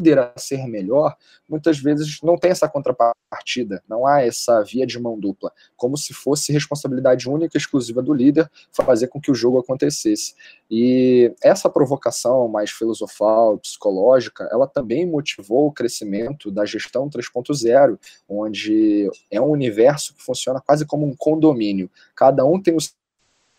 líder 0.01 0.19
a 0.19 0.33
ser 0.37 0.67
melhor, 0.67 1.15
muitas 1.49 1.79
vezes 1.79 2.21
não 2.23 2.37
tem 2.37 2.51
essa 2.51 2.69
contrapartida, 2.69 3.83
não 3.87 4.07
há 4.07 4.23
essa 4.23 4.63
via 4.63 4.87
de 4.87 4.99
mão 4.99 5.19
dupla, 5.19 5.53
como 5.77 5.97
se 5.97 6.15
fosse 6.15 6.53
responsabilidade 6.53 7.29
única 7.29 7.57
e 7.57 7.61
exclusiva 7.61 8.03
do 8.03 8.15
líder 8.15 8.51
fazer 8.73 9.09
com 9.09 9.21
que 9.21 9.31
o 9.31 9.35
jogo 9.35 9.59
acontecesse. 9.59 10.35
E 10.71 11.33
essa 11.43 11.69
provocação 11.69 12.49
mais 12.49 12.71
filosofal, 12.71 13.59
psicológica, 13.59 14.49
ela 14.51 14.67
também 14.67 15.07
motivou 15.07 15.67
o 15.67 15.73
crescimento 15.73 16.51
da 16.51 16.65
gestão 16.65 17.09
3.0, 17.09 17.99
onde 18.29 19.11
é 19.31 19.41
um 19.41 19.51
universo 19.51 20.15
que 20.15 20.23
funciona 20.23 20.61
quase 20.61 20.87
como 20.87 21.07
um 21.07 21.15
condomínio. 21.15 21.91
Cada 22.15 22.45
um 22.45 22.61
tem 22.61 22.75
o 22.75 22.79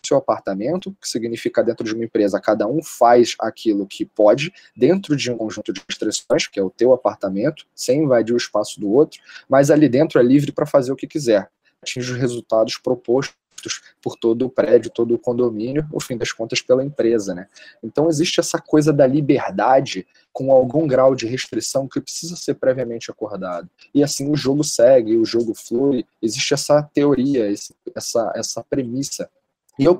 seu 0.06 0.16
apartamento, 0.16 0.94
que 1.00 1.08
significa 1.08 1.62
dentro 1.62 1.84
de 1.84 1.94
uma 1.94 2.04
empresa, 2.04 2.40
cada 2.40 2.66
um 2.66 2.82
faz 2.82 3.34
aquilo 3.38 3.86
que 3.86 4.04
pode, 4.04 4.52
dentro 4.76 5.16
de 5.16 5.30
um 5.30 5.36
conjunto 5.36 5.72
de 5.72 5.80
restrições, 5.88 6.46
que 6.46 6.58
é 6.58 6.62
o 6.62 6.70
teu 6.70 6.92
apartamento, 6.92 7.64
sem 7.74 8.02
invadir 8.02 8.34
o 8.34 8.36
espaço 8.36 8.80
do 8.80 8.90
outro, 8.90 9.20
mas 9.48 9.70
ali 9.70 9.88
dentro 9.88 10.18
é 10.18 10.22
livre 10.22 10.52
para 10.52 10.66
fazer 10.66 10.92
o 10.92 10.96
que 10.96 11.06
quiser, 11.06 11.48
atinge 11.82 12.12
os 12.12 12.18
resultados 12.18 12.76
propostos 12.76 13.32
por 14.02 14.16
todo 14.16 14.46
o 14.46 14.50
prédio, 14.50 14.90
todo 14.90 15.14
o 15.14 15.18
condomínio, 15.18 15.86
no 15.92 16.00
fim 16.00 16.16
das 16.16 16.32
contas 16.32 16.60
pela 16.60 16.84
empresa, 16.84 17.32
né? 17.32 17.46
Então 17.82 18.08
existe 18.08 18.40
essa 18.40 18.58
coisa 18.58 18.92
da 18.92 19.06
liberdade 19.06 20.04
com 20.32 20.50
algum 20.50 20.86
grau 20.86 21.14
de 21.14 21.26
restrição 21.26 21.86
que 21.86 22.00
precisa 22.00 22.34
ser 22.34 22.54
previamente 22.54 23.08
acordado. 23.08 23.70
E 23.94 24.02
assim 24.02 24.28
o 24.28 24.36
jogo 24.36 24.64
segue, 24.64 25.16
o 25.16 25.24
jogo 25.24 25.54
flui, 25.54 26.04
existe 26.20 26.54
essa 26.54 26.82
teoria, 26.82 27.52
essa, 27.94 28.32
essa 28.34 28.64
premissa 28.64 29.30
e 29.78 29.84
eu 29.84 29.94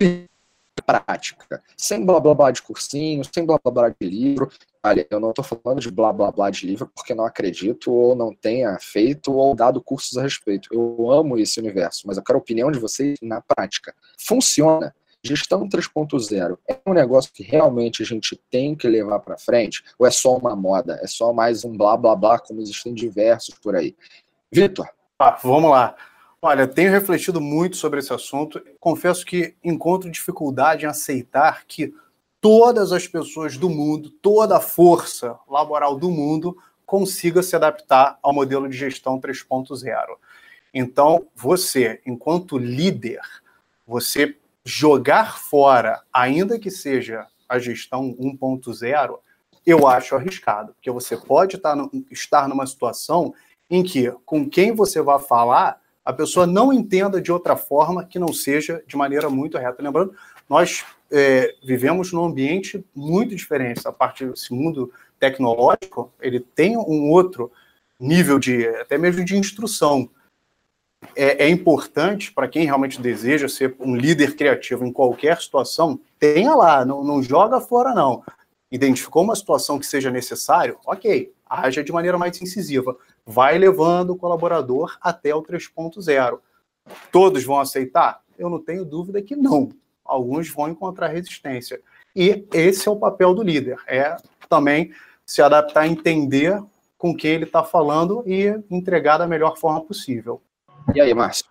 prática, 0.82 1.62
sem 1.76 2.04
blá 2.04 2.18
blá 2.18 2.34
blá 2.34 2.50
de 2.50 2.62
cursinho, 2.62 3.22
sem 3.32 3.44
blá 3.44 3.58
blá 3.62 3.72
blá 3.72 3.88
de 3.88 4.08
livro. 4.08 4.50
Olha, 4.82 5.06
eu 5.10 5.20
não 5.20 5.30
estou 5.30 5.44
falando 5.44 5.80
de 5.80 5.90
blá 5.90 6.12
blá 6.12 6.32
blá 6.32 6.50
de 6.50 6.66
livro 6.66 6.90
porque 6.94 7.14
não 7.14 7.24
acredito 7.24 7.92
ou 7.92 8.16
não 8.16 8.34
tenha 8.34 8.76
feito 8.80 9.32
ou 9.32 9.54
dado 9.54 9.80
cursos 9.80 10.16
a 10.18 10.22
respeito. 10.22 10.68
Eu 10.72 11.10
amo 11.10 11.38
esse 11.38 11.60
universo, 11.60 12.06
mas 12.06 12.16
eu 12.16 12.22
quero 12.22 12.38
a 12.38 12.42
opinião 12.42 12.70
de 12.70 12.78
vocês 12.78 13.18
na 13.22 13.40
prática. 13.40 13.94
Funciona. 14.18 14.94
Gestão 15.24 15.68
3.0 15.68 16.58
é 16.68 16.80
um 16.84 16.92
negócio 16.92 17.32
que 17.32 17.44
realmente 17.44 18.02
a 18.02 18.06
gente 18.06 18.36
tem 18.50 18.74
que 18.74 18.88
levar 18.88 19.20
para 19.20 19.38
frente 19.38 19.84
ou 19.96 20.04
é 20.04 20.10
só 20.10 20.36
uma 20.36 20.56
moda? 20.56 20.98
É 21.00 21.06
só 21.06 21.32
mais 21.32 21.64
um 21.64 21.76
blá 21.76 21.96
blá 21.96 22.16
blá 22.16 22.40
como 22.40 22.60
existem 22.60 22.92
diversos 22.92 23.54
por 23.54 23.76
aí? 23.76 23.94
Vitor. 24.50 24.88
Ah, 25.20 25.38
vamos 25.40 25.70
lá. 25.70 25.94
Olha, 26.44 26.66
tenho 26.66 26.90
refletido 26.90 27.40
muito 27.40 27.76
sobre 27.76 28.00
esse 28.00 28.12
assunto. 28.12 28.60
Confesso 28.80 29.24
que 29.24 29.54
encontro 29.62 30.10
dificuldade 30.10 30.84
em 30.84 30.88
aceitar 30.88 31.64
que 31.68 31.94
todas 32.40 32.90
as 32.90 33.06
pessoas 33.06 33.56
do 33.56 33.70
mundo, 33.70 34.10
toda 34.10 34.56
a 34.56 34.60
força 34.60 35.38
laboral 35.48 35.96
do 35.96 36.10
mundo 36.10 36.58
consiga 36.84 37.44
se 37.44 37.54
adaptar 37.54 38.18
ao 38.20 38.34
modelo 38.34 38.68
de 38.68 38.76
gestão 38.76 39.20
3.0. 39.20 39.84
Então, 40.74 41.28
você, 41.32 42.00
enquanto 42.04 42.58
líder, 42.58 43.20
você 43.86 44.36
jogar 44.64 45.38
fora, 45.38 46.02
ainda 46.12 46.58
que 46.58 46.72
seja 46.72 47.24
a 47.48 47.60
gestão 47.60 48.16
1.0, 48.18 49.16
eu 49.64 49.86
acho 49.86 50.16
arriscado, 50.16 50.74
porque 50.74 50.90
você 50.90 51.16
pode 51.16 51.56
estar 51.56 52.48
numa 52.48 52.66
situação 52.66 53.32
em 53.70 53.84
que, 53.84 54.10
com 54.26 54.50
quem 54.50 54.72
você 54.72 55.00
vai 55.00 55.20
falar, 55.20 55.80
a 56.04 56.12
pessoa 56.12 56.46
não 56.46 56.72
entenda 56.72 57.20
de 57.20 57.30
outra 57.30 57.56
forma 57.56 58.04
que 58.04 58.18
não 58.18 58.32
seja 58.32 58.82
de 58.86 58.96
maneira 58.96 59.30
muito 59.30 59.56
reta. 59.56 59.82
Lembrando, 59.82 60.14
nós 60.48 60.84
é, 61.10 61.54
vivemos 61.62 62.12
num 62.12 62.24
ambiente 62.24 62.84
muito 62.94 63.34
diferente. 63.34 63.86
A 63.86 63.92
parte 63.92 64.26
desse 64.26 64.52
mundo 64.52 64.92
tecnológico, 65.18 66.12
ele 66.20 66.40
tem 66.40 66.76
um 66.76 67.10
outro 67.10 67.52
nível 67.98 68.38
de, 68.38 68.66
até 68.66 68.98
mesmo 68.98 69.24
de 69.24 69.36
instrução. 69.36 70.10
É, 71.14 71.44
é 71.44 71.48
importante 71.48 72.32
para 72.32 72.48
quem 72.48 72.64
realmente 72.64 73.00
deseja 73.00 73.48
ser 73.48 73.76
um 73.78 73.94
líder 73.94 74.34
criativo 74.34 74.84
em 74.84 74.92
qualquer 74.92 75.40
situação, 75.40 76.00
tenha 76.18 76.54
lá, 76.54 76.84
não, 76.84 77.04
não 77.04 77.22
joga 77.22 77.60
fora 77.60 77.94
não. 77.94 78.24
Identificou 78.70 79.22
uma 79.22 79.36
situação 79.36 79.78
que 79.78 79.86
seja 79.86 80.10
necessário, 80.10 80.78
ok, 80.86 81.32
haja 81.48 81.84
de 81.84 81.92
maneira 81.92 82.18
mais 82.18 82.40
incisiva 82.40 82.96
vai 83.26 83.58
levando 83.58 84.10
o 84.10 84.16
colaborador 84.16 84.96
até 85.00 85.34
o 85.34 85.42
3.0. 85.42 86.38
Todos 87.10 87.44
vão 87.44 87.60
aceitar? 87.60 88.22
Eu 88.38 88.48
não 88.50 88.58
tenho 88.58 88.84
dúvida 88.84 89.22
que 89.22 89.36
não. 89.36 89.70
Alguns 90.04 90.48
vão 90.50 90.68
encontrar 90.68 91.08
resistência. 91.08 91.80
E 92.14 92.46
esse 92.52 92.88
é 92.88 92.90
o 92.90 92.96
papel 92.96 93.34
do 93.34 93.42
líder, 93.42 93.78
é 93.86 94.16
também 94.48 94.92
se 95.24 95.40
adaptar 95.40 95.82
a 95.82 95.88
entender 95.88 96.62
com 96.98 97.16
quem 97.16 97.32
ele 97.32 97.44
está 97.44 97.64
falando 97.64 98.22
e 98.26 98.54
entregar 98.70 99.18
da 99.18 99.26
melhor 99.26 99.56
forma 99.56 99.80
possível. 99.80 100.42
E 100.94 101.00
aí, 101.00 101.14
Márcio? 101.14 101.46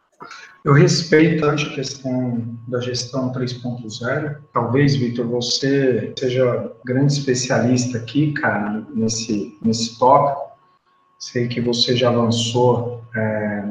Eu 0.64 0.74
respeito 0.74 1.44
a 1.46 1.56
questão 1.56 2.58
da 2.68 2.80
gestão 2.80 3.32
3.0. 3.32 4.38
Talvez, 4.54 4.96
Vitor, 4.96 5.28
você 5.28 6.14
seja 6.18 6.72
grande 6.86 7.14
especialista 7.14 7.98
aqui, 7.98 8.32
cara, 8.34 8.86
nesse, 8.94 9.58
nesse 9.64 9.98
tópico. 9.98 10.51
Sei 11.22 11.48
que 11.48 11.62
você 11.62 11.96
já 11.96 12.10
lançou 12.10 13.02
é, 13.16 13.64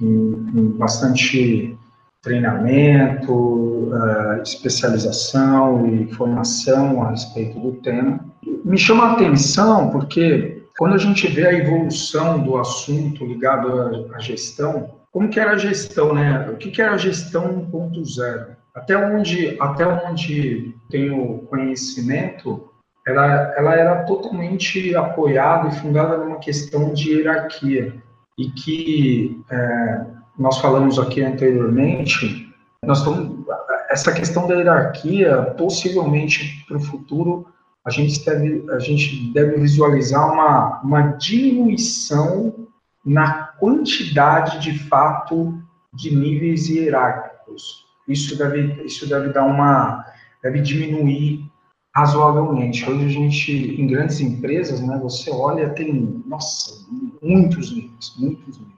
em, 0.00 0.32
em 0.54 0.68
bastante 0.70 1.76
treinamento, 2.22 3.32
uh, 3.32 4.42
especialização 4.42 5.86
e 5.86 6.12
formação 6.14 7.04
a 7.04 7.10
respeito 7.10 7.60
do 7.60 7.72
tema. 7.74 8.18
Me 8.64 8.76
chama 8.76 9.04
a 9.04 9.12
atenção 9.12 9.90
porque 9.90 10.64
quando 10.76 10.94
a 10.94 10.98
gente 10.98 11.28
vê 11.28 11.46
a 11.46 11.52
evolução 11.52 12.42
do 12.42 12.56
assunto 12.56 13.24
ligado 13.24 13.80
à, 13.80 14.16
à 14.16 14.18
gestão, 14.18 14.90
como 15.12 15.28
que 15.28 15.38
era 15.38 15.52
a 15.52 15.58
gestão, 15.58 16.12
né? 16.12 16.50
O 16.50 16.56
que, 16.56 16.70
que 16.70 16.82
era 16.82 16.94
a 16.94 16.98
gestão 16.98 17.68
1.0? 17.72 18.56
Até 18.74 18.96
onde, 18.98 19.56
até 19.60 19.86
onde 19.86 20.74
tenho 20.90 21.38
conhecimento, 21.48 22.68
ela, 23.06 23.54
ela 23.56 23.74
era 23.74 24.04
totalmente 24.04 24.94
apoiada 24.96 25.68
e 25.68 25.78
fundada 25.78 26.16
numa 26.16 26.38
questão 26.38 26.92
de 26.92 27.12
hierarquia 27.12 27.94
e 28.36 28.50
que 28.50 29.40
é, 29.48 30.06
nós 30.36 30.58
falamos 30.58 30.98
aqui 30.98 31.22
anteriormente, 31.22 32.52
nós 32.84 32.98
estamos, 32.98 33.46
essa 33.88 34.12
questão 34.12 34.46
da 34.46 34.56
hierarquia, 34.56 35.54
possivelmente 35.56 36.64
para 36.66 36.76
o 36.76 36.80
futuro, 36.80 37.46
a 37.84 37.90
gente 37.90 38.24
deve, 38.24 38.64
a 38.70 38.78
gente 38.80 39.32
deve 39.32 39.56
visualizar 39.58 40.32
uma, 40.32 40.80
uma 40.82 41.02
diminuição 41.12 42.66
na 43.04 43.44
quantidade 43.58 44.58
de 44.58 44.76
fato 44.88 45.56
de 45.94 46.14
níveis 46.14 46.68
hierárquicos. 46.68 47.86
Isso 48.08 48.36
deve, 48.36 48.82
isso 48.84 49.08
deve 49.08 49.28
dar 49.28 49.44
uma, 49.44 50.04
deve 50.42 50.60
diminuir 50.60 51.48
razoavelmente. 51.96 52.88
Hoje 52.88 53.06
a 53.06 53.08
gente, 53.08 53.80
em 53.80 53.86
grandes 53.86 54.20
empresas, 54.20 54.82
né, 54.82 55.00
você 55.02 55.30
olha, 55.30 55.70
tem, 55.70 56.22
nossa, 56.26 56.86
muitos 57.22 57.74
níveis, 57.74 58.14
muitos 58.18 58.58
níveis. 58.58 58.76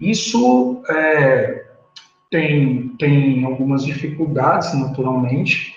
Isso 0.00 0.82
é, 0.88 1.66
tem, 2.28 2.88
tem 2.98 3.44
algumas 3.44 3.84
dificuldades, 3.84 4.74
naturalmente, 4.74 5.76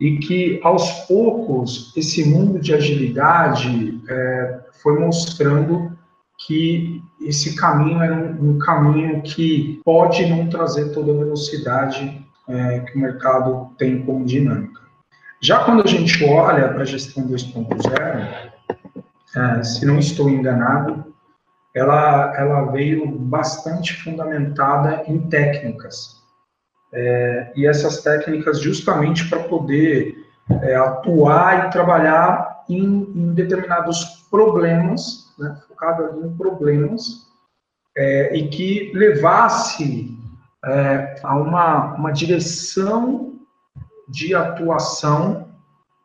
e 0.00 0.16
que, 0.16 0.58
aos 0.62 0.90
poucos, 1.06 1.94
esse 1.94 2.26
mundo 2.26 2.58
de 2.58 2.72
agilidade 2.72 4.00
é, 4.08 4.60
foi 4.82 4.98
mostrando 4.98 5.92
que 6.46 7.02
esse 7.20 7.54
caminho 7.56 8.02
é 8.02 8.10
um, 8.10 8.52
um, 8.52 8.58
caminho 8.58 9.20
que 9.20 9.82
pode 9.84 10.24
não 10.24 10.48
trazer 10.48 10.94
toda 10.94 11.12
a 11.12 11.16
velocidade 11.16 12.24
é, 12.48 12.80
que 12.80 12.96
o 12.96 13.00
mercado 13.00 13.68
tem 13.76 14.02
como 14.06 14.24
dinâmica. 14.24 14.87
Já 15.40 15.64
quando 15.64 15.82
a 15.84 15.86
gente 15.86 16.24
olha 16.24 16.68
para 16.68 16.82
a 16.82 16.86
gestão 16.86 17.26
2.0, 17.28 18.50
é, 19.36 19.62
se 19.62 19.86
não 19.86 19.98
estou 19.98 20.28
enganado, 20.28 21.14
ela, 21.74 22.34
ela 22.36 22.72
veio 22.72 23.06
bastante 23.06 23.94
fundamentada 24.02 25.04
em 25.06 25.28
técnicas. 25.28 26.18
É, 26.92 27.52
e 27.54 27.66
essas 27.66 28.02
técnicas 28.02 28.60
justamente 28.60 29.28
para 29.28 29.44
poder 29.44 30.26
é, 30.62 30.74
atuar 30.74 31.66
e 31.66 31.70
trabalhar 31.70 32.64
em, 32.68 32.84
em 33.14 33.34
determinados 33.34 34.26
problemas, 34.30 35.32
né, 35.38 35.56
focado 35.68 36.24
em 36.24 36.36
problemas, 36.36 37.28
é, 37.96 38.36
e 38.36 38.48
que 38.48 38.90
levasse 38.94 40.16
é, 40.64 41.20
a 41.22 41.36
uma, 41.36 41.94
uma 41.94 42.10
direção 42.10 43.37
de 44.08 44.34
atuação, 44.34 45.48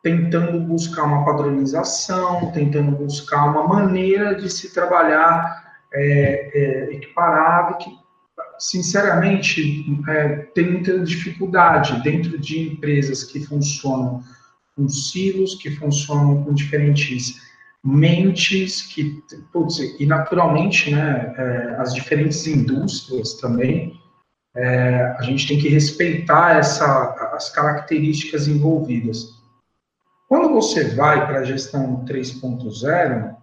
tentando 0.01 0.59
buscar 0.59 1.03
uma 1.03 1.23
padronização, 1.23 2.51
tentando 2.51 2.91
buscar 2.91 3.45
uma 3.45 3.67
maneira 3.67 4.35
de 4.35 4.49
se 4.49 4.73
trabalhar 4.73 5.63
é, 5.93 6.51
é, 6.53 6.93
equiparado, 6.95 7.77
que, 7.77 7.89
sinceramente, 8.59 9.85
é, 10.09 10.29
tem 10.53 10.71
muita 10.71 10.99
dificuldade 10.99 12.01
dentro 12.03 12.37
de 12.37 12.73
empresas 12.73 13.23
que 13.23 13.45
funcionam 13.45 14.21
com 14.75 14.89
silos, 14.89 15.55
que 15.55 15.71
funcionam 15.71 16.43
com 16.43 16.53
diferentes 16.53 17.41
mentes, 17.83 18.81
que, 18.81 19.23
putz, 19.51 19.79
e 19.99 20.05
naturalmente, 20.05 20.91
né, 20.91 21.33
é, 21.37 21.75
as 21.79 21.93
diferentes 21.93 22.45
indústrias 22.47 23.35
também, 23.35 23.99
é, 24.55 25.15
a 25.17 25.21
gente 25.23 25.47
tem 25.47 25.57
que 25.57 25.67
respeitar 25.67 26.57
essa, 26.57 27.31
as 27.33 27.49
características 27.49 28.47
envolvidas. 28.47 29.41
Quando 30.27 30.53
você 30.53 30.95
vai 30.95 31.25
para 31.25 31.39
a 31.39 31.43
gestão 31.43 32.05
3.0, 32.05 33.35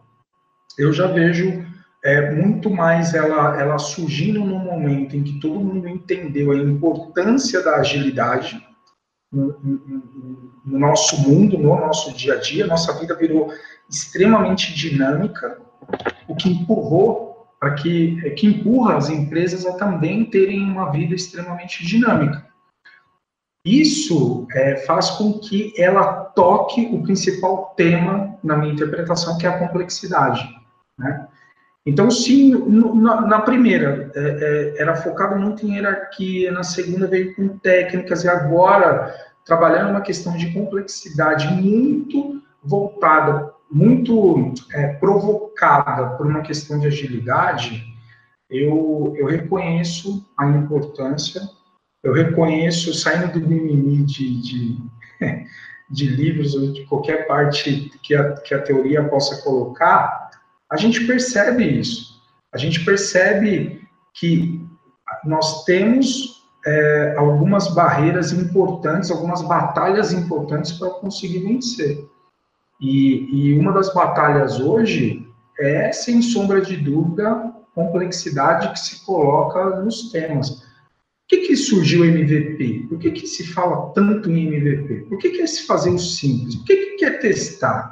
eu 0.78 0.92
já 0.92 1.06
vejo 1.08 1.64
é, 2.04 2.30
muito 2.34 2.70
mais 2.70 3.12
ela, 3.12 3.60
ela 3.60 3.78
surgindo 3.78 4.40
no 4.40 4.58
momento 4.58 5.16
em 5.16 5.22
que 5.22 5.38
todo 5.40 5.60
mundo 5.60 5.88
entendeu 5.88 6.52
a 6.52 6.56
importância 6.56 7.62
da 7.62 7.76
agilidade 7.76 8.64
no, 9.30 9.58
no, 9.60 10.52
no 10.64 10.78
nosso 10.78 11.20
mundo, 11.28 11.58
no 11.58 11.76
nosso 11.76 12.14
dia 12.14 12.34
a 12.34 12.40
dia. 12.40 12.66
Nossa 12.66 12.92
vida 12.98 13.14
virou 13.14 13.52
extremamente 13.88 14.74
dinâmica, 14.74 15.60
o 16.28 16.34
que 16.34 16.48
empurrou 16.48 17.29
para 17.60 17.74
que, 17.74 18.18
é, 18.24 18.30
que 18.30 18.46
empurra 18.46 18.96
as 18.96 19.10
empresas 19.10 19.66
a 19.66 19.74
também 19.74 20.24
terem 20.24 20.62
uma 20.64 20.90
vida 20.90 21.14
extremamente 21.14 21.86
dinâmica. 21.86 22.48
Isso 23.62 24.48
é, 24.52 24.78
faz 24.78 25.10
com 25.10 25.38
que 25.38 25.74
ela 25.76 26.24
toque 26.34 26.88
o 26.90 27.02
principal 27.02 27.74
tema 27.76 28.38
na 28.42 28.56
minha 28.56 28.72
interpretação, 28.72 29.36
que 29.36 29.46
é 29.46 29.50
a 29.50 29.58
complexidade. 29.58 30.42
Né? 30.98 31.28
Então, 31.84 32.10
sim, 32.10 32.54
na, 32.94 33.20
na 33.20 33.40
primeira 33.40 34.10
é, 34.14 34.20
é, 34.78 34.82
era 34.82 34.96
focado 34.96 35.38
muito 35.38 35.66
em 35.66 35.74
hierarquia, 35.74 36.50
na 36.50 36.62
segunda 36.62 37.06
veio 37.06 37.34
com 37.36 37.58
técnicas, 37.58 38.24
e 38.24 38.28
agora 38.28 39.14
trabalhando 39.44 39.90
uma 39.90 40.00
questão 40.00 40.36
de 40.36 40.52
complexidade 40.54 41.52
muito 41.52 42.42
voltada 42.62 43.52
muito 43.70 44.52
é, 44.72 44.94
provocada 44.94 46.16
por 46.16 46.26
uma 46.26 46.42
questão 46.42 46.78
de 46.78 46.88
agilidade, 46.88 47.84
eu, 48.50 49.14
eu 49.16 49.26
reconheço 49.26 50.26
a 50.36 50.46
importância, 50.48 51.40
eu 52.02 52.12
reconheço, 52.12 52.92
saindo 52.92 53.38
do 53.38 53.46
mimimi 53.46 54.04
de, 54.04 54.42
de, 54.42 54.78
de 55.88 56.06
livros 56.08 56.54
ou 56.54 56.72
de 56.72 56.84
qualquer 56.86 57.26
parte 57.26 57.92
que 58.02 58.14
a, 58.14 58.32
que 58.40 58.54
a 58.54 58.62
teoria 58.62 59.04
possa 59.04 59.40
colocar, 59.42 60.30
a 60.70 60.76
gente 60.76 61.06
percebe 61.06 61.64
isso. 61.64 62.20
A 62.52 62.58
gente 62.58 62.84
percebe 62.84 63.86
que 64.14 64.60
nós 65.24 65.64
temos 65.64 66.40
é, 66.66 67.14
algumas 67.16 67.72
barreiras 67.72 68.32
importantes, 68.32 69.10
algumas 69.10 69.42
batalhas 69.42 70.12
importantes 70.12 70.72
para 70.72 70.90
conseguir 70.90 71.40
vencer. 71.40 72.08
E, 72.80 73.28
e 73.52 73.58
uma 73.58 73.72
das 73.72 73.92
batalhas 73.92 74.58
hoje 74.58 75.26
é, 75.58 75.92
sem 75.92 76.22
sombra 76.22 76.60
de 76.60 76.76
dúvida, 76.76 77.52
complexidade 77.74 78.72
que 78.72 78.80
se 78.80 79.04
coloca 79.04 79.80
nos 79.80 80.10
temas. 80.10 80.50
Por 80.50 80.66
que, 81.28 81.46
que 81.48 81.56
surgiu 81.56 82.02
o 82.02 82.04
MVP? 82.04 82.86
Por 82.88 82.98
que, 82.98 83.10
que 83.12 83.26
se 83.26 83.46
fala 83.52 83.92
tanto 83.94 84.30
em 84.30 84.46
MVP? 84.46 85.06
Por 85.08 85.18
que, 85.18 85.30
que 85.30 85.42
é 85.42 85.46
se 85.46 85.66
fazer 85.66 85.90
o 85.90 85.98
simples? 85.98 86.56
Por 86.56 86.66
que, 86.66 86.96
que 86.96 87.04
é 87.04 87.10
testar? 87.10 87.90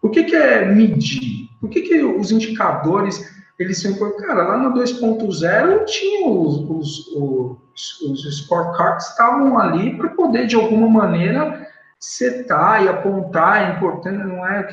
Por 0.00 0.10
que, 0.10 0.24
que 0.24 0.34
é 0.34 0.64
medir? 0.74 1.48
Por 1.60 1.68
que, 1.68 1.82
que 1.82 2.02
os 2.02 2.32
indicadores, 2.32 3.22
eles 3.58 3.80
são... 3.80 3.94
Cara, 4.16 4.42
lá 4.42 4.58
no 4.58 4.74
2.0 4.74 5.84
tinha 5.84 6.26
os, 6.26 6.56
os, 6.68 7.08
os, 7.14 8.00
os 8.00 8.38
scorecards 8.38 9.08
estavam 9.08 9.58
ali 9.58 9.96
para 9.96 10.08
poder, 10.10 10.46
de 10.46 10.56
alguma 10.56 10.88
maneira, 10.88 11.69
setar 12.00 12.82
e 12.82 12.88
apontar 12.88 13.62
é 13.62 13.76
importante, 13.76 14.24
não 14.24 14.46
é 14.46 14.66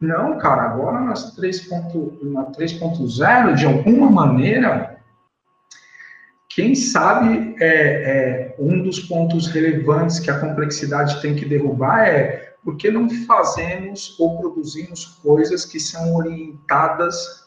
não, 0.00 0.38
cara, 0.38 0.62
agora 0.62 1.00
nas 1.00 1.36
3.0, 1.36 3.54
de 3.54 3.66
alguma 3.66 4.10
maneira, 4.10 4.98
quem 6.48 6.74
sabe 6.74 7.54
é, 7.60 7.66
é, 7.66 8.56
um 8.58 8.82
dos 8.82 9.00
pontos 9.00 9.48
relevantes 9.48 10.18
que 10.18 10.30
a 10.30 10.40
complexidade 10.40 11.20
tem 11.20 11.34
que 11.34 11.44
derrubar 11.44 12.08
é 12.08 12.54
por 12.64 12.76
que 12.76 12.90
não 12.90 13.10
fazemos 13.26 14.18
ou 14.18 14.38
produzimos 14.38 15.04
coisas 15.22 15.66
que 15.66 15.78
são 15.78 16.16
orientadas 16.16 17.44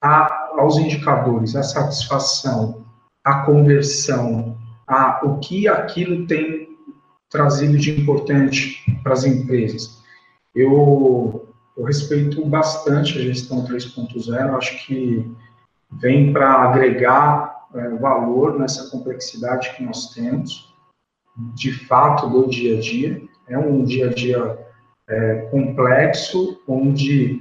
a, 0.00 0.50
aos 0.58 0.76
indicadores, 0.76 1.54
à 1.54 1.62
satisfação, 1.62 2.84
à 3.24 3.44
conversão, 3.44 4.58
a 4.88 5.20
o 5.24 5.38
que 5.38 5.68
aquilo 5.68 6.26
tem 6.26 6.71
trazido 7.32 7.78
de 7.78 7.98
importante 7.98 8.84
para 9.02 9.14
as 9.14 9.24
empresas. 9.24 10.02
Eu, 10.54 11.48
eu 11.76 11.84
respeito 11.84 12.44
bastante 12.44 13.18
a 13.18 13.22
gestão 13.22 13.64
3.0, 13.64 14.56
acho 14.56 14.86
que 14.86 15.26
vem 16.00 16.32
para 16.32 16.52
agregar 16.52 17.66
é, 17.74 17.88
valor 17.96 18.58
nessa 18.58 18.90
complexidade 18.90 19.74
que 19.74 19.82
nós 19.82 20.12
temos, 20.12 20.72
de 21.54 21.72
fato, 21.86 22.28
do 22.28 22.48
dia 22.48 22.76
a 22.76 22.80
dia. 22.80 23.22
É 23.48 23.58
um 23.58 23.82
dia 23.82 24.10
a 24.10 24.12
dia 24.12 24.58
é, 25.08 25.34
complexo, 25.50 26.60
onde 26.68 27.40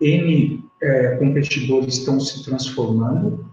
N 0.00 0.62
é, 0.82 1.16
competidores 1.16 1.98
estão 1.98 2.20
se 2.20 2.44
transformando, 2.44 3.46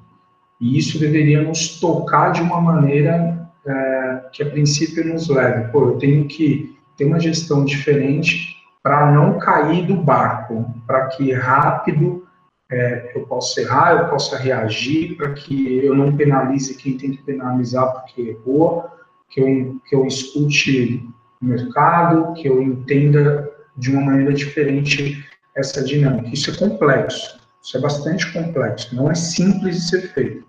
E 0.59 0.77
isso 0.77 0.99
deveria 0.99 1.41
nos 1.41 1.79
tocar 1.79 2.31
de 2.33 2.41
uma 2.41 2.61
maneira 2.61 3.40
é, 3.65 4.21
que 4.31 4.43
a 4.43 4.49
princípio 4.49 5.05
nos 5.05 5.29
leve. 5.29 5.71
Pô, 5.71 5.89
eu 5.89 5.97
tenho 5.97 6.27
que 6.27 6.77
ter 6.97 7.05
uma 7.05 7.19
gestão 7.19 7.63
diferente 7.63 8.55
para 8.83 9.11
não 9.11 9.37
cair 9.37 9.85
do 9.85 9.95
barco, 9.95 10.65
para 10.87 11.07
que 11.07 11.31
rápido 11.33 12.27
é, 12.71 13.11
eu 13.13 13.25
possa 13.27 13.61
errar, 13.61 13.91
eu 13.91 14.09
possa 14.09 14.37
reagir, 14.37 15.15
para 15.15 15.33
que 15.33 15.85
eu 15.85 15.93
não 15.93 16.15
penalize 16.15 16.75
quem 16.75 16.97
tem 16.97 17.11
que 17.11 17.21
penalizar 17.23 17.91
porque 17.93 18.21
errou, 18.21 18.89
que 19.29 19.41
eu, 19.41 19.81
que 19.87 19.95
eu 19.95 20.05
escute 20.05 21.07
o 21.41 21.45
mercado, 21.45 22.33
que 22.33 22.47
eu 22.47 22.61
entenda 22.61 23.51
de 23.77 23.91
uma 23.91 24.01
maneira 24.01 24.33
diferente 24.33 25.25
essa 25.55 25.83
dinâmica. 25.83 26.29
Isso 26.29 26.49
é 26.49 26.57
complexo, 26.57 27.39
isso 27.61 27.77
é 27.77 27.81
bastante 27.81 28.31
complexo, 28.31 28.95
não 28.95 29.11
é 29.11 29.15
simples 29.15 29.75
de 29.75 29.89
ser 29.89 30.01
feito. 30.13 30.45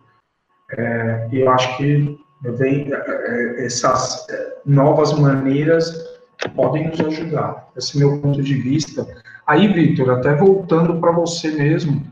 É, 0.70 1.28
e 1.32 1.40
eu 1.40 1.50
acho 1.50 1.76
que 1.76 2.18
vem, 2.51 2.93
é, 2.93 2.97
é, 2.97 3.66
essas 3.66 4.26
é, 4.28 4.57
novas 4.66 5.12
maneiras 5.12 6.11
podem 6.57 6.88
nos 6.88 7.01
ajudar. 7.01 7.68
Esse 7.76 8.03
é 8.03 8.05
o 8.05 8.09
meu 8.11 8.20
ponto 8.20 8.43
de 8.43 8.55
vista. 8.55 9.07
Aí, 9.47 9.68
Vitor, 9.68 10.11
até 10.11 10.34
voltando 10.34 10.99
para 10.99 11.12
você 11.12 11.53
mesmo, 11.53 12.05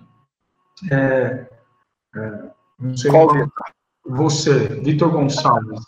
é, 0.90 1.46
é, 2.16 2.42
não 2.78 2.96
sei 2.96 3.10
Qual 3.10 3.28
você, 4.04 4.80
Vitor 4.82 5.10
Gonçalves, 5.10 5.80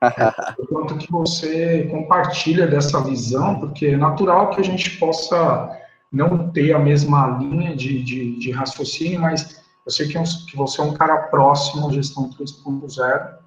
o 0.58 0.66
quanto 0.66 0.96
que 0.96 1.10
você 1.10 1.84
compartilha 1.90 2.66
dessa 2.66 3.00
visão, 3.02 3.60
porque 3.60 3.86
é 3.86 3.96
natural 3.96 4.50
que 4.50 4.60
a 4.60 4.64
gente 4.64 4.98
possa 4.98 5.70
não 6.12 6.50
ter 6.50 6.72
a 6.72 6.78
mesma 6.78 7.38
linha 7.38 7.76
de, 7.76 8.02
de, 8.02 8.38
de 8.38 8.50
raciocínio, 8.50 9.20
mas 9.20 9.62
eu 9.84 9.92
sei 9.92 10.08
que, 10.08 10.14
que 10.48 10.56
você 10.56 10.80
é 10.80 10.84
um 10.84 10.94
cara 10.94 11.24
próximo 11.24 11.88
à 11.88 11.92
gestão 11.92 12.30
3.0, 12.30 13.43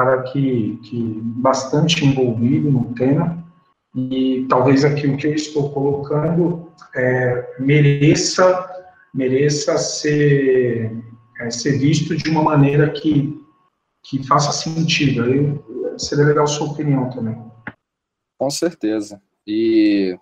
cara 0.00 0.22
que, 0.22 0.78
que 0.82 1.20
bastante 1.22 2.04
envolvido 2.04 2.70
no 2.70 2.94
tema, 2.94 3.44
e 3.94 4.46
talvez 4.48 4.84
aqui 4.84 5.06
o 5.06 5.16
que 5.16 5.26
eu 5.26 5.34
estou 5.34 5.70
colocando 5.72 6.72
é, 6.94 7.56
mereça 7.58 8.68
mereça 9.12 9.76
ser, 9.76 10.92
é, 11.40 11.50
ser 11.50 11.78
visto 11.78 12.16
de 12.16 12.30
uma 12.30 12.42
maneira 12.42 12.90
que, 12.90 13.44
que 14.04 14.24
faça 14.26 14.52
sentido. 14.52 15.24
Aí 15.24 15.98
seria 15.98 16.24
legal 16.24 16.46
sua 16.46 16.68
opinião 16.68 17.10
também. 17.10 17.36
Com 18.38 18.50
certeza. 18.50 19.20
E 19.46 20.16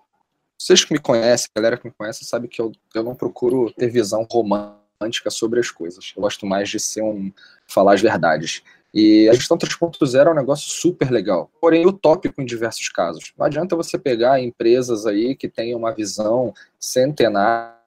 vocês 0.59 0.83
que 0.83 0.93
me 0.93 0.99
conhecem, 0.99 1.47
galera 1.55 1.77
que 1.77 1.87
me 1.87 1.93
conhece, 1.93 2.25
sabe 2.25 2.47
que 2.47 2.59
eu, 2.59 2.71
eu 2.93 3.03
não 3.03 3.15
procuro 3.15 3.71
ter 3.73 3.89
visão 3.89 4.27
romântica 4.29 5.29
sobre 5.29 5.59
as 5.59 5.69
coisas. 5.69 6.11
Eu 6.15 6.23
gosto 6.23 6.45
mais 6.45 6.69
de 6.69 6.79
ser 6.79 7.03
um 7.03 7.31
falar 7.67 7.93
as 7.93 8.01
verdades. 8.01 8.63
E 8.93 9.29
a 9.29 9.33
gestão 9.33 9.57
3.0 9.57 10.27
é 10.27 10.31
um 10.31 10.35
negócio 10.35 10.69
super 10.69 11.11
legal, 11.11 11.51
porém 11.61 11.85
utópico 11.85 12.41
em 12.41 12.45
diversos 12.45 12.89
casos. 12.89 13.33
Não 13.37 13.45
adianta 13.45 13.75
você 13.75 13.97
pegar 13.99 14.41
empresas 14.41 15.05
aí 15.05 15.35
que 15.35 15.47
têm 15.47 15.75
uma 15.75 15.93
visão 15.93 16.53
centenária 16.79 17.79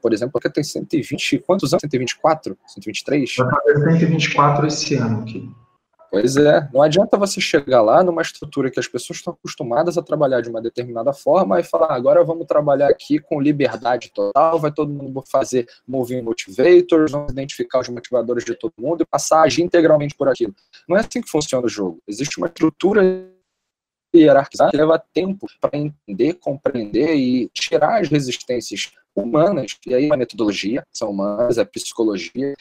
por 0.00 0.12
exemplo, 0.12 0.32
porque 0.32 0.48
tem 0.48 0.64
120, 0.64 1.40
quantos 1.40 1.72
anos? 1.72 1.82
124? 1.82 2.56
123? 2.66 3.34
Vai 3.36 3.50
fazer 3.50 3.98
124 3.98 4.66
esse 4.66 4.94
ano 4.94 5.20
aqui. 5.20 5.50
Pois 6.20 6.36
é, 6.38 6.66
não 6.72 6.80
adianta 6.80 7.18
você 7.18 7.42
chegar 7.42 7.82
lá 7.82 8.02
numa 8.02 8.22
estrutura 8.22 8.70
que 8.70 8.80
as 8.80 8.88
pessoas 8.88 9.18
estão 9.18 9.34
acostumadas 9.34 9.98
a 9.98 10.02
trabalhar 10.02 10.40
de 10.40 10.48
uma 10.48 10.62
determinada 10.62 11.12
forma 11.12 11.60
e 11.60 11.62
falar, 11.62 11.92
agora 11.92 12.24
vamos 12.24 12.46
trabalhar 12.46 12.88
aqui 12.88 13.18
com 13.18 13.38
liberdade 13.38 14.10
total, 14.14 14.58
vai 14.58 14.72
todo 14.72 14.90
mundo 14.90 15.22
fazer 15.30 15.68
moving 15.86 16.22
motivators, 16.22 17.12
vamos 17.12 17.32
identificar 17.32 17.80
os 17.80 17.88
motivadores 17.90 18.44
de 18.44 18.54
todo 18.54 18.72
mundo 18.78 19.02
e 19.02 19.06
passar 19.06 19.40
a 19.40 19.42
agir 19.42 19.62
integralmente 19.62 20.14
por 20.14 20.26
aquilo. 20.26 20.54
Não 20.88 20.96
é 20.96 21.00
assim 21.00 21.20
que 21.20 21.28
funciona 21.28 21.66
o 21.66 21.68
jogo. 21.68 22.00
Existe 22.08 22.38
uma 22.38 22.46
estrutura 22.46 23.02
hierarquizada 24.14 24.70
que 24.70 24.76
leva 24.78 24.98
tempo 25.12 25.46
para 25.60 25.76
entender, 25.76 26.34
compreender 26.34 27.14
e 27.14 27.50
tirar 27.50 28.00
as 28.00 28.08
resistências 28.08 28.90
humanas, 29.14 29.76
e 29.86 29.94
aí 29.94 30.10
a 30.10 30.16
metodologia, 30.16 30.82
são 30.90 31.10
humanas, 31.10 31.58
é 31.58 31.64
psicologia, 31.64 32.54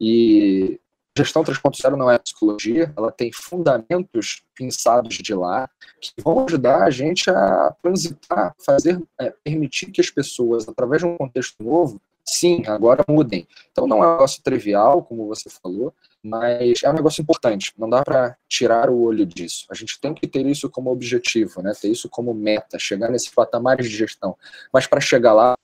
e 0.00 0.78
gestão 1.16 1.44
3.0 1.44 1.96
não 1.96 2.10
é 2.10 2.18
psicologia, 2.18 2.92
ela 2.96 3.12
tem 3.12 3.30
fundamentos 3.32 4.42
pensados 4.54 5.16
de 5.16 5.34
lá 5.34 5.68
que 6.00 6.12
vão 6.22 6.44
ajudar 6.44 6.84
a 6.84 6.90
gente 6.90 7.30
a 7.30 7.74
transitar, 7.82 8.54
fazer, 8.64 9.00
é, 9.20 9.32
permitir 9.44 9.90
que 9.90 10.00
as 10.00 10.10
pessoas, 10.10 10.68
através 10.68 11.02
de 11.02 11.06
um 11.06 11.16
contexto 11.16 11.62
novo, 11.62 12.00
sim, 12.24 12.62
agora 12.66 13.04
mudem. 13.08 13.46
Então 13.70 13.86
não 13.86 14.02
é 14.02 14.08
um 14.08 14.12
negócio 14.12 14.42
trivial, 14.42 15.02
como 15.02 15.26
você 15.26 15.50
falou, 15.50 15.92
mas 16.22 16.82
é 16.82 16.90
um 16.90 16.94
negócio 16.94 17.20
importante. 17.20 17.72
Não 17.76 17.90
dá 17.90 18.02
para 18.02 18.36
tirar 18.48 18.88
o 18.88 19.02
olho 19.02 19.26
disso. 19.26 19.66
A 19.70 19.74
gente 19.74 20.00
tem 20.00 20.14
que 20.14 20.26
ter 20.26 20.46
isso 20.46 20.70
como 20.70 20.90
objetivo, 20.90 21.60
né? 21.62 21.72
Ter 21.78 21.88
isso 21.88 22.08
como 22.08 22.32
meta, 22.32 22.78
chegar 22.78 23.10
nesse 23.10 23.30
patamar 23.34 23.76
de 23.76 23.88
gestão. 23.88 24.36
Mas 24.72 24.86
para 24.86 25.00
chegar 25.00 25.32
lá, 25.32 25.54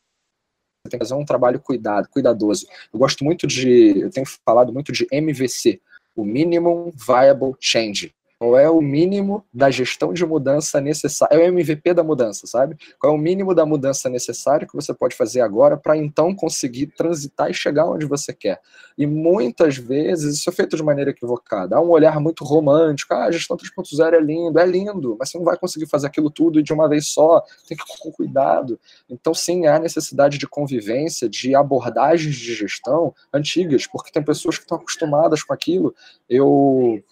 tem 0.89 0.99
que 0.99 1.05
fazer 1.05 1.15
um 1.15 1.25
trabalho 1.25 1.61
cuidado, 1.61 2.09
cuidadoso. 2.09 2.67
Eu 2.93 2.99
gosto 2.99 3.25
muito 3.25 3.47
de, 3.47 4.01
eu 4.01 4.11
tenho 4.11 4.27
falado 4.45 4.73
muito 4.73 4.93
de 4.93 5.07
MVC, 5.11 5.81
o 6.15 6.25
Minimum 6.25 6.91
Viable 6.95 7.55
Change. 7.61 8.15
Qual 8.41 8.57
é 8.57 8.71
o 8.71 8.81
mínimo 8.81 9.45
da 9.53 9.69
gestão 9.69 10.13
de 10.13 10.25
mudança 10.25 10.81
necessária? 10.81 11.35
É 11.35 11.39
o 11.39 11.43
MVP 11.43 11.93
da 11.93 12.05
mudança, 12.05 12.47
sabe? 12.47 12.77
Qual 12.97 13.13
é 13.13 13.17
o 13.17 13.19
mínimo 13.19 13.53
da 13.53 13.67
mudança 13.67 14.09
necessária 14.09 14.65
que 14.65 14.77
você 14.77 14.95
pode 14.95 15.17
fazer 15.17 15.41
agora 15.41 15.77
para 15.77 15.97
então 15.97 16.33
conseguir 16.33 16.87
transitar 16.87 17.51
e 17.51 17.55
chegar 17.55 17.87
onde 17.87 18.07
você 18.07 18.33
quer? 18.33 18.61
E 18.97 19.09
muitas 19.09 19.77
vezes 19.77 20.37
isso 20.37 20.49
é 20.49 20.53
feito 20.53 20.77
de 20.77 20.85
maneira 20.85 21.11
equivocada. 21.11 21.75
Há 21.75 21.81
um 21.81 21.89
olhar 21.89 22.21
muito 22.21 22.45
romântico. 22.45 23.13
Ah, 23.13 23.25
a 23.25 23.31
gestão 23.33 23.57
3.0 23.57 24.15
é 24.15 24.21
lindo, 24.21 24.57
é 24.61 24.67
lindo, 24.67 25.17
mas 25.19 25.31
você 25.31 25.39
não 25.39 25.45
vai 25.45 25.59
conseguir 25.59 25.87
fazer 25.87 26.07
aquilo 26.07 26.31
tudo 26.31 26.63
de 26.63 26.73
uma 26.73 26.89
vez 26.89 27.09
só. 27.09 27.43
Tem 27.67 27.77
que 27.77 27.83
ir 27.83 27.99
com 27.99 28.13
cuidado. 28.13 28.79
Então, 29.11 29.35
sim, 29.35 29.67
há 29.67 29.81
necessidade 29.81 30.39
de 30.39 30.47
convivência, 30.47 31.29
de 31.29 31.57
abordagens 31.57 32.37
de 32.37 32.55
gestão 32.55 33.13
antigas, 33.35 33.85
porque 33.85 34.13
tem 34.13 34.23
pessoas 34.23 34.59
que 34.59 34.63
estão 34.63 34.79
acostumadas 34.79 35.43
com 35.43 35.53
aquilo. 35.53 35.93
Eu 36.29 37.03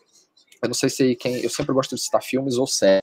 eu 0.66 0.68
não 0.68 0.74
sei 0.74 0.90
se 0.90 1.14
quem. 1.16 1.36
Eu 1.40 1.50
sempre 1.50 1.72
gosto 1.72 1.94
de 1.94 2.02
citar 2.02 2.22
filmes 2.22 2.56
ou 2.56 2.66
séries. 2.66 3.00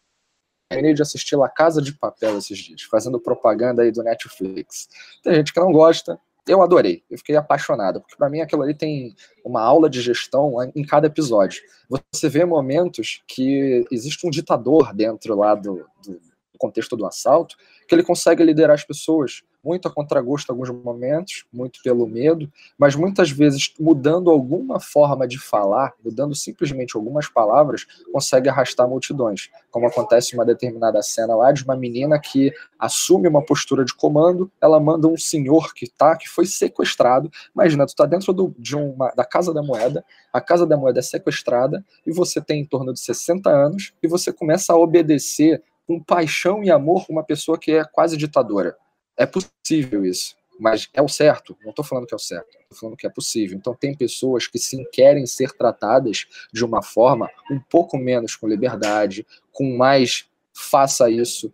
Terminei 0.69 0.93
de 0.93 1.01
assistir 1.01 1.35
La 1.35 1.49
Casa 1.49 1.81
de 1.81 1.93
Papel 1.93 2.37
esses 2.37 2.57
dias, 2.57 2.81
fazendo 2.83 3.19
propaganda 3.19 3.83
aí 3.83 3.91
do 3.91 4.03
Netflix. 4.03 4.87
Tem 5.23 5.35
gente 5.35 5.53
que 5.53 5.59
não 5.59 5.71
gosta. 5.71 6.19
Eu 6.45 6.61
adorei, 6.61 7.03
eu 7.09 7.17
fiquei 7.17 7.37
apaixonado, 7.37 8.01
porque 8.01 8.17
para 8.17 8.29
mim 8.29 8.41
aquilo 8.41 8.63
ali 8.63 8.73
tem 8.73 9.15
uma 9.45 9.61
aula 9.61 9.89
de 9.89 10.01
gestão 10.01 10.55
em 10.75 10.83
cada 10.83 11.07
episódio. 11.07 11.63
Você 12.11 12.27
vê 12.27 12.43
momentos 12.43 13.23
que 13.25 13.85
existe 13.89 14.27
um 14.27 14.29
ditador 14.29 14.93
dentro 14.93 15.37
lá 15.37 15.55
do, 15.55 15.85
do 16.05 16.19
contexto 16.57 16.97
do 16.97 17.05
assalto, 17.05 17.55
que 17.87 17.95
ele 17.95 18.03
consegue 18.03 18.43
liderar 18.43 18.73
as 18.73 18.83
pessoas, 18.83 19.41
muito 19.63 19.87
a 19.87 19.91
contragosto 19.91 20.51
em 20.51 20.53
alguns 20.53 20.69
momentos, 20.69 21.45
muito 21.51 21.81
pelo 21.81 22.07
medo, 22.07 22.51
mas 22.77 22.95
muitas 22.95 23.31
vezes 23.31 23.73
mudando 23.79 24.29
alguma 24.29 24.79
forma 24.79 25.27
de 25.27 25.39
falar, 25.39 25.93
mudando 26.03 26.35
simplesmente 26.35 26.95
algumas 26.95 27.29
palavras, 27.29 27.85
consegue 28.11 28.49
arrastar 28.49 28.87
multidões. 28.87 29.49
Como 29.71 29.87
acontece 29.87 30.33
em 30.33 30.37
uma 30.37 30.45
determinada 30.45 31.01
cena 31.01 31.35
lá 31.35 31.51
de 31.51 31.63
uma 31.63 31.75
menina 31.75 32.19
que 32.19 32.51
assume 32.77 33.27
uma 33.27 33.43
postura 33.43 33.85
de 33.85 33.93
comando, 33.93 34.51
ela 34.61 34.79
manda 34.79 35.07
um 35.07 35.17
senhor 35.17 35.73
que 35.73 35.89
tá, 35.89 36.17
que 36.17 36.27
foi 36.27 36.45
sequestrado. 36.45 37.31
Imagina, 37.55 37.85
tu 37.85 37.95
tá 37.95 38.05
dentro 38.05 38.33
do, 38.33 38.53
de 38.59 38.75
uma, 38.75 39.11
da 39.15 39.23
Casa 39.23 39.53
da 39.53 39.63
Moeda, 39.63 40.03
a 40.31 40.41
Casa 40.41 40.65
da 40.65 40.75
Moeda 40.75 40.99
é 40.99 41.03
sequestrada 41.03 41.83
e 42.05 42.11
você 42.11 42.41
tem 42.41 42.61
em 42.61 42.65
torno 42.65 42.91
de 42.91 42.99
60 42.99 43.49
anos 43.49 43.93
e 44.01 44.07
você 44.07 44.33
começa 44.33 44.73
a 44.73 44.77
obedecer 44.77 45.63
com 45.87 46.01
paixão 46.01 46.63
e 46.63 46.71
amor 46.71 47.05
uma 47.09 47.23
pessoa 47.23 47.57
que 47.57 47.71
é 47.71 47.83
quase 47.83 48.17
ditadora. 48.17 48.75
É 49.17 49.25
possível 49.25 50.05
isso, 50.05 50.35
mas 50.59 50.89
é 50.93 51.01
o 51.01 51.07
certo. 51.07 51.57
Não 51.61 51.69
estou 51.69 51.85
falando 51.85 52.07
que 52.07 52.13
é 52.13 52.17
o 52.17 52.19
certo, 52.19 52.57
estou 52.61 52.77
falando 52.77 52.97
que 52.97 53.07
é 53.07 53.09
possível. 53.09 53.57
Então, 53.57 53.75
tem 53.75 53.95
pessoas 53.95 54.47
que 54.47 54.57
sim 54.57 54.83
querem 54.91 55.25
ser 55.25 55.51
tratadas 55.51 56.25
de 56.51 56.65
uma 56.65 56.81
forma 56.81 57.29
um 57.51 57.59
pouco 57.59 57.97
menos 57.97 58.35
com 58.35 58.47
liberdade, 58.47 59.25
com 59.51 59.75
mais 59.77 60.27
faça 60.53 61.09
isso, 61.09 61.53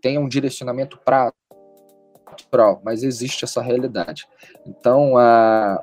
tenha 0.00 0.20
um 0.20 0.28
direcionamento 0.28 0.98
prático, 0.98 1.38
mas 2.84 3.02
existe 3.02 3.44
essa 3.44 3.62
realidade. 3.62 4.28
Então, 4.66 5.16
a, 5.16 5.82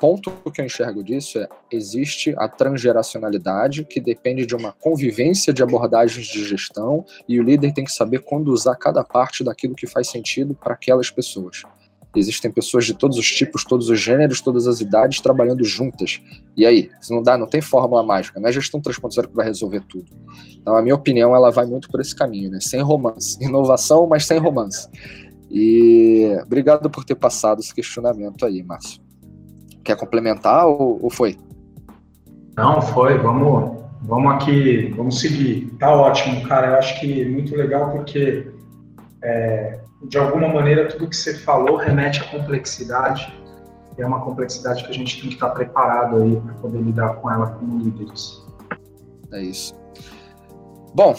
ponto 0.00 0.32
que 0.50 0.62
eu 0.62 0.64
enxergo 0.64 1.04
disso 1.04 1.38
é 1.38 1.48
existe 1.70 2.34
a 2.38 2.48
transgeracionalidade 2.48 3.84
que 3.84 4.00
depende 4.00 4.46
de 4.46 4.56
uma 4.56 4.72
convivência 4.72 5.52
de 5.52 5.62
abordagens 5.62 6.26
de 6.26 6.42
gestão 6.42 7.04
e 7.28 7.38
o 7.38 7.42
líder 7.42 7.74
tem 7.74 7.84
que 7.84 7.92
saber 7.92 8.20
quando 8.20 8.48
usar 8.48 8.74
cada 8.76 9.04
parte 9.04 9.44
daquilo 9.44 9.74
que 9.74 9.86
faz 9.86 10.08
sentido 10.08 10.54
para 10.54 10.72
aquelas 10.72 11.10
pessoas. 11.10 11.62
Existem 12.16 12.50
pessoas 12.50 12.86
de 12.86 12.94
todos 12.94 13.18
os 13.18 13.30
tipos, 13.30 13.62
todos 13.62 13.88
os 13.88 14.00
gêneros, 14.00 14.40
todas 14.40 14.66
as 14.66 14.80
idades 14.80 15.20
trabalhando 15.20 15.62
juntas. 15.62 16.20
E 16.56 16.66
aí, 16.66 16.90
se 17.00 17.14
não 17.14 17.22
dá, 17.22 17.38
não 17.38 17.46
tem 17.46 17.60
fórmula 17.60 18.02
mágica, 18.02 18.40
não 18.40 18.48
é 18.48 18.52
gestão 18.52 18.80
3.0 18.80 19.28
que 19.28 19.36
vai 19.36 19.46
resolver 19.46 19.82
tudo. 19.82 20.10
Então, 20.56 20.76
a 20.76 20.82
minha 20.82 20.94
opinião, 20.94 21.36
ela 21.36 21.50
vai 21.50 21.66
muito 21.66 21.88
por 21.88 22.00
esse 22.00 22.16
caminho, 22.16 22.50
né? 22.50 22.58
Sem 22.60 22.80
romance. 22.80 23.38
Inovação, 23.44 24.08
mas 24.08 24.26
sem 24.26 24.38
romance. 24.38 24.88
E 25.48 26.36
obrigado 26.42 26.90
por 26.90 27.04
ter 27.04 27.14
passado 27.14 27.60
esse 27.60 27.72
questionamento 27.72 28.44
aí, 28.44 28.60
Márcio. 28.60 29.09
Quer 29.84 29.96
complementar 29.96 30.66
ou, 30.66 30.98
ou 31.02 31.10
foi? 31.10 31.38
Não, 32.56 32.80
foi. 32.80 33.18
Vamos, 33.18 33.78
vamos 34.02 34.32
aqui, 34.34 34.92
vamos 34.96 35.20
seguir. 35.20 35.70
Tá 35.78 35.94
ótimo, 35.94 36.42
cara. 36.46 36.68
Eu 36.68 36.74
acho 36.74 37.00
que 37.00 37.22
é 37.22 37.28
muito 37.28 37.54
legal 37.56 37.90
porque, 37.90 38.50
é, 39.22 39.80
de 40.08 40.18
alguma 40.18 40.48
maneira, 40.48 40.88
tudo 40.88 41.08
que 41.08 41.16
você 41.16 41.34
falou 41.34 41.76
remete 41.76 42.20
à 42.20 42.24
complexidade. 42.24 43.32
E 43.98 44.02
é 44.02 44.06
uma 44.06 44.20
complexidade 44.20 44.84
que 44.84 44.90
a 44.90 44.94
gente 44.94 45.20
tem 45.20 45.28
que 45.28 45.34
estar 45.34 45.50
preparado 45.50 46.16
aí 46.22 46.36
para 46.40 46.54
poder 46.54 46.80
lidar 46.80 47.14
com 47.16 47.30
ela 47.30 47.48
como 47.52 47.78
líderes. 47.78 48.42
É 49.32 49.42
isso. 49.42 49.74
Bom, 50.94 51.14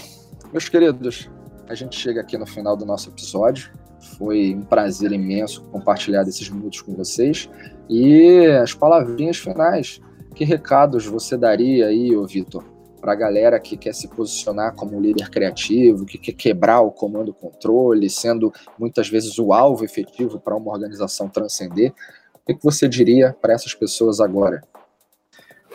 meus 0.51 0.68
queridos, 0.68 1.30
a 1.72 1.76
gente 1.76 1.97
chega 1.97 2.19
aqui 2.19 2.38
no 2.38 2.45
final 2.45 2.76
do 2.76 2.86
nosso 2.86 3.09
episódio. 3.09 3.72
Foi 4.17 4.53
um 4.53 4.61
prazer 4.61 5.11
imenso 5.13 5.63
compartilhar 5.72 6.24
esses 6.24 6.49
minutos 6.49 6.82
com 6.82 6.93
vocês. 6.93 7.49
E 7.89 8.45
as 8.61 8.74
palavrinhas 8.74 9.38
finais. 9.38 10.01
Que 10.36 10.43
recados 10.43 11.05
você 11.05 11.38
daria 11.38 11.88
aí, 11.88 12.15
ô 12.15 12.26
Vitor, 12.26 12.63
para 12.99 13.13
a 13.13 13.15
galera 13.15 13.59
que 13.59 13.78
quer 13.78 13.93
se 13.93 14.07
posicionar 14.07 14.76
como 14.76 14.99
líder 14.99 15.30
criativo, 15.30 16.05
que 16.05 16.17
quer 16.17 16.34
quebrar 16.34 16.82
o 16.82 16.91
comando-controle, 16.91 18.09
sendo 18.09 18.53
muitas 18.78 19.09
vezes 19.09 19.38
o 19.39 19.51
alvo 19.53 19.84
efetivo 19.84 20.39
para 20.39 20.55
uma 20.55 20.72
organização 20.72 21.28
transcender? 21.28 21.93
O 22.34 22.53
que, 22.53 22.63
você 22.63 22.88
diria 22.88 23.36
para 23.41 23.53
essas 23.53 23.74
pessoas 23.74 24.19
agora? 24.19 24.61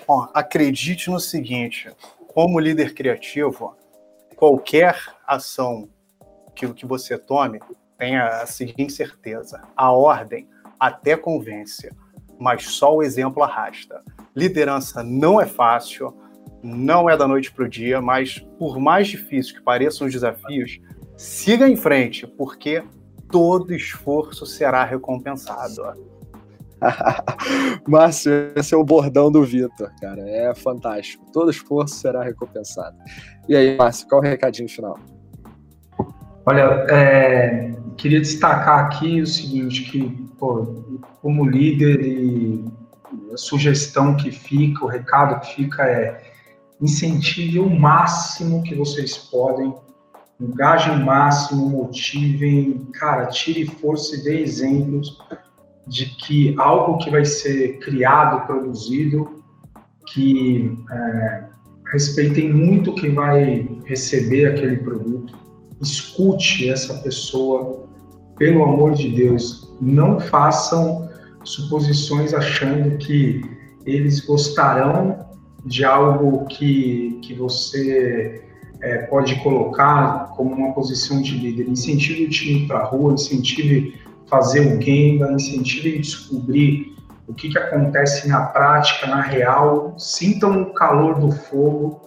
Bom, 0.07 0.26
acredite 0.32 1.11
no 1.11 1.20
seguinte: 1.20 1.90
como 2.28 2.59
líder 2.59 2.94
criativo, 2.94 3.74
qualquer 4.36 5.15
ação 5.26 5.88
que, 6.56 6.66
que 6.72 6.86
você 6.86 7.18
tome, 7.18 7.60
tenha 7.98 8.42
a 8.42 8.46
seguinte 8.46 8.92
certeza: 8.92 9.62
a 9.76 9.92
ordem 9.92 10.48
até 10.80 11.16
convence, 11.16 11.90
mas 12.38 12.64
só 12.64 12.96
o 12.96 13.02
exemplo 13.02 13.42
arrasta. 13.42 14.02
Liderança 14.34 15.02
não 15.02 15.40
é 15.40 15.46
fácil, 15.46 16.14
não 16.62 17.08
é 17.08 17.16
da 17.16 17.28
noite 17.28 17.52
para 17.52 17.64
o 17.64 17.68
dia, 17.68 18.00
mas 18.00 18.38
por 18.58 18.78
mais 18.78 19.08
difícil 19.08 19.54
que 19.54 19.62
pareçam 19.62 20.06
os 20.06 20.12
desafios, 20.12 20.80
siga 21.16 21.68
em 21.68 21.76
frente, 21.76 22.26
porque 22.26 22.82
todo 23.30 23.74
esforço 23.74 24.46
será 24.46 24.84
recompensado. 24.84 25.82
Márcio, 27.88 28.52
esse 28.54 28.74
é 28.74 28.76
o 28.76 28.84
bordão 28.84 29.32
do 29.32 29.42
Vitor, 29.42 29.90
cara. 29.98 30.20
É 30.28 30.54
fantástico. 30.54 31.24
Todo 31.32 31.50
esforço 31.50 31.94
será 31.94 32.22
recompensado. 32.22 32.96
E 33.48 33.56
aí, 33.56 33.76
Márcio, 33.76 34.06
qual 34.06 34.20
o 34.20 34.24
recadinho 34.24 34.68
final? 34.68 34.98
Olha, 36.49 36.86
é, 36.88 37.74
queria 37.97 38.20
destacar 38.20 38.84
aqui 38.84 39.20
o 39.20 39.26
seguinte, 39.26 39.82
que 39.90 40.09
pô, 40.38 40.84
como 41.20 41.44
líder 41.44 42.01
e 42.01 42.64
a 43.32 43.36
sugestão 43.36 44.16
que 44.16 44.30
fica, 44.30 44.84
o 44.84 44.88
recado 44.88 45.40
que 45.40 45.57
fica 45.57 45.82
é 45.82 46.22
incentive 46.80 47.59
o 47.59 47.68
máximo 47.68 48.62
que 48.62 48.76
vocês 48.76 49.18
podem, 49.18 49.74
engajem 50.40 50.94
o 50.94 51.05
máximo, 51.05 51.68
motivem, 51.68 52.86
cara, 52.92 53.26
tire 53.26 53.66
força 53.66 54.14
e 54.14 54.22
dê 54.22 54.40
exemplos 54.40 55.18
de 55.84 56.07
que 56.07 56.55
algo 56.59 56.99
que 56.99 57.11
vai 57.11 57.24
ser 57.24 57.80
criado, 57.80 58.47
produzido, 58.47 59.42
que 60.12 60.78
é, 60.92 61.44
respeitem 61.90 62.53
muito 62.53 62.94
quem 62.94 63.14
vai 63.14 63.68
receber 63.84 64.47
aquele 64.47 64.76
produto, 64.76 65.45
escute 65.80 66.68
essa 66.68 66.94
pessoa, 66.94 67.86
pelo 68.36 68.64
amor 68.64 68.94
de 68.94 69.08
Deus, 69.10 69.72
não 69.80 70.18
façam 70.18 71.08
suposições 71.44 72.34
achando 72.34 72.96
que 72.98 73.40
eles 73.84 74.20
gostarão 74.20 75.26
de 75.64 75.84
algo 75.84 76.46
que, 76.46 77.18
que 77.22 77.34
você 77.34 78.42
é, 78.80 78.98
pode 78.98 79.36
colocar 79.42 80.32
como 80.36 80.54
uma 80.54 80.72
posição 80.72 81.20
de 81.22 81.36
líder. 81.38 81.68
Incentive 81.68 82.24
o 82.24 82.30
time 82.30 82.66
para 82.66 82.80
a 82.80 82.84
rua, 82.84 83.14
incentive 83.14 83.94
fazer 84.28 84.60
o 84.60 84.80
Gemba, 84.80 85.32
incentive 85.32 85.98
descobrir 85.98 86.96
o 87.28 87.34
que, 87.34 87.48
que 87.48 87.58
acontece 87.58 88.28
na 88.28 88.46
prática, 88.46 89.06
na 89.06 89.20
real, 89.20 89.94
sintam 89.98 90.62
o 90.62 90.74
calor 90.74 91.18
do 91.18 91.32
fogo 91.32 92.00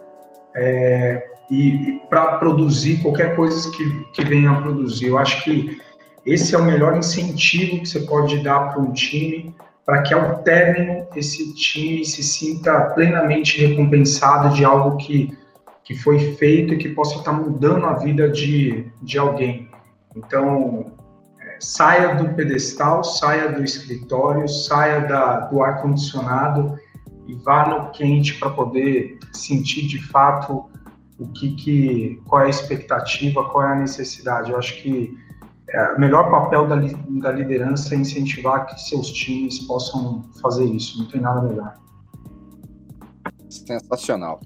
é, 0.56 1.29
e, 1.50 2.02
para 2.10 2.38
produzir 2.38 3.02
qualquer 3.02 3.36
coisa 3.36 3.70
que, 3.72 4.06
que 4.14 4.24
venha 4.24 4.52
a 4.52 4.62
produzir. 4.62 5.08
Eu 5.08 5.18
acho 5.18 5.44
que 5.44 5.80
esse 6.26 6.54
é 6.54 6.58
o 6.58 6.64
melhor 6.64 6.98
incentivo 6.98 7.82
que 7.82 7.88
você 7.88 8.02
pode 8.02 8.44
dar 8.44 8.72
para 8.72 8.82
um 8.82 8.92
time 8.92 9.56
para 9.90 10.04
que 10.04 10.14
ao 10.14 10.44
término 10.44 11.08
esse 11.16 11.52
time 11.56 12.06
se 12.06 12.22
sinta 12.22 12.80
plenamente 12.92 13.60
recompensado 13.60 14.54
de 14.54 14.64
algo 14.64 14.98
que, 14.98 15.36
que 15.84 15.96
foi 15.96 16.36
feito 16.36 16.76
e 16.76 16.78
que 16.78 16.90
possa 16.90 17.18
estar 17.18 17.34
mudando 17.34 17.88
a 17.88 17.94
vida 17.94 18.30
de, 18.30 18.86
de 19.02 19.18
alguém. 19.18 19.68
Então, 20.16 20.92
é, 21.42 21.58
saia 21.60 22.14
do 22.14 22.36
pedestal, 22.36 23.04
saia 23.04 23.52
do 23.52 23.64
escritório, 23.64 24.48
saia 24.48 25.00
da, 25.08 25.40
do 25.48 25.64
ar-condicionado 25.64 26.78
e 27.26 27.34
vá 27.34 27.68
no 27.68 27.90
quente 27.90 28.36
para 28.36 28.52
poder 28.52 29.18
sentir 29.34 29.88
de 29.88 30.00
fato 30.04 30.70
o 31.20 31.28
que, 31.28 31.56
que 31.56 32.22
qual 32.26 32.44
é 32.44 32.46
a 32.46 32.50
expectativa, 32.50 33.48
qual 33.50 33.66
é 33.66 33.74
a 33.74 33.76
necessidade. 33.76 34.52
Eu 34.52 34.58
acho 34.58 34.82
que 34.82 35.18
é, 35.70 35.94
o 35.94 36.00
melhor 36.00 36.32
papel 36.32 36.68
da, 36.68 36.76
da 36.76 37.32
liderança 37.32 37.94
é 37.94 37.98
incentivar 37.98 38.66
que 38.66 38.82
seus 38.82 39.12
times 39.12 39.60
possam 39.68 40.24
fazer 40.42 40.66
isso. 40.66 40.98
Não 40.98 41.08
tem 41.08 41.22
nada 41.22 41.42
melhor. 41.42 41.78
Sensacional. 43.50 44.40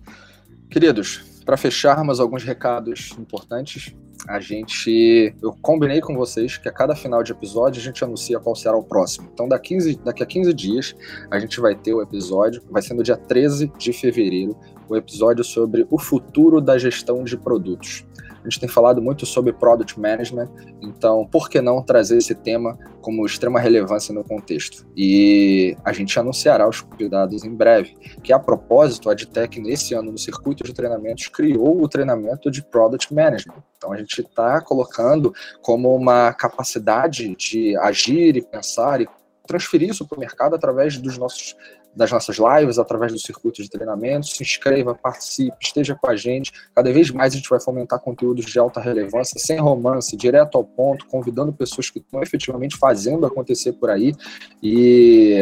Queridos, 0.69 1.41
para 1.45 1.55
fecharmos 1.55 2.19
alguns 2.19 2.43
recados 2.43 3.15
importantes, 3.19 3.95
a 4.27 4.39
gente. 4.39 5.35
Eu 5.41 5.55
combinei 5.61 6.01
com 6.01 6.15
vocês 6.15 6.57
que 6.57 6.67
a 6.67 6.71
cada 6.71 6.95
final 6.95 7.23
de 7.23 7.31
episódio 7.31 7.81
a 7.81 7.83
gente 7.83 8.03
anuncia 8.03 8.39
qual 8.39 8.55
será 8.55 8.75
o 8.75 8.83
próximo. 8.83 9.29
Então, 9.33 9.47
daqui, 9.47 9.69
15, 9.69 9.99
daqui 10.03 10.23
a 10.23 10.25
15 10.25 10.53
dias, 10.53 10.95
a 11.31 11.39
gente 11.39 11.59
vai 11.59 11.75
ter 11.75 11.93
o 11.93 12.01
episódio, 12.01 12.61
vai 12.69 12.81
ser 12.81 12.93
no 12.93 13.03
dia 13.03 13.17
13 13.17 13.71
de 13.77 13.93
fevereiro, 13.93 14.55
o 14.87 14.95
episódio 14.95 15.43
sobre 15.43 15.87
o 15.89 15.97
futuro 15.97 16.61
da 16.61 16.77
gestão 16.77 17.23
de 17.23 17.37
produtos. 17.37 18.05
A 18.43 18.49
gente 18.49 18.59
tem 18.59 18.67
falado 18.67 19.01
muito 19.01 19.25
sobre 19.25 19.53
product 19.53 19.97
management, 19.97 20.49
então 20.81 21.25
por 21.25 21.49
que 21.49 21.61
não 21.61 21.81
trazer 21.81 22.17
esse 22.17 22.35
tema 22.35 22.77
como 23.01 23.25
extrema 23.25 23.59
relevância 23.59 24.13
no 24.13 24.23
contexto? 24.23 24.85
E 24.95 25.77
a 25.83 25.93
gente 25.93 26.19
anunciará 26.19 26.67
os 26.67 26.81
convidados 26.81 27.45
em 27.45 27.55
breve, 27.55 27.95
que 28.21 28.33
a 28.33 28.39
propósito, 28.39 29.09
a 29.09 29.13
Adtech 29.13 29.61
nesse 29.61 29.93
ano 29.93 30.11
no 30.11 30.17
circuito 30.17 30.63
de 30.63 30.73
treinamentos 30.73 31.27
criou 31.27 31.81
o 31.81 31.87
treinamento 31.87 32.51
de 32.51 32.61
product 32.61 33.13
management. 33.13 33.63
Então 33.77 33.93
a 33.93 33.97
gente 33.97 34.21
está 34.21 34.59
colocando 34.61 35.33
como 35.61 35.95
uma 35.95 36.33
capacidade 36.33 37.33
de 37.35 37.77
agir 37.77 38.35
e 38.35 38.41
pensar 38.41 38.99
e 38.99 39.07
transferir 39.47 39.89
isso 39.89 40.07
para 40.07 40.17
o 40.17 40.19
mercado 40.19 40.55
através 40.55 40.97
dos 40.97 41.17
nossos 41.17 41.55
das 41.95 42.11
nossas 42.11 42.37
lives, 42.37 42.79
através 42.79 43.11
do 43.11 43.19
circuito 43.19 43.61
de 43.61 43.69
treinamento. 43.69 44.27
Se 44.27 44.41
inscreva, 44.43 44.95
participe, 44.95 45.57
esteja 45.61 45.95
com 45.95 46.09
a 46.09 46.15
gente. 46.15 46.51
Cada 46.73 46.91
vez 46.91 47.11
mais 47.11 47.33
a 47.33 47.37
gente 47.37 47.49
vai 47.49 47.59
fomentar 47.59 47.99
conteúdos 47.99 48.45
de 48.45 48.57
alta 48.59 48.79
relevância, 48.79 49.39
sem 49.39 49.59
romance, 49.59 50.15
direto 50.15 50.57
ao 50.57 50.63
ponto, 50.63 51.05
convidando 51.07 51.53
pessoas 51.53 51.89
que 51.89 51.99
estão 51.99 52.21
efetivamente 52.21 52.77
fazendo 52.77 53.25
acontecer 53.25 53.73
por 53.73 53.89
aí. 53.89 54.13
E 54.61 55.41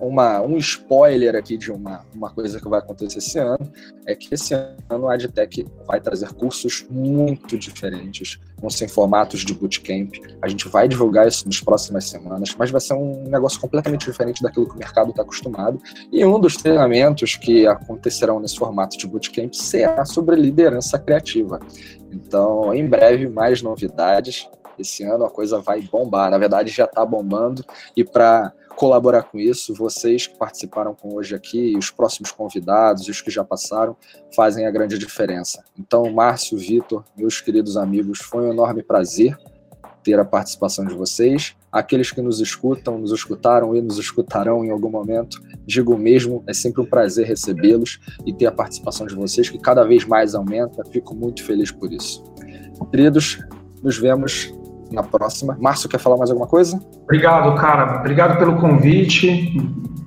uma, 0.00 0.40
um 0.40 0.56
spoiler 0.56 1.36
aqui 1.36 1.56
de 1.56 1.70
uma, 1.70 2.04
uma 2.14 2.30
coisa 2.30 2.60
que 2.60 2.68
vai 2.68 2.78
acontecer 2.78 3.18
esse 3.18 3.38
ano 3.38 3.70
é 4.06 4.14
que 4.14 4.34
esse 4.34 4.54
ano 4.54 5.08
a 5.08 5.14
AdTech 5.14 5.66
vai 5.86 6.00
trazer 6.00 6.32
cursos 6.32 6.86
muito 6.90 7.58
diferentes, 7.58 8.40
vão 8.58 8.70
ser 8.70 8.88
formatos 8.88 9.40
de 9.40 9.54
bootcamp. 9.54 10.14
A 10.42 10.48
gente 10.48 10.68
vai 10.68 10.88
divulgar 10.88 11.28
isso 11.28 11.46
nas 11.46 11.60
próximas 11.60 12.08
semanas, 12.08 12.54
mas 12.58 12.70
vai 12.70 12.80
ser 12.80 12.94
um 12.94 13.28
negócio 13.28 13.60
completamente 13.60 14.06
diferente 14.06 14.42
daquilo 14.42 14.66
que 14.68 14.74
o 14.74 14.78
mercado 14.78 15.10
está 15.10 15.22
acostumado. 15.22 15.80
E 16.10 16.24
um 16.24 16.40
dos 16.40 16.56
treinamentos 16.56 17.36
que 17.36 17.66
acontecerão 17.66 18.40
nesse 18.40 18.56
formato 18.56 18.96
de 18.96 19.06
bootcamp 19.06 19.52
será 19.54 20.04
sobre 20.04 20.36
liderança 20.36 20.98
criativa. 20.98 21.60
Então, 22.12 22.74
em 22.74 22.86
breve, 22.86 23.28
mais 23.28 23.62
novidades. 23.62 24.48
Esse 24.80 25.04
ano 25.04 25.24
a 25.24 25.30
coisa 25.30 25.60
vai 25.60 25.80
bombar. 25.82 26.30
Na 26.30 26.38
verdade, 26.38 26.70
já 26.70 26.84
está 26.84 27.04
bombando. 27.04 27.64
E 27.96 28.04
para 28.04 28.52
colaborar 28.80 29.24
com 29.24 29.38
isso. 29.38 29.74
Vocês 29.74 30.26
que 30.26 30.38
participaram 30.38 30.94
com 30.94 31.14
hoje 31.14 31.34
aqui, 31.34 31.76
os 31.76 31.90
próximos 31.90 32.32
convidados 32.32 33.06
os 33.08 33.20
que 33.20 33.30
já 33.30 33.44
passaram, 33.44 33.96
fazem 34.34 34.66
a 34.66 34.70
grande 34.70 34.96
diferença. 34.96 35.62
Então, 35.78 36.10
Márcio, 36.10 36.56
Vitor, 36.56 37.04
meus 37.16 37.40
queridos 37.40 37.76
amigos, 37.76 38.20
foi 38.20 38.44
um 38.44 38.52
enorme 38.52 38.82
prazer 38.82 39.36
ter 40.02 40.18
a 40.18 40.24
participação 40.24 40.86
de 40.86 40.94
vocês. 40.94 41.54
Aqueles 41.70 42.10
que 42.10 42.22
nos 42.22 42.40
escutam, 42.40 42.98
nos 42.98 43.12
escutaram 43.12 43.76
e 43.76 43.82
nos 43.82 43.98
escutarão 43.98 44.64
em 44.64 44.70
algum 44.70 44.90
momento, 44.90 45.40
digo 45.66 45.96
mesmo, 45.98 46.42
é 46.46 46.54
sempre 46.54 46.80
um 46.80 46.86
prazer 46.86 47.26
recebê-los 47.26 48.00
e 48.24 48.32
ter 48.32 48.46
a 48.46 48.52
participação 48.52 49.06
de 49.06 49.14
vocês, 49.14 49.48
que 49.48 49.58
cada 49.58 49.84
vez 49.84 50.06
mais 50.06 50.34
aumenta. 50.34 50.82
Fico 50.86 51.14
muito 51.14 51.44
feliz 51.44 51.70
por 51.70 51.92
isso. 51.92 52.24
Queridos, 52.90 53.38
nos 53.82 53.98
vemos 53.98 54.52
na 54.90 55.02
próxima. 55.02 55.56
Márcio, 55.60 55.88
quer 55.88 55.98
falar 55.98 56.16
mais 56.16 56.30
alguma 56.30 56.46
coisa? 56.46 56.80
Obrigado, 57.02 57.54
cara. 57.60 58.00
Obrigado 58.00 58.38
pelo 58.38 58.58
convite. 58.60 59.56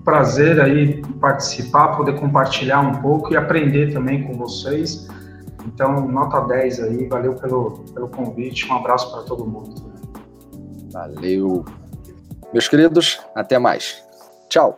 prazer 0.03 0.59
aí 0.59 1.01
participar, 1.21 1.95
poder 1.95 2.19
compartilhar 2.19 2.81
um 2.81 3.01
pouco 3.01 3.33
e 3.33 3.37
aprender 3.37 3.93
também 3.93 4.23
com 4.23 4.33
vocês. 4.33 5.07
Então, 5.65 6.07
nota 6.07 6.41
10 6.41 6.79
aí, 6.81 7.07
valeu 7.07 7.35
pelo, 7.35 7.85
pelo 7.93 8.09
convite, 8.09 8.67
um 8.67 8.73
abraço 8.73 9.11
para 9.11 9.23
todo 9.23 9.45
mundo. 9.45 9.93
Valeu. 10.91 11.63
Meus 12.51 12.67
queridos, 12.67 13.19
até 13.33 13.57
mais. 13.57 14.03
Tchau. 14.49 14.77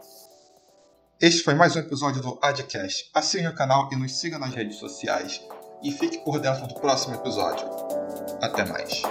Este 1.19 1.43
foi 1.43 1.55
mais 1.55 1.75
um 1.75 1.79
episódio 1.79 2.21
do 2.21 2.37
Adcast. 2.41 3.09
Assine 3.13 3.47
o 3.47 3.55
canal 3.55 3.89
e 3.91 3.95
nos 3.95 4.19
siga 4.19 4.37
nas 4.37 4.53
redes 4.53 4.77
sociais 4.77 5.41
e 5.85 5.91
fique 5.91 6.17
por 6.17 6.39
dentro 6.39 6.65
do 6.65 6.73
próximo 6.73 7.13
episódio. 7.13 7.67
Até 8.41 8.65
mais. 8.65 9.03